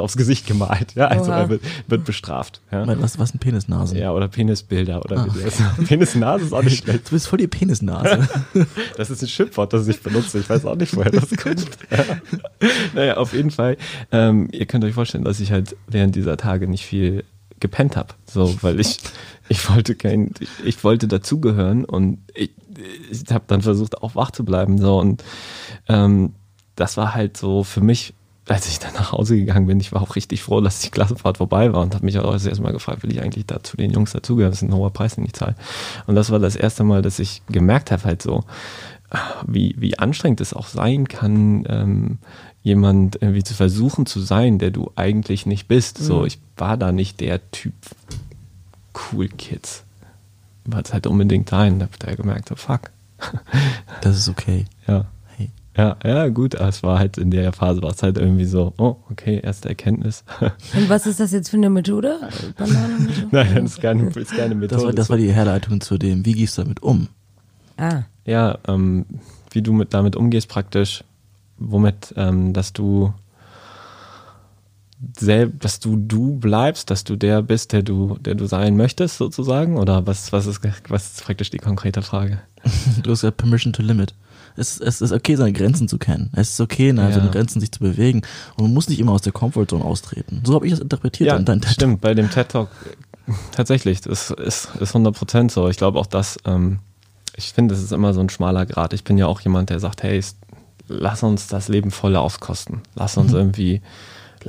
aufs 0.00 0.16
Gesicht 0.16 0.46
gemalt. 0.46 0.94
Ja, 0.94 1.08
also 1.08 1.30
Oha. 1.30 1.40
er 1.40 1.48
wird, 1.48 1.62
wird 1.86 2.04
bestraft. 2.04 2.60
Ja. 2.70 2.84
Was, 3.08 3.18
was 3.18 3.34
ein 3.34 3.38
Penisnase? 3.38 3.98
Ja, 3.98 4.12
oder 4.12 4.28
Penisbilder 4.28 5.02
oder 5.02 5.20
Ah. 5.20 5.26
wie 5.34 5.42
das 5.42 5.56
Penisnase 5.88 6.44
ist 6.44 6.52
auch 6.52 6.62
nicht 6.62 6.84
schlecht. 6.84 7.06
Du 7.06 7.12
bist 7.12 7.26
voll 7.26 7.38
die 7.38 7.46
Penisnase. 7.46 8.28
Das 8.98 9.08
ist 9.08 9.22
ein 9.22 9.28
Schimpfwort, 9.28 9.72
das 9.72 9.88
ich 9.88 10.02
benutze. 10.02 10.38
Ich 10.40 10.50
weiß 10.50 10.66
auch 10.66 10.74
nicht, 10.76 10.94
woher 10.94 11.10
das 11.10 11.30
kommt. 11.36 11.66
naja, 12.94 13.16
auf 13.16 13.32
jeden 13.32 13.50
Fall. 13.50 13.76
Ähm, 14.12 14.48
ihr 14.52 14.66
könnt 14.66 14.84
euch 14.84 14.92
vorstellen, 14.94 15.24
dass 15.24 15.40
ich 15.40 15.52
halt 15.52 15.74
während 15.86 16.16
dieser 16.16 16.36
Tage 16.36 16.68
nicht 16.68 16.84
viel 16.84 17.24
gepennt 17.60 17.96
habe. 17.96 18.12
So, 18.30 18.56
weil 18.62 18.78
ich, 18.78 18.98
ich 19.48 19.70
wollte 19.70 19.94
kein, 19.94 20.34
ich 20.64 20.84
wollte 20.84 21.08
dazugehören 21.08 21.84
und 21.86 22.18
ich, 22.34 22.50
ich 23.10 23.24
habe 23.32 23.44
dann 23.46 23.62
versucht, 23.62 24.02
auch 24.02 24.14
wach 24.16 24.32
zu 24.32 24.44
bleiben. 24.44 24.78
So, 24.78 24.98
und 24.98 25.24
ähm, 25.88 26.34
das 26.76 26.96
war 26.98 27.14
halt 27.14 27.36
so 27.38 27.64
für 27.64 27.80
mich, 27.80 28.12
als 28.48 28.68
ich 28.68 28.78
dann 28.78 28.94
nach 28.94 29.12
Hause 29.12 29.36
gegangen 29.36 29.66
bin, 29.66 29.80
ich 29.80 29.92
war 29.92 30.02
auch 30.02 30.16
richtig 30.16 30.42
froh, 30.42 30.60
dass 30.60 30.80
die 30.80 30.90
Klassenfahrt 30.90 31.38
vorbei 31.38 31.72
war 31.72 31.82
und 31.82 31.94
habe 31.94 32.04
mich 32.04 32.18
auch 32.18 32.32
das 32.32 32.46
erste 32.46 32.62
Mal 32.62 32.72
gefragt, 32.72 33.02
will 33.02 33.12
ich 33.12 33.20
eigentlich 33.20 33.46
da 33.46 33.62
zu 33.62 33.76
den 33.76 33.90
Jungs 33.90 34.12
dazugehören? 34.12 34.52
Das 34.52 34.62
ist 34.62 34.68
ein 34.68 34.74
hoher 34.74 34.92
Preis, 34.92 35.16
den 35.16 35.24
ich 35.24 35.34
zahle. 35.34 35.54
Und 36.06 36.14
das 36.14 36.30
war 36.30 36.38
das 36.38 36.56
erste 36.56 36.84
Mal, 36.84 37.02
dass 37.02 37.18
ich 37.18 37.42
gemerkt 37.48 37.90
habe, 37.90 38.04
halt 38.04 38.22
so, 38.22 38.44
wie, 39.46 39.74
wie 39.78 39.98
anstrengend 39.98 40.40
es 40.40 40.54
auch 40.54 40.66
sein 40.66 41.08
kann, 41.08 41.64
ähm, 41.68 42.18
jemand 42.62 43.16
irgendwie 43.22 43.42
zu 43.42 43.54
versuchen 43.54 44.06
zu 44.06 44.20
sein, 44.20 44.58
der 44.58 44.70
du 44.70 44.90
eigentlich 44.96 45.46
nicht 45.46 45.68
bist. 45.68 45.98
So, 45.98 46.24
ich 46.24 46.38
war 46.56 46.76
da 46.76 46.92
nicht 46.92 47.20
der 47.20 47.50
Typ 47.50 47.74
Cool 49.12 49.28
Kids. 49.28 49.84
War 50.64 50.82
es 50.84 50.92
halt 50.92 51.06
unbedingt 51.06 51.48
sein. 51.48 51.78
Da 51.78 51.86
hab 51.86 51.92
ich 51.92 51.98
da 51.98 52.14
gemerkt, 52.14 52.48
so, 52.48 52.56
fuck. 52.56 52.90
Das 54.02 54.16
ist 54.16 54.28
okay. 54.28 54.66
Ja. 54.86 55.06
Ja, 55.78 55.96
ja, 56.04 56.28
gut, 56.28 56.56
aber 56.56 56.68
es 56.68 56.82
war 56.82 56.98
halt 56.98 57.18
in 57.18 57.30
der 57.30 57.52
Phase, 57.52 57.80
war 57.82 57.92
es 57.92 58.02
halt 58.02 58.18
irgendwie 58.18 58.46
so, 58.46 58.74
oh, 58.78 58.96
okay, 59.10 59.38
erste 59.40 59.68
Erkenntnis. 59.68 60.24
Und 60.40 60.88
was 60.88 61.06
ist 61.06 61.20
das 61.20 61.30
jetzt 61.30 61.50
für 61.50 61.56
eine 61.56 61.70
Methode? 61.70 62.18
Bananenmethode? 62.56 63.28
Nein, 63.30 63.54
das 63.54 63.64
ist 63.74 63.80
keine, 63.80 64.08
ist 64.08 64.36
keine 64.36 64.56
Methode. 64.56 64.74
Das 64.74 64.84
war, 64.84 64.92
das 64.92 65.10
war 65.10 65.16
die 65.16 65.32
Herleitung 65.32 65.80
zu 65.80 65.96
dem, 65.96 66.26
wie 66.26 66.32
gehst 66.32 66.58
du 66.58 66.62
damit 66.62 66.82
um? 66.82 67.06
Ah, 67.76 68.02
ja, 68.24 68.58
ähm, 68.66 69.06
wie 69.52 69.62
du 69.62 69.72
mit, 69.72 69.94
damit 69.94 70.16
umgehst 70.16 70.48
praktisch, 70.48 71.04
womit, 71.58 72.12
ähm, 72.16 72.52
dass 72.52 72.72
du 72.72 73.14
selb, 75.16 75.60
dass 75.60 75.78
du 75.78 75.96
du 75.96 76.40
bleibst, 76.40 76.90
dass 76.90 77.04
du 77.04 77.14
der 77.14 77.40
bist, 77.42 77.72
der 77.72 77.84
du, 77.84 78.18
der 78.18 78.34
du 78.34 78.46
sein 78.46 78.76
möchtest, 78.76 79.16
sozusagen? 79.16 79.76
Oder 79.76 80.08
was, 80.08 80.32
was 80.32 80.46
ist, 80.46 80.60
was 80.88 81.12
ist 81.12 81.24
praktisch 81.24 81.50
die 81.50 81.58
konkrete 81.58 82.02
Frage? 82.02 82.40
Du 83.04 83.12
hast 83.12 83.22
ja 83.22 83.30
Permission 83.30 83.72
to 83.72 83.82
Limit. 83.82 84.12
Es, 84.58 84.78
es 84.80 85.00
ist 85.00 85.12
okay, 85.12 85.36
seine 85.36 85.52
Grenzen 85.52 85.88
zu 85.88 85.98
kennen. 85.98 86.30
Es 86.34 86.50
ist 86.50 86.60
okay, 86.60 86.90
innerhalb 86.90 87.14
Ja. 87.14 87.20
seiner 87.20 87.30
Grenzen 87.32 87.60
sich 87.60 87.72
zu 87.72 87.80
bewegen. 87.80 88.22
Und 88.56 88.64
man 88.64 88.74
muss 88.74 88.88
nicht 88.88 88.98
immer 89.00 89.12
aus 89.12 89.22
der 89.22 89.32
Comfortzone 89.32 89.84
austreten. 89.84 90.42
So 90.44 90.54
habe 90.54 90.66
ich 90.66 90.72
das 90.72 90.80
interpretiert. 90.80 91.28
Ja, 91.28 91.36
in 91.36 91.44
deinem 91.44 91.62
stimmt, 91.62 92.00
bei 92.00 92.14
dem 92.14 92.30
TED 92.30 92.48
Talk 92.50 92.68
tatsächlich, 93.52 94.00
das 94.00 94.30
ist, 94.30 94.68
ist 94.80 94.94
100% 94.94 95.50
so. 95.50 95.68
Ich 95.68 95.76
glaube 95.76 95.98
auch, 95.98 96.06
dass, 96.06 96.38
ähm, 96.44 96.78
ich 97.36 97.52
finde, 97.52 97.74
es 97.74 97.82
ist 97.82 97.92
immer 97.92 98.14
so 98.14 98.20
ein 98.20 98.30
schmaler 98.30 98.66
Grad. 98.66 98.92
Ich 98.92 99.04
bin 99.04 99.18
ja 99.18 99.26
auch 99.26 99.40
jemand, 99.40 99.70
der 99.70 99.80
sagt, 99.80 100.02
hey, 100.02 100.20
lass 100.88 101.22
uns 101.22 101.46
das 101.46 101.68
Leben 101.68 101.90
voll 101.90 102.16
auskosten. 102.16 102.80
Lass 102.94 103.16
uns 103.16 103.32
irgendwie, 103.32 103.82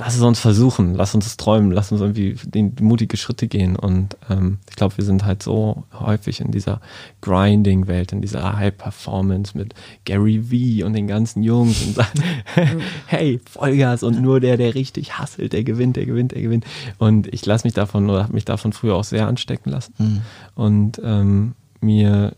lass 0.00 0.16
es 0.16 0.22
uns 0.22 0.40
versuchen, 0.40 0.94
lass 0.94 1.14
uns 1.14 1.26
es 1.26 1.36
träumen, 1.36 1.70
lass 1.70 1.92
uns 1.92 2.00
irgendwie 2.00 2.34
die 2.42 2.62
mutige 2.82 3.18
Schritte 3.18 3.48
gehen. 3.48 3.76
Und 3.76 4.16
ähm, 4.30 4.56
ich 4.70 4.76
glaube, 4.76 4.96
wir 4.96 5.04
sind 5.04 5.26
halt 5.26 5.42
so 5.42 5.84
häufig 5.92 6.40
in 6.40 6.50
dieser 6.50 6.80
Grinding-Welt, 7.20 8.12
in 8.12 8.22
dieser 8.22 8.56
High-Performance 8.56 9.56
mit 9.58 9.74
Gary 10.06 10.50
Vee 10.50 10.84
und 10.84 10.94
den 10.94 11.06
ganzen 11.06 11.42
Jungs 11.42 11.82
und 11.82 11.96
sagen, 11.96 12.22
hey, 13.06 13.40
Vollgas 13.44 14.02
und 14.02 14.22
nur 14.22 14.40
der, 14.40 14.56
der 14.56 14.74
richtig 14.74 15.18
hasselt, 15.18 15.52
der 15.52 15.64
gewinnt, 15.64 15.96
der 15.96 16.06
gewinnt, 16.06 16.32
der 16.32 16.40
gewinnt. 16.40 16.64
Und 16.96 17.26
ich 17.26 17.44
lasse 17.44 17.66
mich 17.66 17.74
davon 17.74 18.08
oder 18.08 18.22
habe 18.22 18.32
mich 18.32 18.46
davon 18.46 18.72
früher 18.72 18.94
auch 18.94 19.04
sehr 19.04 19.28
anstecken 19.28 19.70
lassen. 19.70 20.22
Und 20.54 20.98
ähm, 21.04 21.54
mir 21.82 22.34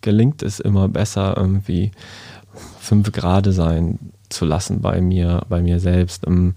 gelingt 0.00 0.42
es 0.42 0.58
immer 0.58 0.88
besser, 0.88 1.36
irgendwie 1.36 1.90
fünf 2.80 3.12
Grade 3.12 3.52
sein 3.52 3.98
zu 4.28 4.44
lassen 4.44 4.80
bei 4.80 5.00
mir, 5.00 5.42
bei 5.48 5.60
mir 5.60 5.80
selbst, 5.80 6.26
um, 6.26 6.54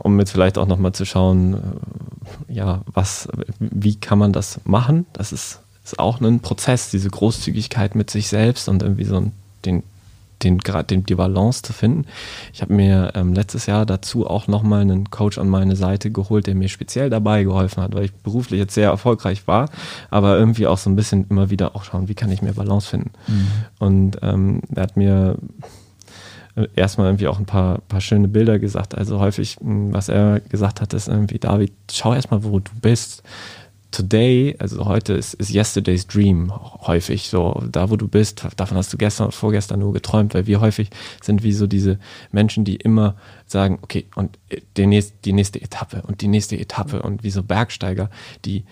um 0.00 0.18
jetzt 0.18 0.30
vielleicht 0.30 0.58
auch 0.58 0.66
nochmal 0.66 0.92
zu 0.92 1.04
schauen, 1.04 1.54
äh, 1.54 2.52
ja, 2.54 2.82
was, 2.86 3.28
wie 3.58 3.96
kann 3.96 4.18
man 4.18 4.32
das 4.32 4.60
machen? 4.64 5.06
Das 5.12 5.32
ist, 5.32 5.60
ist 5.84 5.98
auch 5.98 6.20
ein 6.20 6.40
Prozess, 6.40 6.90
diese 6.90 7.10
Großzügigkeit 7.10 7.94
mit 7.94 8.10
sich 8.10 8.28
selbst 8.28 8.68
und 8.68 8.82
irgendwie 8.82 9.04
so 9.04 9.30
den, 9.64 9.82
den, 10.42 10.58
den, 10.58 11.04
die 11.04 11.14
Balance 11.14 11.62
zu 11.62 11.72
finden. 11.72 12.06
Ich 12.52 12.62
habe 12.62 12.74
mir 12.74 13.12
ähm, 13.14 13.32
letztes 13.32 13.66
Jahr 13.66 13.86
dazu 13.86 14.26
auch 14.26 14.46
nochmal 14.46 14.82
einen 14.82 15.10
Coach 15.10 15.38
an 15.38 15.48
meine 15.48 15.76
Seite 15.76 16.10
geholt, 16.10 16.46
der 16.46 16.54
mir 16.54 16.68
speziell 16.68 17.10
dabei 17.10 17.44
geholfen 17.44 17.82
hat, 17.82 17.94
weil 17.94 18.04
ich 18.04 18.12
beruflich 18.12 18.58
jetzt 18.58 18.74
sehr 18.74 18.90
erfolgreich 18.90 19.46
war, 19.46 19.70
aber 20.10 20.38
irgendwie 20.38 20.66
auch 20.66 20.78
so 20.78 20.90
ein 20.90 20.96
bisschen 20.96 21.26
immer 21.28 21.50
wieder 21.50 21.74
auch 21.76 21.84
schauen, 21.84 22.08
wie 22.08 22.14
kann 22.14 22.30
ich 22.30 22.42
mehr 22.42 22.54
Balance 22.54 22.88
finden. 22.88 23.10
Und 23.78 24.18
ähm, 24.22 24.60
er 24.74 24.82
hat 24.82 24.96
mir 24.96 25.36
erstmal 26.76 27.08
irgendwie 27.08 27.28
auch 27.28 27.38
ein 27.38 27.46
paar, 27.46 27.78
paar 27.88 28.00
schöne 28.00 28.28
Bilder 28.28 28.58
gesagt. 28.58 28.96
Also 28.96 29.20
häufig, 29.20 29.58
mh, 29.60 29.92
was 29.92 30.08
er 30.08 30.40
gesagt 30.40 30.80
hat, 30.80 30.94
ist 30.94 31.08
irgendwie, 31.08 31.38
David, 31.38 31.72
schau 31.90 32.14
erstmal, 32.14 32.44
wo 32.44 32.60
du 32.60 32.70
bist. 32.80 33.22
Today, 33.90 34.56
also 34.58 34.86
heute 34.86 35.12
ist, 35.12 35.34
ist 35.34 35.54
yesterday's 35.54 36.08
dream 36.08 36.52
häufig 36.84 37.28
so, 37.28 37.62
da 37.70 37.90
wo 37.90 37.96
du 37.96 38.08
bist, 38.08 38.44
davon 38.56 38.76
hast 38.76 38.92
du 38.92 38.96
gestern 38.96 39.26
und 39.26 39.34
vorgestern 39.34 39.78
nur 39.78 39.92
geträumt, 39.92 40.34
weil 40.34 40.48
wir 40.48 40.60
häufig 40.60 40.90
sind 41.22 41.44
wie 41.44 41.52
so 41.52 41.68
diese 41.68 42.00
Menschen, 42.32 42.64
die 42.64 42.74
immer 42.74 43.14
sagen, 43.46 43.78
okay, 43.82 44.06
und 44.16 44.36
äh, 44.48 44.62
die 44.76 44.86
nächste, 44.86 45.14
die 45.24 45.32
nächste 45.32 45.62
Etappe 45.62 46.02
und 46.02 46.22
die 46.22 46.28
nächste 46.28 46.58
Etappe 46.58 47.02
und 47.02 47.22
wie 47.22 47.30
so 47.30 47.44
Bergsteiger, 47.44 48.10
die 48.44 48.64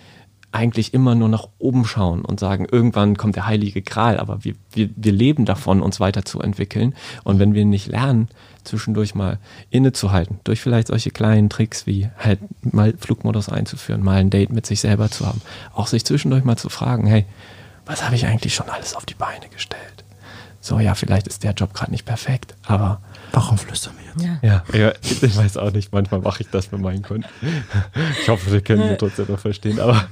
eigentlich 0.52 0.94
immer 0.94 1.14
nur 1.14 1.28
nach 1.28 1.48
oben 1.58 1.84
schauen 1.84 2.24
und 2.24 2.38
sagen, 2.38 2.66
irgendwann 2.70 3.16
kommt 3.16 3.36
der 3.36 3.46
heilige 3.46 3.82
Gral, 3.82 4.20
aber 4.20 4.44
wir, 4.44 4.54
wir, 4.72 4.90
wir 4.94 5.12
leben 5.12 5.44
davon, 5.44 5.82
uns 5.82 5.98
weiterzuentwickeln. 5.98 6.94
Und 7.24 7.38
wenn 7.38 7.54
wir 7.54 7.64
nicht 7.64 7.88
lernen, 7.88 8.28
zwischendurch 8.64 9.14
mal 9.14 9.38
innezuhalten, 9.70 10.40
durch 10.44 10.60
vielleicht 10.60 10.88
solche 10.88 11.10
kleinen 11.10 11.50
Tricks 11.50 11.86
wie 11.86 12.08
halt 12.18 12.38
mal 12.62 12.94
Flugmodus 12.98 13.48
einzuführen, 13.48 14.04
mal 14.04 14.18
ein 14.18 14.30
Date 14.30 14.52
mit 14.52 14.66
sich 14.66 14.80
selber 14.80 15.10
zu 15.10 15.26
haben, 15.26 15.40
auch 15.74 15.86
sich 15.86 16.04
zwischendurch 16.04 16.44
mal 16.44 16.56
zu 16.56 16.68
fragen, 16.68 17.06
hey, 17.06 17.24
was 17.86 18.04
habe 18.04 18.14
ich 18.14 18.26
eigentlich 18.26 18.54
schon 18.54 18.68
alles 18.68 18.94
auf 18.94 19.06
die 19.06 19.14
Beine 19.14 19.48
gestellt? 19.48 20.04
So, 20.60 20.78
ja, 20.78 20.94
vielleicht 20.94 21.26
ist 21.26 21.42
der 21.42 21.54
Job 21.54 21.74
gerade 21.74 21.90
nicht 21.90 22.06
perfekt, 22.06 22.54
aber 22.64 23.00
Warum 23.32 23.58
flüstern 23.58 23.94
wir 23.98 24.24
jetzt? 24.24 24.42
ja. 24.42 24.62
ja, 24.72 24.78
ja, 24.78 24.92
ich 25.02 25.36
weiß 25.36 25.56
auch 25.56 25.72
nicht, 25.72 25.92
manchmal 25.92 26.20
mache 26.20 26.42
ich 26.42 26.50
das 26.50 26.70
mit 26.70 26.80
meinen 26.80 27.02
Kunden. 27.02 27.26
Ich 28.20 28.28
hoffe, 28.28 28.52
wir 28.52 28.60
können 28.60 28.88
sie 28.88 28.96
trotzdem 28.96 29.26
noch 29.28 29.40
verstehen, 29.40 29.80
aber 29.80 30.06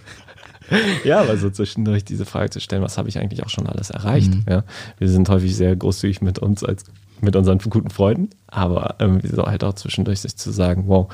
ja, 1.05 1.21
aber 1.21 1.37
so 1.37 1.51
zwischendurch 1.51 2.05
diese 2.05 2.25
Frage 2.25 2.51
zu 2.51 2.61
stellen, 2.61 2.83
was 2.83 2.99
habe 2.99 3.09
ich 3.09 3.19
eigentlich 3.19 3.43
auch 3.45 3.49
schon 3.49 3.67
alles 3.67 3.91
erreicht? 3.91 4.33
Ja, 4.49 4.65
wir 4.99 5.09
sind 5.09 5.29
häufig 5.29 5.57
sehr 5.57 5.75
großzügig 5.77 6.23
mit 6.23 6.39
uns 6.39 6.65
als 6.65 6.85
mit 7.21 7.37
unseren 7.37 7.59
guten 7.59 7.91
Freunden, 7.91 8.31
aber 8.47 8.95
irgendwie 8.99 9.29
so 9.29 9.45
halt 9.45 9.63
auch 9.65 9.75
zwischendurch 9.75 10.21
sich 10.21 10.37
zu 10.37 10.51
sagen, 10.53 10.85
wow, 10.87 11.13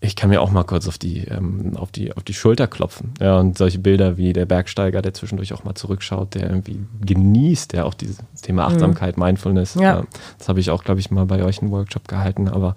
ich 0.00 0.16
kann 0.16 0.28
mir 0.28 0.42
auch 0.42 0.50
mal 0.50 0.64
kurz 0.64 0.86
auf 0.86 0.98
die, 0.98 1.20
ähm, 1.20 1.76
auf 1.76 1.90
die, 1.90 2.14
auf 2.14 2.22
die 2.24 2.34
Schulter 2.34 2.66
klopfen. 2.66 3.14
Ja, 3.20 3.38
und 3.38 3.56
solche 3.56 3.78
Bilder 3.78 4.18
wie 4.18 4.34
der 4.34 4.44
Bergsteiger, 4.44 5.00
der 5.00 5.14
zwischendurch 5.14 5.54
auch 5.54 5.64
mal 5.64 5.74
zurückschaut, 5.74 6.34
der 6.34 6.50
irgendwie 6.50 6.78
genießt, 7.00 7.72
der 7.72 7.86
auch 7.86 7.94
dieses 7.94 8.18
Thema 8.42 8.66
Achtsamkeit, 8.66 9.16
Mindfulness, 9.16 9.76
Ja. 9.76 10.00
ähm, 10.00 10.06
das 10.38 10.48
habe 10.50 10.60
ich 10.60 10.70
auch, 10.70 10.84
glaube 10.84 11.00
ich, 11.00 11.10
mal 11.10 11.24
bei 11.24 11.42
euch 11.42 11.62
einen 11.62 11.70
Workshop 11.70 12.06
gehalten, 12.06 12.48
aber 12.48 12.76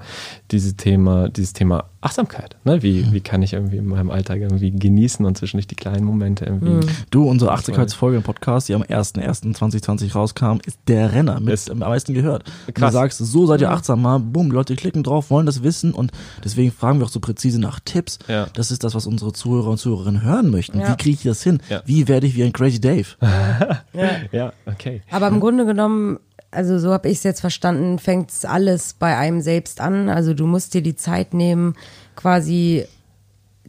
dieses 0.51 0.77
Thema, 0.77 1.27
dieses 1.27 1.51
Thema 1.51 1.89
Achtsamkeit, 2.07 2.55
ne? 2.63 2.81
wie, 2.83 3.11
wie 3.11 3.19
kann 3.21 3.41
ich 3.41 3.53
irgendwie 3.53 3.77
in 3.77 3.85
meinem 3.87 4.09
Alltag 4.11 4.39
irgendwie 4.41 4.71
genießen 4.71 5.25
und 5.25 5.37
zwischendurch 5.37 5.67
die 5.67 5.75
kleinen 5.75 6.05
Momente 6.05 6.45
irgendwie. 6.45 6.87
Du, 7.11 7.27
unsere 7.29 7.53
80-Folge 7.53 8.17
im 8.17 8.23
Podcast, 8.23 8.69
die 8.69 8.73
am 8.75 8.81
1.1.2020 8.83 10.13
rauskam, 10.13 10.57
ist 10.65 10.79
der 10.87 11.11
Renner 11.13 11.39
mit 11.39 11.53
Ist- 11.53 11.69
am 11.69 11.79
meisten 11.79 12.13
gehört. 12.13 12.43
Du 12.67 12.73
Krass. 12.73 12.93
sagst, 12.93 13.17
so 13.19 13.45
seid 13.45 13.61
ihr 13.61 13.71
achtsamer, 13.71 14.19
bumm, 14.19 14.51
Leute 14.51 14.75
klicken 14.75 15.03
drauf, 15.03 15.29
wollen 15.29 15.45
das 15.45 15.63
wissen 15.63 15.93
und 15.93 16.11
deswegen 16.43 16.71
fragen 16.71 16.99
wir 16.99 17.05
auch 17.05 17.09
so 17.11 17.19
präzise 17.19 17.59
nach 17.59 17.79
Tipps. 17.83 18.19
Ja. 18.27 18.47
Das 18.53 18.71
ist 18.71 18.83
das, 18.83 18.95
was 18.95 19.05
unsere 19.07 19.33
Zuhörer 19.33 19.69
und 19.69 19.77
Zuhörerinnen 19.77 20.23
hören 20.23 20.49
möchten. 20.49 20.79
Ja. 20.79 20.91
Wie 20.91 20.95
kriege 20.97 21.15
ich 21.17 21.23
das 21.23 21.43
hin? 21.43 21.59
Ja. 21.69 21.81
Wie 21.85 22.07
werde 22.07 22.27
ich 22.27 22.35
wie 22.35 22.43
ein 22.43 22.53
Crazy 22.53 22.79
Dave? 22.79 23.07
Ja, 24.31 24.53
okay. 24.65 25.01
Aber 25.11 25.27
im 25.27 25.39
Grunde 25.39 25.65
genommen, 25.65 26.19
also 26.51 26.79
so 26.79 26.91
habe 26.91 27.09
ich 27.09 27.17
es 27.17 27.23
jetzt 27.23 27.41
verstanden, 27.41 27.99
fängt 27.99 28.31
alles 28.43 28.93
bei 28.93 29.17
einem 29.17 29.41
selbst 29.41 29.81
an. 29.81 30.09
Also 30.09 30.33
du 30.33 30.45
musst 30.45 30.73
dir 30.73 30.81
die 30.81 30.95
Zeit 30.95 31.33
nehmen, 31.33 31.75
quasi 32.15 32.85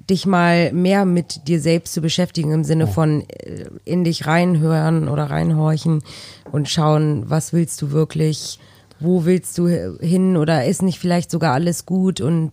dich 0.09 0.27
mal 0.27 0.73
mehr 0.73 1.05
mit 1.05 1.49
dir 1.49 1.61
selbst 1.61 1.93
zu 1.93 2.01
beschäftigen 2.01 2.53
im 2.53 2.65
Sinne 2.65 2.87
von 2.87 3.29
äh, 3.29 3.67
in 3.85 4.05
dich 4.05 4.27
reinhören 4.27 5.09
oder 5.09 5.25
reinhorchen 5.25 6.03
und 6.51 6.69
schauen, 6.69 7.29
was 7.29 7.53
willst 7.53 7.83
du 7.83 7.91
wirklich, 7.91 8.59
wo 9.01 9.25
willst 9.25 9.59
du 9.59 9.67
hin 10.01 10.37
oder 10.37 10.65
ist 10.65 10.83
nicht 10.83 10.99
vielleicht 10.99 11.31
sogar 11.31 11.53
alles 11.53 11.85
gut 11.85 12.21
und 12.21 12.53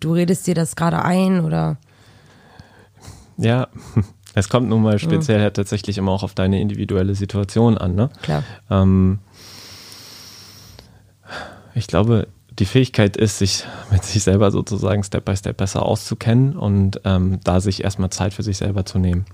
du 0.00 0.12
redest 0.12 0.46
dir 0.46 0.54
das 0.54 0.76
gerade 0.76 1.04
ein 1.04 1.40
oder 1.40 1.78
Ja, 3.36 3.68
es 4.34 4.48
kommt 4.48 4.68
nun 4.68 4.82
mal 4.82 4.98
speziell 4.98 5.40
halt 5.40 5.54
tatsächlich 5.54 5.98
immer 5.98 6.12
auch 6.12 6.24
auf 6.24 6.34
deine 6.34 6.60
individuelle 6.60 7.14
Situation 7.14 7.78
an. 7.78 7.94
Ne? 7.94 8.10
klar. 8.22 8.42
Ähm, 8.70 9.20
ich 11.74 11.86
glaube, 11.86 12.28
die 12.58 12.64
Fähigkeit 12.64 13.16
ist, 13.16 13.38
sich 13.38 13.64
mit 13.90 14.04
sich 14.04 14.22
selber 14.22 14.50
sozusagen 14.50 15.02
Step 15.02 15.24
by 15.24 15.36
Step 15.36 15.56
besser 15.56 15.84
auszukennen 15.84 16.56
und 16.56 17.00
ähm, 17.04 17.40
da 17.44 17.60
sich 17.60 17.84
erstmal 17.84 18.10
Zeit 18.10 18.34
für 18.34 18.42
sich 18.42 18.58
selber 18.58 18.84
zu 18.84 18.98
nehmen. 18.98 19.24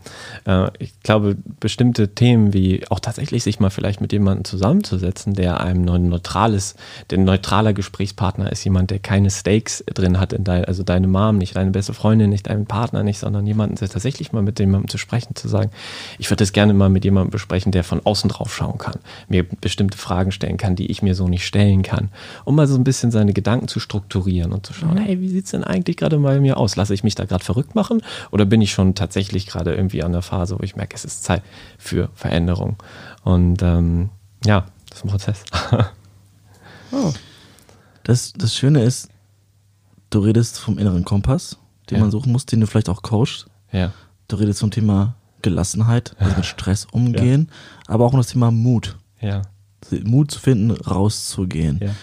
Äh, 0.47 0.71
ich 0.79 1.01
glaube, 1.03 1.37
bestimmte 1.61 2.15
Themen 2.15 2.53
wie 2.53 2.85
auch 2.91 3.01
tatsächlich 3.01 3.43
sich 3.43 3.61
mal 3.61 3.71
vielleicht 3.71 4.01
mit 4.01 4.13
jemandem 4.13 4.45
zusammenzusetzen, 4.45 5.35
der 5.35 5.61
einem 5.61 5.89
ein 5.89 6.09
neutrales, 6.09 6.75
der 7.11 7.19
neutraler 7.19 7.73
Gesprächspartner 7.73 8.51
ist, 8.53 8.65
jemand, 8.65 8.91
der 8.91 8.99
keine 8.99 9.31
Stakes 9.31 9.85
drin 9.95 10.21
hat 10.21 10.33
in 10.33 10.45
dein, 10.45 10.65
also 10.65 10.83
deine 10.83 11.09
Mom, 11.09 11.39
nicht 11.39 11.57
deine 11.57 11.71
beste 11.71 11.95
Freundin, 11.95 12.31
nicht 12.31 12.49
deinen 12.49 12.67
Partner 12.67 13.03
nicht, 13.03 13.19
sondern 13.19 13.47
jemanden, 13.47 13.77
tatsächlich 13.77 14.33
mal 14.33 14.43
mit 14.43 14.59
jemandem 14.59 14.89
zu 14.89 14.99
sprechen, 14.99 15.35
zu 15.35 15.49
sagen, 15.49 15.71
ich 16.19 16.31
würde 16.31 16.43
das 16.43 16.53
gerne 16.53 16.75
mal 16.75 16.89
mit 16.89 17.05
jemandem 17.05 17.31
besprechen, 17.31 17.73
der 17.73 17.85
von 17.85 18.05
außen 18.05 18.29
drauf 18.31 18.55
schauen 18.55 18.79
kann, 18.79 18.97
mir 19.29 19.45
bestimmte 19.45 19.99
Fragen 19.99 20.33
stellen 20.33 20.57
kann, 20.57 20.77
die 20.77 20.91
ich 20.91 21.03
mir 21.03 21.15
so 21.15 21.29
nicht 21.29 21.47
stellen 21.47 21.83
kann, 21.83 22.11
um 22.45 22.55
mal 22.55 22.67
so 22.67 22.77
ein 22.77 22.85
bisschen 22.85 23.08
seine 23.11 23.33
Gedanken 23.33 23.69
zu 23.69 23.81
strukturieren 23.81 24.53
und 24.53 24.67
zu 24.67 24.73
schauen, 24.73 24.97
hey, 24.99 25.21
wie 25.21 25.29
sieht's 25.29 25.51
denn 25.53 25.65
eigentlich 25.65 25.97
gerade 25.97 26.19
bei 26.19 26.41
mir 26.41 26.57
aus? 26.57 26.77
Lasse 26.77 26.95
ich 26.95 27.05
mich 27.05 27.15
da 27.15 27.25
gerade 27.25 27.45
verrückt 27.45 27.75
machen 27.75 28.03
oder 28.31 28.45
bin 28.45 28.61
ich 28.61 28.73
schon 28.73 28.95
tatsächlich 28.95 29.47
gerade 29.47 29.75
irgendwie 29.75 30.03
an 30.03 30.13
der 30.13 30.23
Phase, 30.23 30.59
wo 30.59 30.63
ich 30.63 30.77
merke, 30.77 30.95
es 30.97 31.05
ist 31.05 31.25
Zeit 31.25 31.43
für 31.79 32.09
Veränderung? 32.15 32.77
Und 33.25 33.63
ähm, 33.63 34.11
ja, 34.45 34.67
das 34.89 34.99
ist 34.99 35.05
ein 35.05 35.11
Prozess. 35.11 35.45
Das, 38.05 38.33
das 38.33 38.55
Schöne 38.57 38.83
ist, 38.83 39.09
du 40.11 40.21
redest 40.21 40.59
vom 40.59 40.79
inneren 40.79 41.05
Kompass, 41.05 41.59
den 41.91 41.97
Ja. 41.97 42.03
man 42.03 42.11
suchen 42.11 42.33
muss, 42.33 42.47
den 42.47 42.61
du 42.61 42.67
vielleicht 42.67 42.89
auch 42.89 43.03
coachst. 43.03 43.47
ja. 43.73 43.93
Du 44.31 44.37
redest 44.37 44.59
zum 44.59 44.71
Thema 44.71 45.15
Gelassenheit, 45.41 46.15
also 46.19 46.37
mit 46.37 46.45
Stress 46.45 46.87
umgehen, 46.93 47.51
aber 47.87 48.05
auch 48.05 48.13
um 48.13 48.19
das 48.19 48.27
Thema 48.27 48.51
Mut. 48.51 48.97
Ja. 49.23 49.41
Mut 50.05 50.31
zu 50.31 50.39
finden, 50.39 50.71
rauszugehen. 50.71 51.81
Ja. 51.83 51.95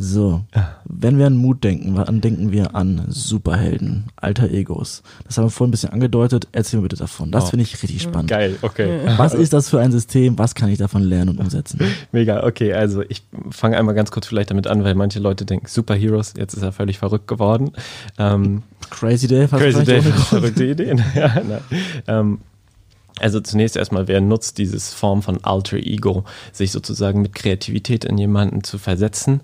So, 0.00 0.42
wenn 0.84 1.18
wir 1.18 1.26
an 1.26 1.36
Mut 1.36 1.64
denken, 1.64 1.96
wann 1.96 2.20
denken 2.20 2.52
wir 2.52 2.76
an 2.76 3.06
Superhelden, 3.08 4.04
alter 4.14 4.48
Egos? 4.48 5.02
Das 5.24 5.36
haben 5.36 5.46
wir 5.46 5.50
vorhin 5.50 5.70
ein 5.70 5.72
bisschen 5.72 5.90
angedeutet. 5.90 6.46
Erzähl 6.52 6.78
mir 6.78 6.84
bitte 6.84 6.94
davon. 6.94 7.32
Das 7.32 7.46
Oh. 7.46 7.46
finde 7.48 7.64
ich 7.64 7.82
richtig 7.82 8.02
spannend. 8.02 8.28
Geil, 8.30 8.56
okay. 8.62 9.00
Was 9.16 9.34
ist 9.34 9.52
das 9.52 9.68
für 9.68 9.80
ein 9.80 9.90
System? 9.90 10.38
Was 10.38 10.54
kann 10.54 10.68
ich 10.68 10.78
davon 10.78 11.02
lernen 11.02 11.30
und 11.30 11.40
umsetzen? 11.40 11.80
Mega, 12.12 12.44
okay, 12.44 12.72
also 12.74 13.02
ich 13.08 13.24
fange 13.50 13.76
einmal 13.76 13.96
ganz 13.96 14.12
kurz 14.12 14.28
vielleicht 14.28 14.52
damit 14.52 14.68
an, 14.68 14.84
weil 14.84 14.94
manche 14.94 15.18
Leute 15.18 15.44
denken, 15.44 15.66
Superheroes, 15.66 16.34
jetzt 16.36 16.54
ist 16.54 16.62
er 16.62 16.70
völlig 16.70 16.98
verrückt 16.98 17.26
geworden. 17.26 17.72
Ähm, 18.18 18.62
Crazy 18.90 19.26
Dave, 19.26 19.50
hast 19.50 19.60
Crazy 19.60 19.82
Dave, 19.84 20.12
verrückte 20.12 20.64
Ideen. 20.64 21.02
ja, 21.16 21.34
nein. 21.42 21.60
Ähm, 22.06 22.38
also 23.20 23.40
zunächst 23.40 23.76
erstmal, 23.76 24.06
wer 24.06 24.20
nutzt 24.20 24.58
dieses 24.58 24.94
Form 24.94 25.22
von 25.22 25.42
Alter 25.42 25.76
Ego, 25.78 26.22
sich 26.52 26.70
sozusagen 26.70 27.20
mit 27.20 27.34
Kreativität 27.34 28.04
in 28.04 28.16
jemanden 28.16 28.62
zu 28.62 28.78
versetzen, 28.78 29.40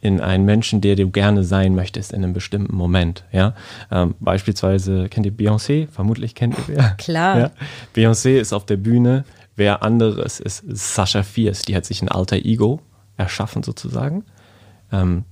in 0.00 0.20
einen 0.20 0.44
Menschen, 0.44 0.80
der 0.80 0.96
du 0.96 1.10
gerne 1.10 1.42
sein 1.44 1.74
möchtest 1.74 2.12
in 2.12 2.22
einem 2.22 2.32
bestimmten 2.32 2.74
Moment. 2.74 3.24
Ja, 3.32 3.54
ähm, 3.90 4.14
beispielsweise 4.20 5.08
kennt 5.08 5.26
ihr 5.26 5.32
Beyoncé? 5.32 5.88
Vermutlich 5.88 6.34
kennt 6.34 6.56
ihr 6.58 6.64
wer. 6.68 6.90
Klar. 6.98 7.38
Ja? 7.38 7.50
Beyoncé 7.94 8.38
ist 8.38 8.52
auf 8.52 8.66
der 8.66 8.76
Bühne. 8.76 9.24
Wer 9.56 9.82
anderes 9.82 10.38
ist 10.38 10.62
Sasha 10.68 11.24
Fierce. 11.24 11.62
Die 11.62 11.74
hat 11.74 11.84
sich 11.84 12.00
ein 12.00 12.08
Alter 12.08 12.36
Ego 12.36 12.80
erschaffen 13.16 13.64
sozusagen. 13.64 14.24
Ähm, 14.92 15.24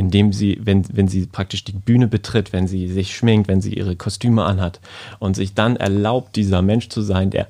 indem 0.00 0.32
sie, 0.32 0.58
wenn, 0.62 0.84
wenn 0.96 1.08
sie 1.08 1.26
praktisch 1.26 1.64
die 1.64 1.72
Bühne 1.72 2.06
betritt, 2.06 2.52
wenn 2.52 2.66
sie 2.66 2.88
sich 2.88 3.14
schminkt, 3.14 3.48
wenn 3.48 3.60
sie 3.60 3.74
ihre 3.74 3.96
Kostüme 3.96 4.44
anhat 4.44 4.80
und 5.18 5.34
sich 5.34 5.52
dann 5.54 5.76
erlaubt, 5.76 6.36
dieser 6.36 6.62
Mensch 6.62 6.88
zu 6.88 7.02
sein, 7.02 7.30
der 7.30 7.48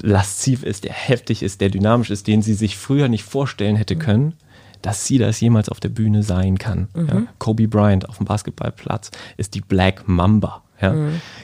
lasziv 0.00 0.62
ist, 0.62 0.84
der 0.84 0.92
heftig 0.92 1.42
ist, 1.42 1.60
der 1.60 1.68
dynamisch 1.68 2.10
ist, 2.10 2.28
den 2.28 2.40
sie 2.40 2.54
sich 2.54 2.78
früher 2.78 3.08
nicht 3.08 3.24
vorstellen 3.24 3.76
hätte 3.76 3.96
können, 3.96 4.34
dass 4.82 5.06
sie 5.06 5.18
das 5.18 5.40
jemals 5.40 5.68
auf 5.68 5.80
der 5.80 5.88
Bühne 5.88 6.22
sein 6.22 6.58
kann. 6.58 6.88
Ja. 6.94 7.22
Kobe 7.38 7.68
Bryant 7.68 8.08
auf 8.08 8.18
dem 8.18 8.26
Basketballplatz 8.26 9.10
ist 9.36 9.54
die 9.54 9.60
Black 9.60 10.06
Mamba. 10.06 10.62
Ja. 10.80 10.94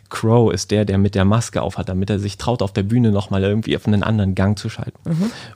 Crow 0.09 0.53
ist 0.53 0.73
der, 0.73 0.85
der 0.85 0.99
mit 0.99 1.15
der 1.15 1.25
Maske 1.25 1.63
aufhat, 1.63 1.89
damit 1.89 2.11
er 2.11 2.19
sich 2.19 2.39
traut, 2.39 2.61
auf 2.61 2.73
der 2.73 2.83
Bühne 2.83 3.13
nochmal 3.13 3.45
irgendwie 3.45 3.77
auf 3.77 3.87
einen 3.87 4.03
anderen 4.03 4.35
Gang 4.35 4.59
zu 4.59 4.69
schalten. 4.69 4.99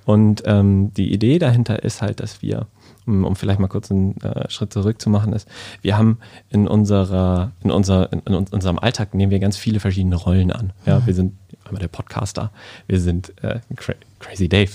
Und 0.05 0.43
ähm, 0.47 0.95
die 0.95 1.13
Idee 1.13 1.41
dahinter 1.41 1.83
ist 1.83 2.01
halt, 2.01 2.21
dass 2.21 2.43
wir, 2.43 2.69
um, 3.07 3.25
um 3.25 3.35
vielleicht 3.35 3.59
mal 3.59 3.67
kurz 3.67 3.91
einen 3.91 4.17
äh, 4.21 4.49
Schritt 4.51 4.73
zurück 4.73 5.03
zu 5.03 5.11
machen, 5.11 5.33
ist, 5.33 5.49
wir 5.81 5.99
haben 5.99 6.19
in 6.49 6.69
unserer, 6.69 7.51
in 7.65 7.73
unser, 7.73 8.13
in, 8.13 8.21
in 8.21 8.35
unserem 8.35 8.79
Alltag 8.79 9.15
nehmen 9.15 9.33
wir 9.33 9.41
ganz 9.41 9.57
viele 9.57 9.81
verschiedene 9.81 10.15
Rollen 10.15 10.53
an. 10.53 10.73
Ja, 10.87 11.05
wir 11.05 11.15
sind 11.15 11.35
einmal 11.73 11.81
der 11.81 11.89
Podcaster, 11.89 12.51
wir 12.87 13.01
sind 13.01 13.33
äh, 13.43 13.61
Cra 13.77 13.95
Crazy 14.23 14.49
Dave, 14.49 14.71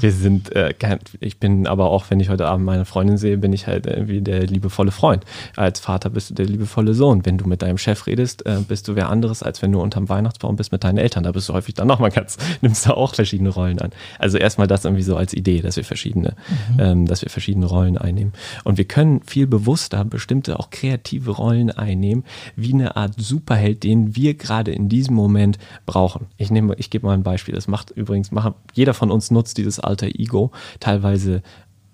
wir 0.00 0.12
sind, 0.12 0.54
äh, 0.54 0.74
ich 1.20 1.38
bin 1.38 1.66
aber 1.66 1.88
auch, 1.88 2.10
wenn 2.10 2.20
ich 2.20 2.28
heute 2.28 2.46
Abend 2.46 2.66
meine 2.66 2.84
Freundin 2.84 3.16
sehe, 3.16 3.38
bin 3.38 3.54
ich 3.54 3.66
halt 3.66 3.86
irgendwie 3.86 4.20
der 4.20 4.46
liebevolle 4.46 4.90
Freund. 4.90 5.24
Als 5.56 5.80
Vater 5.80 6.10
bist 6.10 6.28
du 6.28 6.34
der 6.34 6.44
liebevolle 6.44 6.92
Sohn. 6.92 7.24
Wenn 7.24 7.38
du 7.38 7.46
mit 7.46 7.62
deinem 7.62 7.78
Chef 7.78 8.06
redest, 8.06 8.44
äh, 8.44 8.58
bist 8.68 8.88
du 8.88 8.94
wer 8.94 9.08
anderes, 9.08 9.42
als 9.42 9.62
wenn 9.62 9.72
du 9.72 9.80
unterm 9.80 10.10
Weihnachtsbaum 10.10 10.56
bist 10.56 10.72
mit 10.72 10.84
deinen 10.84 10.98
Eltern. 10.98 11.22
Da 11.24 11.32
bist 11.32 11.48
du 11.48 11.54
häufig 11.54 11.72
dann 11.72 11.88
nochmal 11.88 12.10
ganz, 12.10 12.36
nimmst 12.60 12.86
da 12.86 12.90
auch 12.90 13.14
verschiedene 13.14 13.48
Rollen 13.48 13.78
an. 13.78 13.92
Also 14.18 14.36
erstmal 14.36 14.66
das 14.66 14.84
irgendwie 14.84 15.04
so 15.04 15.16
als 15.16 15.32
Idee, 15.32 15.62
dass 15.62 15.76
wir 15.76 15.84
verschiedene, 15.84 16.34
ähm, 16.78 17.06
dass 17.06 17.22
wir 17.22 17.30
verschiedene 17.30 17.64
Rollen 17.64 17.96
einnehmen. 17.96 18.34
Und 18.64 18.76
wir 18.76 18.84
können 18.84 19.22
viel 19.22 19.46
bewusster 19.46 20.04
bestimmte 20.04 20.60
auch 20.60 20.68
kreative 20.68 21.30
Rollen 21.30 21.70
einnehmen, 21.70 22.24
wie 22.56 22.74
eine 22.74 22.94
Art 22.96 23.14
Superheld, 23.16 23.84
den 23.84 24.16
wir 24.16 24.34
gerade 24.34 24.70
in 24.70 24.90
diesem 24.90 25.14
Moment 25.14 25.56
brauchen. 25.86 26.26
Ich 26.36 26.50
nehme, 26.50 26.74
ich 26.76 26.90
gebe 26.90 27.06
mal 27.06 27.14
ein 27.14 27.22
Beispiel. 27.22 27.54
Das 27.54 27.68
macht 27.68 27.90
übrigens, 27.90 28.30
machen, 28.30 28.54
jeder 28.72 28.94
von 28.94 29.10
uns 29.10 29.30
nutzt 29.30 29.58
dieses 29.58 29.80
alter 29.80 30.06
Ego 30.06 30.50
teilweise 30.80 31.42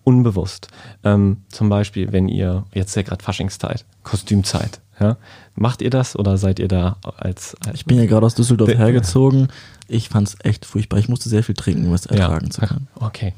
unbewusst. 0.04 0.68
Ähm, 1.04 1.42
zum 1.48 1.68
Beispiel, 1.68 2.12
wenn 2.12 2.28
ihr, 2.28 2.64
jetzt 2.72 2.90
ist 2.90 2.96
ja 2.96 3.02
gerade 3.02 3.22
Faschingszeit, 3.22 3.84
Kostümzeit, 4.04 4.80
ja, 5.00 5.16
macht 5.54 5.82
ihr 5.82 5.90
das 5.90 6.16
oder 6.16 6.36
seid 6.38 6.58
ihr 6.58 6.68
da 6.68 6.96
als, 7.16 7.56
als 7.66 7.74
Ich 7.76 7.84
bin 7.86 7.98
ja 7.98 8.06
gerade 8.06 8.24
aus 8.26 8.34
Düsseldorf 8.34 8.68
hergezogen. 8.70 9.48
Ich 9.90 10.10
fand's 10.10 10.36
echt 10.42 10.66
furchtbar. 10.66 10.98
Ich 10.98 11.08
musste 11.08 11.30
sehr 11.30 11.42
viel 11.42 11.54
trinken, 11.54 11.86
um 11.86 11.94
es 11.94 12.04
ertragen 12.04 12.50
zu 12.50 12.60
können. 12.60 12.88
Okay, 13.00 13.32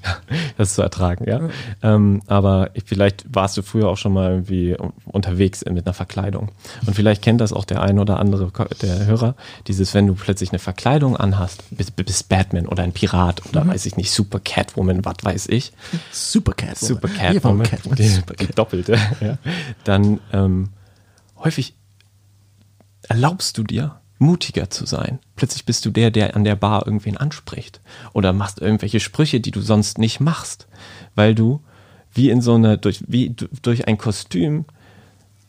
das 0.58 0.74
zu 0.74 0.82
ertragen, 0.82 1.24
ja. 1.28 1.48
Ähm, 1.82 2.22
aber 2.26 2.70
ich- 2.74 2.82
vielleicht 2.86 3.24
warst 3.32 3.56
du 3.56 3.62
früher 3.62 3.88
auch 3.88 3.96
schon 3.96 4.12
mal 4.12 4.30
irgendwie 4.32 4.76
unterwegs 5.04 5.64
mit 5.70 5.86
einer 5.86 5.94
Verkleidung. 5.94 6.48
Und 6.86 6.94
vielleicht 6.94 7.22
kennt 7.22 7.40
das 7.40 7.52
auch 7.52 7.64
der 7.64 7.82
ein 7.82 8.00
oder 8.00 8.18
andere, 8.18 8.50
der 8.82 9.06
Hörer, 9.06 9.36
dieses, 9.68 9.94
wenn 9.94 10.08
du 10.08 10.14
plötzlich 10.14 10.50
eine 10.50 10.58
Verkleidung 10.58 11.16
anhast, 11.16 11.62
bist, 11.70 11.94
bist 11.94 12.28
Batman 12.28 12.66
oder 12.66 12.82
ein 12.82 12.92
Pirat 12.92 13.42
oder 13.48 13.64
weiß 13.66 13.86
ich 13.86 13.96
nicht, 13.96 14.10
Super 14.10 14.40
Catwoman, 14.40 15.04
was 15.04 15.16
weiß 15.22 15.46
ich. 15.50 15.72
Super 16.10 16.52
Cat. 16.54 16.78
Super 16.78 17.08
Catwoman, 17.08 17.64
Catwoman. 17.66 17.96
die, 17.96 18.08
Super 18.08 18.34
die 18.34 18.46
Cat. 18.46 18.58
doppelte, 18.58 18.98
ja. 19.20 19.38
Dann 19.84 20.18
ähm, 20.32 20.70
häufig 21.42 21.74
erlaubst 23.08 23.58
du 23.58 23.64
dir, 23.64 24.00
mutiger 24.18 24.68
zu 24.70 24.86
sein. 24.86 25.18
Plötzlich 25.36 25.64
bist 25.64 25.84
du 25.84 25.90
der, 25.90 26.10
der 26.10 26.36
an 26.36 26.44
der 26.44 26.56
Bar 26.56 26.86
irgendwen 26.86 27.16
anspricht. 27.16 27.80
Oder 28.12 28.32
machst 28.32 28.60
irgendwelche 28.60 29.00
Sprüche, 29.00 29.40
die 29.40 29.50
du 29.50 29.60
sonst 29.60 29.98
nicht 29.98 30.20
machst. 30.20 30.68
Weil 31.14 31.34
du 31.34 31.62
wie 32.12 32.30
in 32.30 32.42
so 32.42 32.54
einer, 32.54 32.76
durch, 32.76 33.02
wie 33.08 33.30
du- 33.30 33.48
durch 33.62 33.88
ein 33.88 33.96
Kostüm 33.98 34.64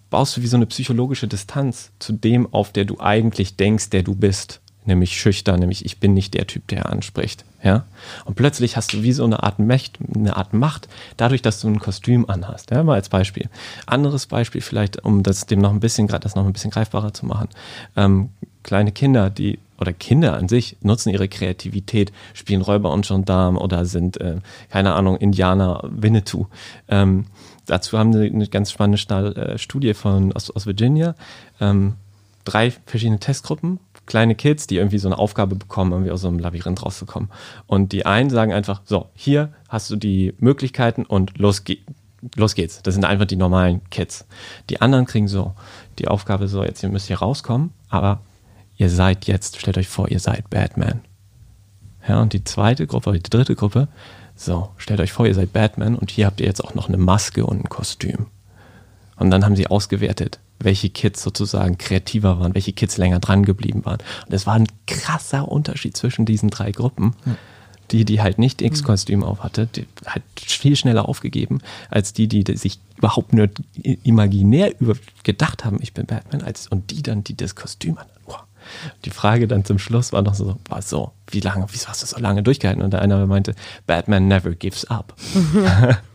baust 0.09 0.37
du 0.37 0.41
wie 0.41 0.47
so 0.47 0.57
eine 0.57 0.65
psychologische 0.67 1.27
Distanz 1.27 1.91
zu 1.99 2.13
dem 2.13 2.53
auf, 2.53 2.71
der 2.71 2.85
du 2.85 2.99
eigentlich 2.99 3.55
denkst, 3.55 3.89
der 3.89 4.03
du 4.03 4.15
bist. 4.15 4.61
Nämlich 4.91 5.17
schüchtern, 5.17 5.61
nämlich 5.61 5.85
ich 5.85 5.99
bin 5.99 6.13
nicht 6.13 6.33
der 6.33 6.47
Typ, 6.47 6.67
der 6.67 6.89
anspricht. 6.89 7.45
Ja? 7.63 7.85
Und 8.25 8.35
plötzlich 8.35 8.75
hast 8.75 8.91
du 8.91 9.03
wie 9.03 9.13
so 9.13 9.23
eine 9.23 9.41
Art, 9.41 9.57
Macht, 9.59 9.99
eine 10.13 10.35
Art 10.35 10.53
Macht, 10.53 10.89
dadurch, 11.15 11.41
dass 11.41 11.61
du 11.61 11.69
ein 11.69 11.79
Kostüm 11.79 12.29
anhast. 12.29 12.71
Ja, 12.71 12.83
mal 12.83 12.95
als 12.95 13.07
Beispiel. 13.07 13.49
Anderes 13.85 14.25
Beispiel 14.25 14.59
vielleicht, 14.59 15.05
um 15.05 15.23
das 15.23 15.45
dem 15.45 15.61
noch 15.61 15.71
ein 15.71 15.79
bisschen, 15.79 16.07
das 16.07 16.35
noch 16.35 16.45
ein 16.45 16.51
bisschen 16.51 16.71
greifbarer 16.71 17.13
zu 17.13 17.25
machen. 17.25 17.47
Ähm, 17.95 18.31
kleine 18.63 18.91
Kinder, 18.91 19.29
die 19.29 19.59
oder 19.79 19.93
Kinder 19.93 20.33
an 20.33 20.49
sich 20.49 20.75
nutzen 20.81 21.09
ihre 21.09 21.29
Kreativität, 21.29 22.11
spielen 22.33 22.61
Räuber 22.61 22.91
und 22.91 23.07
Gendarme 23.07 23.57
oder 23.57 23.85
sind, 23.85 24.19
äh, 24.19 24.39
keine 24.69 24.93
Ahnung, 24.93 25.15
Indianer, 25.15 25.81
Winnetou. 25.89 26.47
Ähm, 26.89 27.27
dazu 27.65 27.97
haben 27.97 28.11
sie 28.11 28.25
eine 28.27 28.47
ganz 28.47 28.71
spannende 28.71 29.35
äh, 29.35 29.57
Studie 29.57 29.93
von, 29.93 30.33
aus, 30.33 30.51
aus 30.51 30.67
Virginia. 30.67 31.15
Ähm, 31.61 31.95
drei 32.45 32.71
verschiedene 32.85 33.19
Testgruppen, 33.19 33.79
kleine 34.11 34.35
Kids, 34.35 34.67
die 34.67 34.75
irgendwie 34.75 34.97
so 34.97 35.07
eine 35.07 35.17
Aufgabe 35.17 35.55
bekommen, 35.55 35.93
irgendwie 35.93 36.11
aus 36.11 36.19
so 36.19 36.27
einem 36.27 36.37
Labyrinth 36.37 36.83
rauszukommen. 36.83 37.29
Und 37.65 37.93
die 37.93 38.05
einen 38.05 38.29
sagen 38.29 38.51
einfach, 38.51 38.81
so, 38.83 39.07
hier 39.15 39.53
hast 39.69 39.89
du 39.89 39.95
die 39.95 40.33
Möglichkeiten 40.37 41.05
und 41.05 41.37
los, 41.37 41.63
geh, 41.63 41.77
los 42.35 42.53
geht's. 42.53 42.81
Das 42.83 42.93
sind 42.93 43.05
einfach 43.05 43.25
die 43.25 43.37
normalen 43.37 43.79
Kids. 43.89 44.25
Die 44.69 44.81
anderen 44.81 45.05
kriegen 45.05 45.29
so 45.29 45.53
die 45.97 46.09
Aufgabe 46.09 46.49
so, 46.49 46.61
jetzt 46.61 46.83
ihr 46.83 46.89
müsst 46.89 47.07
hier 47.07 47.19
rauskommen, 47.19 47.71
aber 47.87 48.19
ihr 48.75 48.89
seid 48.89 49.27
jetzt, 49.27 49.61
stellt 49.61 49.77
euch 49.77 49.87
vor, 49.87 50.11
ihr 50.11 50.19
seid 50.19 50.49
Batman. 50.49 50.99
Ja, 52.05 52.21
und 52.21 52.33
die 52.33 52.43
zweite 52.43 52.87
Gruppe, 52.87 53.13
die 53.13 53.23
dritte 53.23 53.55
Gruppe, 53.55 53.87
so, 54.35 54.71
stellt 54.75 54.99
euch 54.99 55.13
vor, 55.13 55.25
ihr 55.25 55.35
seid 55.35 55.53
Batman 55.53 55.95
und 55.95 56.11
hier 56.11 56.25
habt 56.25 56.41
ihr 56.41 56.47
jetzt 56.47 56.65
auch 56.65 56.75
noch 56.75 56.89
eine 56.89 56.97
Maske 56.97 57.45
und 57.45 57.63
ein 57.63 57.69
Kostüm. 57.69 58.25
Und 59.15 59.31
dann 59.31 59.45
haben 59.45 59.55
sie 59.55 59.67
ausgewertet, 59.67 60.39
welche 60.63 60.89
Kids 60.89 61.21
sozusagen 61.21 61.77
kreativer 61.77 62.39
waren, 62.39 62.53
welche 62.53 62.73
Kids 62.73 62.97
länger 62.97 63.19
dran 63.19 63.43
geblieben 63.43 63.85
waren. 63.85 63.99
Und 64.25 64.33
es 64.33 64.45
war 64.45 64.55
ein 64.55 64.67
krasser 64.87 65.47
Unterschied 65.47 65.97
zwischen 65.97 66.25
diesen 66.25 66.49
drei 66.49 66.71
Gruppen. 66.71 67.15
Ja 67.25 67.35
die, 67.91 68.05
die 68.05 68.21
halt 68.21 68.39
nicht 68.39 68.61
X-Kostüm 68.61 69.23
auf 69.23 69.43
hatte, 69.43 69.67
die 69.67 69.85
hat 70.05 70.21
viel 70.37 70.75
schneller 70.75 71.09
aufgegeben, 71.09 71.59
als 71.89 72.13
die, 72.13 72.27
die 72.27 72.55
sich 72.55 72.79
überhaupt 72.97 73.33
nur 73.33 73.49
imaginär 74.03 74.79
über 74.79 74.95
gedacht 75.23 75.65
haben, 75.65 75.79
ich 75.81 75.93
bin 75.93 76.05
Batman, 76.05 76.41
als 76.41 76.67
und 76.67 76.91
die 76.91 77.03
dann, 77.03 77.23
die 77.23 77.35
das 77.35 77.55
Kostüm 77.55 77.99
hatten. 77.99 78.11
Die 79.05 79.09
Frage 79.09 79.47
dann 79.47 79.65
zum 79.65 79.79
Schluss 79.79 80.13
war 80.13 80.21
noch 80.21 80.35
so, 80.35 80.57
war 80.69 80.81
so, 80.81 81.11
wie 81.27 81.39
lange, 81.39 81.65
wieso 81.71 81.87
hast 81.87 82.03
du 82.03 82.05
so 82.05 82.19
lange 82.19 82.43
durchgehalten? 82.43 82.83
Und 82.83 82.91
der 82.91 83.01
eine 83.01 83.25
meinte, 83.25 83.55
Batman 83.87 84.27
never 84.27 84.51
gives 84.51 84.85
up. 84.85 85.15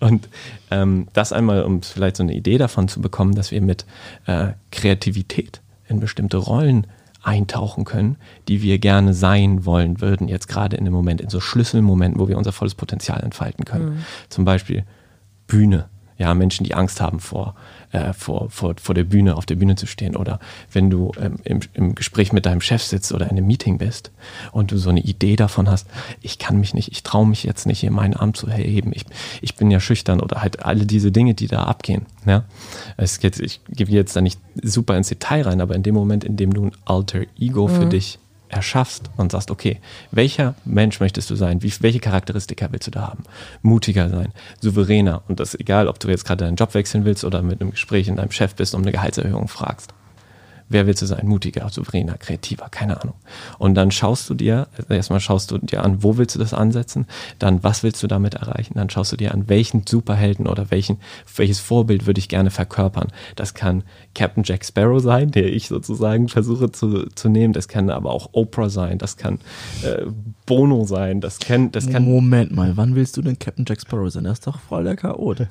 und 0.00 0.28
ähm, 0.70 1.08
das 1.12 1.32
einmal, 1.32 1.64
um 1.64 1.82
vielleicht 1.82 2.16
so 2.16 2.22
eine 2.22 2.34
Idee 2.34 2.58
davon 2.58 2.88
zu 2.88 3.00
bekommen, 3.00 3.34
dass 3.34 3.50
wir 3.50 3.60
mit 3.60 3.86
äh, 4.26 4.52
Kreativität 4.70 5.60
in 5.88 6.00
bestimmte 6.00 6.36
Rollen 6.36 6.86
eintauchen 7.22 7.84
können, 7.84 8.16
die 8.48 8.62
wir 8.62 8.78
gerne 8.78 9.14
sein 9.14 9.64
wollen 9.64 10.00
würden, 10.00 10.28
jetzt 10.28 10.46
gerade 10.46 10.76
in 10.76 10.84
dem 10.84 10.92
Moment, 10.92 11.20
in 11.20 11.30
so 11.30 11.40
Schlüsselmomenten, 11.40 12.20
wo 12.20 12.28
wir 12.28 12.36
unser 12.36 12.52
volles 12.52 12.74
Potenzial 12.74 13.22
entfalten 13.22 13.64
können. 13.64 13.86
Mhm. 13.86 14.04
Zum 14.28 14.44
Beispiel 14.44 14.84
Bühne. 15.46 15.86
Ja, 16.16 16.32
Menschen, 16.34 16.64
die 16.64 16.74
Angst 16.74 17.00
haben 17.00 17.18
vor 17.18 17.56
äh, 17.94 18.12
vor, 18.12 18.50
vor, 18.50 18.74
vor 18.80 18.94
der 18.94 19.04
Bühne, 19.04 19.36
auf 19.36 19.46
der 19.46 19.54
Bühne 19.54 19.76
zu 19.76 19.86
stehen 19.86 20.16
oder 20.16 20.40
wenn 20.72 20.90
du 20.90 21.12
ähm, 21.20 21.36
im, 21.44 21.60
im 21.74 21.94
Gespräch 21.94 22.32
mit 22.32 22.44
deinem 22.44 22.60
Chef 22.60 22.82
sitzt 22.82 23.12
oder 23.12 23.26
in 23.26 23.32
einem 23.32 23.46
Meeting 23.46 23.78
bist 23.78 24.10
und 24.50 24.72
du 24.72 24.78
so 24.78 24.90
eine 24.90 25.00
Idee 25.00 25.36
davon 25.36 25.70
hast, 25.70 25.86
ich 26.20 26.38
kann 26.38 26.58
mich 26.58 26.74
nicht, 26.74 26.90
ich 26.90 27.04
traue 27.04 27.26
mich 27.26 27.44
jetzt 27.44 27.66
nicht, 27.66 27.78
hier 27.80 27.92
meinen 27.92 28.14
Arm 28.14 28.34
zu 28.34 28.48
erheben, 28.48 28.90
ich, 28.94 29.04
ich 29.40 29.54
bin 29.54 29.70
ja 29.70 29.78
schüchtern 29.78 30.20
oder 30.20 30.42
halt 30.42 30.64
alle 30.64 30.86
diese 30.86 31.12
Dinge, 31.12 31.34
die 31.34 31.46
da 31.46 31.62
abgehen. 31.62 32.06
Ja? 32.26 32.44
Es 32.96 33.20
geht, 33.20 33.38
ich 33.38 33.60
gebe 33.68 33.92
jetzt 33.92 34.16
da 34.16 34.20
nicht 34.20 34.40
super 34.60 34.96
ins 34.96 35.08
Detail 35.08 35.42
rein, 35.42 35.60
aber 35.60 35.76
in 35.76 35.84
dem 35.84 35.94
Moment, 35.94 36.24
in 36.24 36.36
dem 36.36 36.52
du 36.52 36.66
ein 36.66 36.72
Alter 36.84 37.20
Ego 37.38 37.68
mhm. 37.68 37.72
für 37.72 37.86
dich 37.86 38.18
erschaffst 38.54 39.10
und 39.16 39.32
sagst, 39.32 39.50
okay, 39.50 39.80
welcher 40.10 40.54
Mensch 40.64 41.00
möchtest 41.00 41.30
du 41.30 41.34
sein? 41.34 41.62
Wie, 41.62 41.72
welche 41.80 42.00
Charakteristika 42.00 42.68
willst 42.70 42.86
du 42.86 42.90
da 42.90 43.08
haben? 43.08 43.24
Mutiger 43.62 44.08
sein, 44.08 44.32
souveräner 44.60 45.22
und 45.28 45.40
das 45.40 45.54
egal, 45.54 45.88
ob 45.88 45.98
du 46.00 46.08
jetzt 46.08 46.24
gerade 46.24 46.44
deinen 46.44 46.56
Job 46.56 46.74
wechseln 46.74 47.04
willst 47.04 47.24
oder 47.24 47.42
mit 47.42 47.60
einem 47.60 47.72
Gespräch 47.72 48.08
in 48.08 48.16
deinem 48.16 48.30
Chef 48.30 48.54
bist, 48.54 48.74
um 48.74 48.82
eine 48.82 48.92
Gehaltserhöhung 48.92 49.48
fragst. 49.48 49.92
Wer 50.68 50.86
willst 50.86 51.02
du 51.02 51.06
sein? 51.06 51.26
Mutiger, 51.26 51.68
souveräner, 51.68 52.14
kreativer, 52.14 52.68
keine 52.70 53.00
Ahnung. 53.00 53.14
Und 53.58 53.74
dann 53.74 53.90
schaust 53.90 54.30
du 54.30 54.34
dir, 54.34 54.66
erstmal 54.88 55.20
schaust 55.20 55.50
du 55.50 55.58
dir 55.58 55.82
an, 55.82 56.02
wo 56.02 56.16
willst 56.16 56.34
du 56.34 56.38
das 56.38 56.54
ansetzen, 56.54 57.06
dann 57.38 57.62
was 57.62 57.82
willst 57.82 58.02
du 58.02 58.06
damit 58.06 58.34
erreichen, 58.34 58.74
dann 58.74 58.88
schaust 58.88 59.12
du 59.12 59.16
dir 59.16 59.34
an, 59.34 59.48
welchen 59.48 59.86
Superhelden 59.86 60.46
oder 60.46 60.70
welchen, 60.70 60.98
welches 61.36 61.60
Vorbild 61.60 62.06
würde 62.06 62.18
ich 62.18 62.28
gerne 62.28 62.50
verkörpern. 62.50 63.08
Das 63.36 63.54
kann 63.54 63.82
Captain 64.14 64.42
Jack 64.44 64.64
Sparrow 64.64 65.02
sein, 65.02 65.30
der 65.30 65.52
ich 65.52 65.68
sozusagen 65.68 66.28
versuche 66.28 66.72
zu, 66.72 67.08
zu 67.14 67.28
nehmen, 67.28 67.52
das 67.52 67.68
kann 67.68 67.90
aber 67.90 68.10
auch 68.10 68.30
Oprah 68.32 68.70
sein, 68.70 68.98
das 68.98 69.16
kann 69.16 69.40
äh, 69.82 70.06
Bono 70.46 70.84
sein, 70.84 71.20
das 71.20 71.38
kann, 71.38 71.72
das 71.72 71.90
kann. 71.90 72.04
Moment 72.04 72.54
mal, 72.54 72.76
wann 72.76 72.94
willst 72.94 73.16
du 73.16 73.22
denn 73.22 73.38
Captain 73.38 73.64
Jack 73.68 73.80
Sparrow 73.80 74.10
sein? 74.10 74.24
Er 74.24 74.32
ist 74.32 74.46
doch 74.46 74.58
voll 74.58 74.84
der 74.84 74.96
Chaot. 74.96 75.46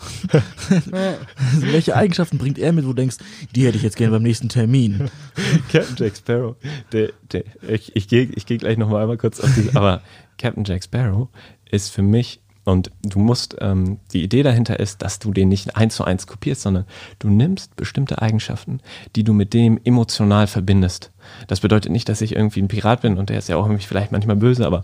welche 1.60 1.96
Eigenschaften 1.96 2.38
bringt 2.38 2.58
er 2.58 2.72
mit, 2.72 2.86
wo 2.86 2.90
du 2.90 2.96
denkst, 2.96 3.18
die 3.56 3.66
hätte 3.66 3.78
ich 3.78 3.84
jetzt 3.84 3.98
gerne 3.98 4.14
beim 4.14 4.24
nächsten 4.24 4.50
Termin? 4.50 5.03
Captain 5.72 5.96
Jack 5.98 6.18
Sparrow, 6.18 6.56
der, 6.92 7.12
der, 7.32 7.44
ich, 7.68 7.96
ich 7.96 8.08
gehe 8.08 8.24
ich 8.24 8.46
geh 8.46 8.58
gleich 8.58 8.78
nochmal 8.78 9.02
einmal 9.02 9.18
kurz 9.18 9.40
auf 9.40 9.54
diese, 9.56 9.76
aber 9.76 10.02
Captain 10.38 10.64
Jack 10.64 10.84
Sparrow 10.84 11.30
ist 11.70 11.90
für 11.90 12.02
mich 12.02 12.42
und 12.66 12.92
du 13.04 13.20
musst, 13.20 13.58
ähm, 13.60 14.00
die 14.14 14.24
Idee 14.24 14.42
dahinter 14.42 14.80
ist, 14.80 15.02
dass 15.02 15.20
du 15.20 15.34
den 15.34 15.50
nicht 15.50 15.76
eins 15.76 15.96
zu 15.96 16.06
eins 16.06 16.28
kopierst, 16.28 16.62
sondern 16.62 16.86
du 17.20 17.30
nimmst 17.30 17.76
bestimmte 17.76 18.22
Eigenschaften, 18.22 18.80
die 19.16 19.24
du 19.24 19.34
mit 19.34 19.54
dem 19.54 19.80
emotional 19.84 20.48
verbindest. 20.48 21.12
Das 21.48 21.60
bedeutet 21.60 21.92
nicht, 21.92 22.08
dass 22.08 22.22
ich 22.22 22.36
irgendwie 22.36 22.62
ein 22.62 22.70
Pirat 22.70 23.02
bin 23.02 23.18
und 23.18 23.30
der 23.30 23.40
ist 23.40 23.50
ja 23.50 23.58
auch 23.58 23.66
irgendwie 23.66 23.86
vielleicht 23.86 24.14
manchmal 24.14 24.38
böse, 24.38 24.66
aber 24.66 24.84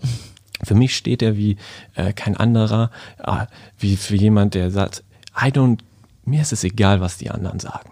für 0.63 0.76
mich 0.76 0.95
steht 0.95 1.22
er 1.22 1.38
wie 1.38 1.55
äh, 1.95 2.11
kein 2.11 2.36
anderer, 2.36 2.91
äh, 3.24 3.45
wie 3.78 3.95
für 3.95 4.15
jemand, 4.15 4.55
der 4.55 4.72
sagt, 4.72 5.03
I 5.38 5.47
don't, 5.47 5.80
mir 6.26 6.41
ist 6.41 6.51
es 6.51 6.65
egal, 6.65 6.99
was 6.99 7.17
die 7.17 7.30
anderen 7.30 7.59
sagen. 7.59 7.91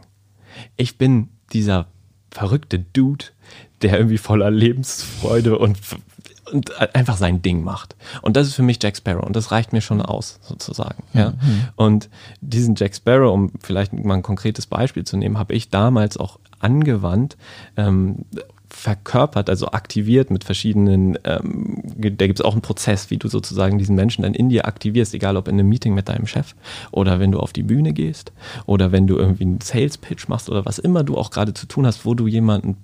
Ich 0.75 0.97
bin 0.97 1.29
dieser 1.53 1.87
verrückte 2.37 2.79
Dude, 2.79 3.25
der 3.81 3.97
irgendwie 3.97 4.19
voller 4.19 4.51
Lebensfreude 4.51 5.57
und 5.57 5.77
und 6.51 6.95
einfach 6.95 7.17
sein 7.17 7.41
Ding 7.41 7.61
macht. 7.61 7.97
Und 8.21 8.37
das 8.37 8.47
ist 8.47 8.53
für 8.53 8.63
mich 8.63 8.79
Jack 8.81 8.95
Sparrow 8.95 9.25
und 9.25 9.35
das 9.35 9.51
reicht 9.51 9.73
mir 9.73 9.81
schon 9.81 10.01
aus, 10.01 10.39
sozusagen. 10.41 11.03
Ja. 11.13 11.31
Mhm. 11.31 11.67
Und 11.75 12.09
diesen 12.39 12.75
Jack 12.75 12.95
Sparrow, 12.95 13.33
um 13.33 13.51
vielleicht 13.61 13.91
mal 13.91 14.13
ein 14.13 14.23
konkretes 14.23 14.65
Beispiel 14.65 15.03
zu 15.03 15.17
nehmen, 15.17 15.37
habe 15.37 15.53
ich 15.53 15.69
damals 15.69 16.15
auch 16.15 16.39
angewandt, 16.59 17.37
ähm, 17.75 18.25
verkörpert, 18.69 19.49
also 19.49 19.67
aktiviert 19.67 20.29
mit 20.29 20.43
verschiedenen, 20.43 21.17
ähm, 21.23 21.81
da 21.97 22.27
gibt 22.27 22.39
es 22.39 22.45
auch 22.45 22.51
einen 22.51 22.61
Prozess, 22.61 23.09
wie 23.09 23.17
du 23.17 23.27
sozusagen 23.27 23.77
diesen 23.77 23.95
Menschen 23.95 24.23
dann 24.23 24.33
in 24.33 24.49
dir 24.49 24.67
aktivierst, 24.67 25.13
egal 25.13 25.37
ob 25.37 25.47
in 25.47 25.55
einem 25.55 25.69
Meeting 25.69 25.93
mit 25.93 26.09
deinem 26.09 26.27
Chef 26.27 26.53
oder 26.91 27.19
wenn 27.19 27.31
du 27.31 27.39
auf 27.39 27.53
die 27.53 27.63
Bühne 27.63 27.93
gehst 27.93 28.33
oder 28.65 28.91
wenn 28.91 29.07
du 29.07 29.17
irgendwie 29.17 29.45
einen 29.45 29.61
Sales 29.61 29.97
Pitch 29.97 30.27
machst 30.27 30.49
oder 30.49 30.65
was 30.65 30.79
immer 30.79 31.03
du 31.03 31.17
auch 31.17 31.31
gerade 31.31 31.53
zu 31.53 31.65
tun 31.65 31.85
hast, 31.87 32.05
wo 32.05 32.13
du 32.13 32.27
jemanden 32.27 32.77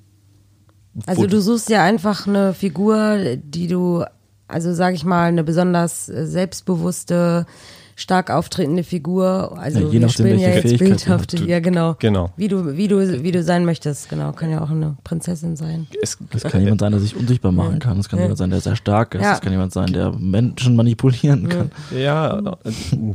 also 1.05 1.25
du 1.25 1.41
suchst 1.41 1.69
ja 1.69 1.83
einfach 1.83 2.27
eine 2.27 2.53
Figur, 2.53 3.35
die 3.37 3.67
du, 3.67 4.03
also 4.47 4.73
sag 4.73 4.93
ich 4.93 5.03
mal, 5.03 5.25
eine 5.25 5.43
besonders 5.43 6.05
selbstbewusste, 6.05 7.47
stark 7.95 8.29
auftretende 8.29 8.83
Figur. 8.83 9.57
Also 9.57 9.79
ja, 9.79 9.87
je 9.87 10.01
wir 10.01 10.09
spielen 10.09 10.39
ja 10.39 10.49
jetzt 10.49 10.77
bildhafte, 10.77 11.37
ja 11.45 11.59
genau. 11.59 11.95
Genau. 11.99 12.31
Wie 12.37 12.47
du, 12.47 12.77
wie 12.77 12.87
du, 12.87 13.23
wie 13.23 13.31
du 13.31 13.43
sein 13.43 13.65
möchtest, 13.65 14.09
genau. 14.09 14.31
Kann 14.31 14.51
ja 14.51 14.61
auch 14.61 14.69
eine 14.69 14.97
Prinzessin 15.03 15.55
sein. 15.55 15.87
Es, 16.01 16.17
es 16.31 16.43
kann 16.43 16.61
jemand 16.61 16.81
sein, 16.81 16.91
der 16.91 17.01
sich 17.01 17.15
unsichtbar 17.15 17.51
machen 17.51 17.79
kann. 17.79 17.99
Es 17.99 18.09
kann 18.09 18.19
ja. 18.19 18.25
jemand 18.25 18.37
sein, 18.37 18.49
der 18.49 18.61
sehr 18.61 18.75
stark 18.75 19.15
ist. 19.15 19.21
Ja. 19.21 19.33
Es 19.33 19.41
kann 19.41 19.51
jemand 19.51 19.73
sein, 19.73 19.93
der 19.93 20.11
Menschen 20.11 20.75
manipulieren 20.75 21.49
kann. 21.49 21.71
Ja, 21.95 22.41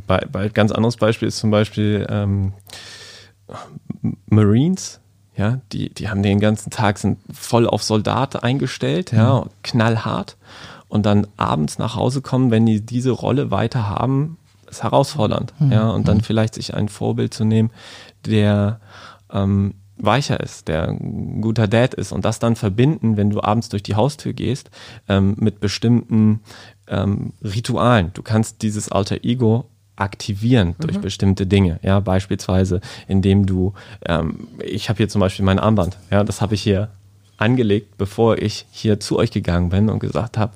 bei, 0.06 0.24
bei 0.30 0.48
ganz 0.48 0.72
anderes 0.72 0.96
Beispiel 0.96 1.28
ist 1.28 1.38
zum 1.38 1.50
Beispiel 1.50 2.06
ähm, 2.08 2.52
Marines 4.26 5.00
ja, 5.38 5.60
die, 5.72 5.88
die 5.90 6.08
haben 6.08 6.24
den 6.24 6.40
ganzen 6.40 6.70
Tag 6.70 6.98
sind 6.98 7.18
voll 7.32 7.68
auf 7.68 7.84
Soldat 7.84 8.42
eingestellt, 8.42 9.12
ja, 9.12 9.42
mhm. 9.42 9.50
knallhart. 9.62 10.36
Und 10.88 11.06
dann 11.06 11.28
abends 11.36 11.78
nach 11.78 11.94
Hause 11.94 12.22
kommen, 12.22 12.50
wenn 12.50 12.66
die 12.66 12.80
diese 12.80 13.12
Rolle 13.12 13.50
weiter 13.52 13.88
haben, 13.88 14.36
ist 14.68 14.82
herausfordernd. 14.82 15.52
Mhm. 15.58 15.72
Ja, 15.72 15.90
und 15.90 16.08
dann 16.08 16.18
mhm. 16.18 16.22
vielleicht 16.22 16.54
sich 16.54 16.74
ein 16.74 16.88
Vorbild 16.88 17.34
zu 17.34 17.44
nehmen, 17.44 17.70
der 18.24 18.80
ähm, 19.32 19.74
weicher 19.96 20.40
ist, 20.40 20.68
der 20.68 20.88
ein 20.88 21.40
guter 21.40 21.66
Dad 21.66 21.94
ist 21.94 22.12
und 22.12 22.24
das 22.24 22.38
dann 22.38 22.56
verbinden, 22.56 23.16
wenn 23.16 23.30
du 23.30 23.42
abends 23.42 23.68
durch 23.68 23.82
die 23.82 23.96
Haustür 23.96 24.32
gehst, 24.32 24.70
ähm, 25.08 25.34
mit 25.38 25.60
bestimmten 25.60 26.40
ähm, 26.86 27.32
Ritualen. 27.42 28.12
Du 28.14 28.22
kannst 28.22 28.62
dieses 28.62 28.90
alter 28.90 29.24
Ego 29.24 29.66
aktivieren 29.96 30.76
durch 30.78 30.96
mhm. 30.96 31.02
bestimmte 31.02 31.46
Dinge. 31.46 31.80
Ja, 31.82 32.00
beispielsweise, 32.00 32.80
indem 33.08 33.46
du, 33.46 33.74
ähm, 34.06 34.48
ich 34.64 34.88
habe 34.88 34.98
hier 34.98 35.08
zum 35.08 35.20
Beispiel 35.20 35.44
mein 35.44 35.58
Armband, 35.58 35.98
ja, 36.10 36.22
das 36.22 36.40
habe 36.40 36.54
ich 36.54 36.62
hier 36.62 36.90
angelegt, 37.36 37.98
bevor 37.98 38.38
ich 38.38 38.66
hier 38.70 39.00
zu 39.00 39.18
euch 39.18 39.30
gegangen 39.30 39.70
bin 39.70 39.88
und 39.88 39.98
gesagt 39.98 40.38
habe, 40.38 40.52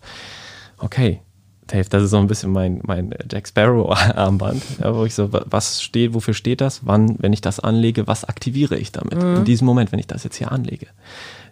okay, 0.78 1.20
Dave, 1.66 1.88
das 1.88 2.02
ist 2.02 2.10
so 2.10 2.18
ein 2.18 2.26
bisschen 2.26 2.50
mein, 2.50 2.80
mein 2.84 3.14
Jack 3.30 3.48
Sparrow-Armband, 3.48 4.62
ja, 4.80 4.94
wo 4.94 5.04
ich 5.04 5.14
so, 5.14 5.30
was 5.32 5.82
steht, 5.82 6.12
wofür 6.12 6.34
steht 6.34 6.60
das? 6.60 6.80
Wann, 6.84 7.16
wenn 7.20 7.32
ich 7.32 7.40
das 7.40 7.60
anlege, 7.60 8.06
was 8.06 8.24
aktiviere 8.24 8.76
ich 8.76 8.92
damit? 8.92 9.22
Mhm. 9.22 9.36
In 9.36 9.44
diesem 9.44 9.66
Moment, 9.66 9.92
wenn 9.92 9.98
ich 9.98 10.06
das 10.06 10.24
jetzt 10.24 10.36
hier 10.36 10.50
anlege, 10.50 10.86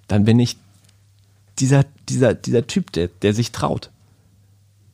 dann 0.08 0.24
bin 0.24 0.38
ich 0.40 0.56
dieser, 1.58 1.84
dieser, 2.08 2.34
dieser 2.34 2.66
Typ, 2.66 2.92
der, 2.92 3.08
der 3.22 3.34
sich 3.34 3.52
traut 3.52 3.90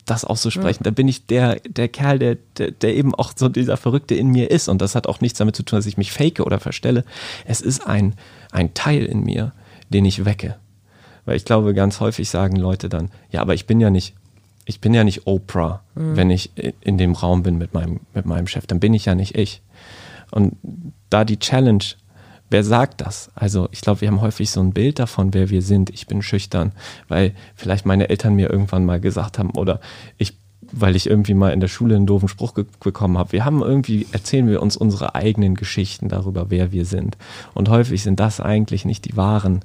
das 0.06 0.24
auszusprechen. 0.24 0.84
Ja. 0.84 0.84
Da 0.84 0.90
bin 0.92 1.08
ich 1.08 1.26
der, 1.26 1.56
der 1.68 1.88
Kerl, 1.88 2.18
der, 2.18 2.36
der, 2.56 2.70
der 2.70 2.94
eben 2.94 3.14
auch 3.14 3.32
so 3.36 3.48
dieser 3.48 3.76
Verrückte 3.76 4.14
in 4.14 4.28
mir 4.28 4.50
ist. 4.50 4.68
Und 4.68 4.80
das 4.80 4.94
hat 4.94 5.06
auch 5.06 5.20
nichts 5.20 5.38
damit 5.38 5.56
zu 5.56 5.64
tun, 5.64 5.78
dass 5.78 5.86
ich 5.86 5.98
mich 5.98 6.12
fake 6.12 6.40
oder 6.40 6.60
verstelle. 6.60 7.04
Es 7.44 7.60
ist 7.60 7.86
ein, 7.86 8.14
ein 8.52 8.72
Teil 8.72 9.04
in 9.04 9.24
mir, 9.24 9.52
den 9.90 10.04
ich 10.04 10.24
wecke. 10.24 10.56
Weil 11.24 11.36
ich 11.36 11.44
glaube, 11.44 11.74
ganz 11.74 11.98
häufig 11.98 12.30
sagen 12.30 12.56
Leute 12.56 12.88
dann, 12.88 13.10
ja, 13.30 13.40
aber 13.40 13.54
ich 13.54 13.66
bin 13.66 13.80
ja 13.80 13.90
nicht, 13.90 14.14
ich 14.66 14.80
bin 14.80 14.92
ja 14.92 15.04
nicht 15.04 15.26
Oprah, 15.26 15.82
mhm. 15.94 16.16
wenn 16.16 16.30
ich 16.30 16.50
in 16.80 16.98
dem 16.98 17.12
Raum 17.12 17.42
bin 17.42 17.56
mit 17.56 17.72
meinem, 17.72 18.00
mit 18.12 18.26
meinem 18.26 18.46
Chef. 18.46 18.66
Dann 18.66 18.80
bin 18.80 18.92
ich 18.92 19.06
ja 19.06 19.14
nicht 19.14 19.38
ich. 19.38 19.62
Und 20.30 20.56
da 21.08 21.24
die 21.24 21.38
Challenge 21.38 21.84
wer 22.50 22.64
sagt 22.64 23.00
das? 23.00 23.30
Also 23.34 23.68
ich 23.72 23.80
glaube, 23.80 24.00
wir 24.00 24.08
haben 24.08 24.20
häufig 24.20 24.50
so 24.50 24.60
ein 24.60 24.72
Bild 24.72 24.98
davon, 24.98 25.34
wer 25.34 25.50
wir 25.50 25.62
sind. 25.62 25.90
Ich 25.90 26.06
bin 26.06 26.22
schüchtern, 26.22 26.72
weil 27.08 27.34
vielleicht 27.54 27.86
meine 27.86 28.08
Eltern 28.08 28.34
mir 28.34 28.50
irgendwann 28.50 28.84
mal 28.84 29.00
gesagt 29.00 29.38
haben 29.38 29.50
oder 29.50 29.80
ich 30.18 30.38
weil 30.72 30.96
ich 30.96 31.08
irgendwie 31.08 31.34
mal 31.34 31.52
in 31.52 31.60
der 31.60 31.68
Schule 31.68 31.94
einen 31.94 32.06
doofen 32.06 32.26
Spruch 32.28 32.52
bekommen 32.52 33.18
habe. 33.18 33.30
Wir 33.30 33.44
haben 33.44 33.62
irgendwie, 33.62 34.04
erzählen 34.10 34.48
wir 34.48 34.60
uns 34.60 34.76
unsere 34.76 35.14
eigenen 35.14 35.54
Geschichten 35.54 36.08
darüber, 36.08 36.50
wer 36.50 36.72
wir 36.72 36.84
sind. 36.84 37.16
Und 37.54 37.68
häufig 37.68 38.02
sind 38.02 38.18
das 38.18 38.40
eigentlich 38.40 38.84
nicht 38.84 39.04
die 39.04 39.16
wahren 39.16 39.60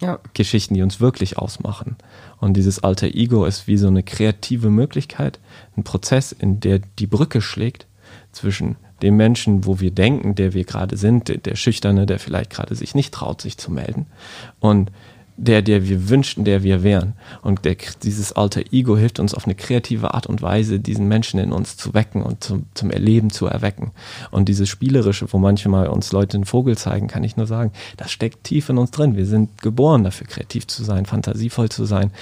ja. 0.00 0.18
Geschichten, 0.34 0.74
die 0.74 0.82
uns 0.82 1.00
wirklich 1.00 1.38
ausmachen. 1.38 1.96
Und 2.38 2.56
dieses 2.56 2.82
alter 2.82 3.06
Ego 3.06 3.44
ist 3.44 3.66
wie 3.66 3.76
so 3.76 3.88
eine 3.88 4.02
kreative 4.02 4.70
Möglichkeit, 4.70 5.40
ein 5.76 5.84
Prozess, 5.84 6.32
in 6.32 6.60
der 6.60 6.80
die 6.98 7.06
Brücke 7.06 7.40
schlägt 7.40 7.86
zwischen 8.32 8.76
dem 9.02 9.16
Menschen, 9.16 9.66
wo 9.66 9.80
wir 9.80 9.90
denken, 9.90 10.34
der 10.34 10.54
wir 10.54 10.64
gerade 10.64 10.96
sind, 10.96 11.28
der, 11.28 11.38
der 11.38 11.56
Schüchterne, 11.56 12.06
der 12.06 12.18
vielleicht 12.18 12.50
gerade 12.50 12.74
sich 12.74 12.94
nicht 12.94 13.12
traut, 13.12 13.40
sich 13.40 13.58
zu 13.58 13.70
melden, 13.70 14.06
und 14.60 14.90
der, 15.36 15.62
der 15.62 15.88
wir 15.88 16.08
wünschten, 16.08 16.44
der 16.44 16.62
wir 16.62 16.82
wären. 16.82 17.14
Und 17.42 17.64
der, 17.64 17.76
dieses 18.02 18.32
alter 18.32 18.62
Ego 18.72 18.96
hilft 18.96 19.18
uns 19.18 19.34
auf 19.34 19.44
eine 19.44 19.54
kreative 19.54 20.14
Art 20.14 20.26
und 20.26 20.42
Weise, 20.42 20.78
diesen 20.78 21.08
Menschen 21.08 21.40
in 21.40 21.52
uns 21.52 21.76
zu 21.76 21.94
wecken 21.94 22.22
und 22.22 22.44
zum, 22.44 22.66
zum 22.74 22.90
Erleben 22.90 23.30
zu 23.30 23.46
erwecken. 23.46 23.92
Und 24.30 24.48
dieses 24.48 24.68
Spielerische, 24.68 25.26
wo 25.32 25.38
manchmal 25.38 25.88
uns 25.88 26.12
Leute 26.12 26.36
einen 26.36 26.44
Vogel 26.44 26.78
zeigen, 26.78 27.08
kann 27.08 27.24
ich 27.24 27.36
nur 27.36 27.46
sagen, 27.46 27.72
das 27.96 28.12
steckt 28.12 28.44
tief 28.44 28.68
in 28.68 28.78
uns 28.78 28.90
drin. 28.90 29.16
Wir 29.16 29.26
sind 29.26 29.60
geboren 29.62 30.04
dafür, 30.04 30.26
kreativ 30.26 30.66
zu 30.66 30.84
sein, 30.84 31.06
fantasievoll 31.06 31.68
zu 31.68 31.84
sein. 31.84 32.12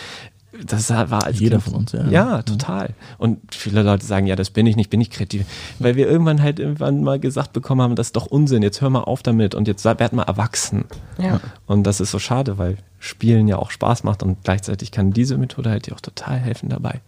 Das 0.66 0.90
war 0.90 1.24
als 1.24 1.40
Jeder 1.40 1.58
kind, 1.58 1.64
von 1.64 1.74
uns, 1.74 1.92
ja. 1.92 2.06
Ja, 2.08 2.42
total. 2.42 2.90
Und 3.16 3.54
viele 3.54 3.82
Leute 3.82 4.04
sagen, 4.04 4.26
ja, 4.26 4.36
das 4.36 4.50
bin 4.50 4.66
ich 4.66 4.76
nicht, 4.76 4.90
bin 4.90 5.00
ich 5.00 5.10
kreativ. 5.10 5.46
Weil 5.78 5.96
wir 5.96 6.08
irgendwann 6.08 6.42
halt 6.42 6.58
irgendwann 6.60 7.02
mal 7.02 7.18
gesagt 7.18 7.52
bekommen 7.52 7.80
haben, 7.80 7.96
das 7.96 8.08
ist 8.08 8.16
doch 8.16 8.26
Unsinn, 8.26 8.62
jetzt 8.62 8.80
hör 8.80 8.90
mal 8.90 9.00
auf 9.00 9.22
damit 9.22 9.54
und 9.54 9.66
jetzt 9.66 9.84
werd 9.84 10.12
mal 10.12 10.24
erwachsen. 10.24 10.84
Ja. 11.18 11.40
Und 11.66 11.84
das 11.84 12.00
ist 12.00 12.10
so 12.10 12.18
schade, 12.18 12.58
weil 12.58 12.76
Spielen 12.98 13.48
ja 13.48 13.56
auch 13.56 13.70
Spaß 13.70 14.04
macht 14.04 14.22
und 14.22 14.44
gleichzeitig 14.44 14.92
kann 14.92 15.10
diese 15.10 15.38
Methode 15.38 15.70
halt 15.70 15.86
dir 15.86 15.94
auch 15.94 16.00
total 16.00 16.38
helfen 16.38 16.68
dabei. 16.68 17.00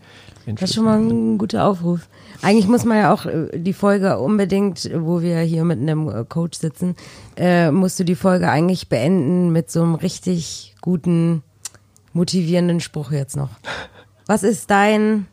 Das 0.46 0.70
ist 0.70 0.74
schon 0.74 0.84
mal 0.84 0.98
ein 0.98 1.38
guter 1.38 1.66
Aufruf. 1.66 2.08
Eigentlich 2.42 2.68
muss 2.68 2.84
man 2.84 2.98
ja 2.98 3.12
auch 3.12 3.26
äh, 3.26 3.58
die 3.58 3.72
Folge 3.72 4.18
unbedingt, 4.18 4.90
wo 4.94 5.22
wir 5.22 5.40
hier 5.40 5.64
mit 5.64 5.80
einem 5.80 6.08
äh, 6.08 6.24
Coach 6.24 6.58
sitzen, 6.58 6.96
äh, 7.36 7.70
musst 7.70 7.98
du 7.98 8.04
die 8.04 8.14
Folge 8.14 8.50
eigentlich 8.50 8.88
beenden 8.88 9.52
mit 9.52 9.70
so 9.70 9.82
einem 9.82 9.94
richtig 9.94 10.74
guten 10.80 11.42
motivierenden 12.14 12.80
Spruch 12.80 13.12
jetzt 13.12 13.36
noch. 13.36 13.50
Was 14.26 14.42
ist 14.42 14.70
dein 14.70 15.26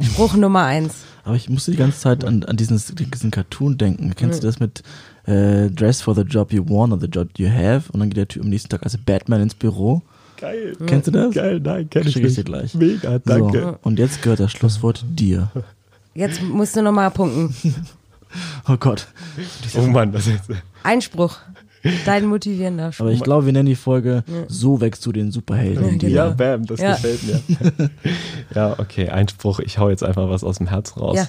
Spruch 0.00 0.34
Nummer 0.34 0.64
eins? 0.64 1.04
Aber 1.24 1.36
ich 1.36 1.50
musste 1.50 1.72
die 1.72 1.76
ganze 1.76 2.00
Zeit 2.00 2.24
an, 2.24 2.42
an 2.44 2.56
diesen, 2.56 2.80
diesen 2.94 3.30
Cartoon 3.30 3.76
denken. 3.76 4.14
Kennst 4.16 4.38
mhm. 4.38 4.40
du 4.40 4.46
das 4.46 4.60
mit 4.60 4.82
äh, 5.26 5.68
Dress 5.70 6.00
for 6.00 6.14
the 6.14 6.22
job 6.22 6.52
you 6.52 6.66
want 6.66 6.92
or 6.92 6.98
the 6.98 7.06
job 7.06 7.28
you 7.36 7.48
have? 7.50 7.92
Und 7.92 8.00
dann 8.00 8.08
geht 8.08 8.16
der 8.16 8.28
Typ 8.28 8.42
am 8.42 8.48
nächsten 8.48 8.70
Tag 8.70 8.82
als 8.84 8.96
Batman 8.96 9.42
ins 9.42 9.54
Büro. 9.54 10.02
Geil. 10.38 10.74
Kennst 10.86 11.08
du 11.08 11.10
das? 11.10 11.34
Geil, 11.34 11.60
nein, 11.60 11.90
kenn 11.90 12.06
ich 12.06 12.14
Schick 12.14 12.22
nicht. 12.22 12.38
ich 12.38 12.44
dir 12.44 12.44
gleich. 12.44 12.74
Mega, 12.74 13.18
danke. 13.18 13.60
So, 13.60 13.78
und 13.82 13.98
jetzt 13.98 14.22
gehört 14.22 14.40
das 14.40 14.52
Schlusswort 14.52 15.04
dir. 15.06 15.50
Jetzt 16.14 16.42
musst 16.42 16.74
du 16.76 16.82
nochmal 16.82 17.10
punkten. 17.10 17.54
oh 18.68 18.76
Gott. 18.78 19.06
Oh 19.76 19.82
Mann, 19.82 20.12
das 20.12 20.26
ist... 20.26 20.40
Einspruch. 20.82 21.36
Dein 22.04 22.26
motivierender 22.26 22.92
Spruch. 22.92 23.06
Aber 23.06 23.12
ich 23.12 23.22
glaube, 23.22 23.46
wir 23.46 23.52
nennen 23.52 23.66
die 23.66 23.76
Folge 23.76 24.24
ja. 24.26 24.34
So 24.48 24.80
wächst 24.80 25.04
du 25.06 25.12
den 25.12 25.30
Superhelden. 25.32 25.98
Ja, 26.00 26.08
ja 26.08 26.28
bam, 26.30 26.66
das 26.66 26.80
ja. 26.80 26.94
gefällt 26.94 27.22
mir. 27.22 27.90
ja, 28.54 28.78
okay, 28.78 29.08
Einspruch. 29.08 29.60
Ich 29.60 29.78
hau 29.78 29.88
jetzt 29.88 30.02
einfach 30.02 30.28
was 30.28 30.44
aus 30.44 30.58
dem 30.58 30.68
Herzen 30.68 31.00
raus. 31.00 31.16
Ja. 31.16 31.28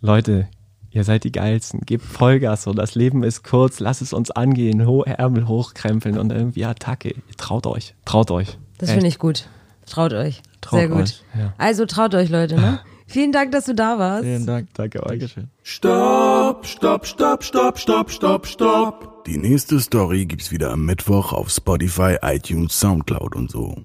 Leute, 0.00 0.48
ihr 0.90 1.04
seid 1.04 1.24
die 1.24 1.32
Geilsten. 1.32 1.80
Gebt 1.80 2.04
Vollgas 2.04 2.62
so. 2.62 2.72
Das 2.72 2.94
Leben 2.94 3.22
ist 3.22 3.44
kurz. 3.44 3.80
Lasst 3.80 4.00
es 4.00 4.12
uns 4.12 4.30
angehen. 4.30 4.86
Ho 4.86 5.02
Ärmel 5.02 5.46
hochkrempeln 5.48 6.18
und 6.18 6.32
irgendwie 6.32 6.64
Attacke. 6.64 7.14
Traut 7.36 7.66
euch. 7.66 7.94
Traut 8.04 8.30
euch. 8.30 8.58
Das 8.78 8.90
finde 8.90 9.08
ich 9.08 9.18
gut. 9.18 9.48
Traut 9.86 10.14
euch. 10.14 10.42
Traut 10.60 10.80
Sehr 10.80 10.88
gut. 10.88 11.02
Euch. 11.02 11.22
Also 11.58 11.84
traut 11.84 12.14
euch, 12.14 12.30
Leute, 12.30 12.56
ne? 12.56 12.80
Vielen 13.06 13.32
Dank, 13.32 13.52
dass 13.52 13.64
du 13.66 13.74
da 13.74 13.98
warst. 13.98 14.24
Vielen 14.24 14.46
Dank. 14.46 14.68
Danke 14.74 15.02
euch. 15.02 15.10
Dankeschön. 15.10 15.48
Stopp, 15.62 16.66
stopp, 16.66 17.06
stopp, 17.06 17.44
stopp, 17.44 17.78
stopp, 17.78 18.10
stopp, 18.10 18.46
stopp. 18.46 19.24
Die 19.24 19.38
nächste 19.38 19.80
Story 19.80 20.26
gibt's 20.26 20.50
wieder 20.50 20.70
am 20.70 20.84
Mittwoch 20.84 21.32
auf 21.32 21.50
Spotify, 21.50 22.16
iTunes, 22.22 22.78
Soundcloud 22.78 23.34
und 23.34 23.50
so. 23.50 23.84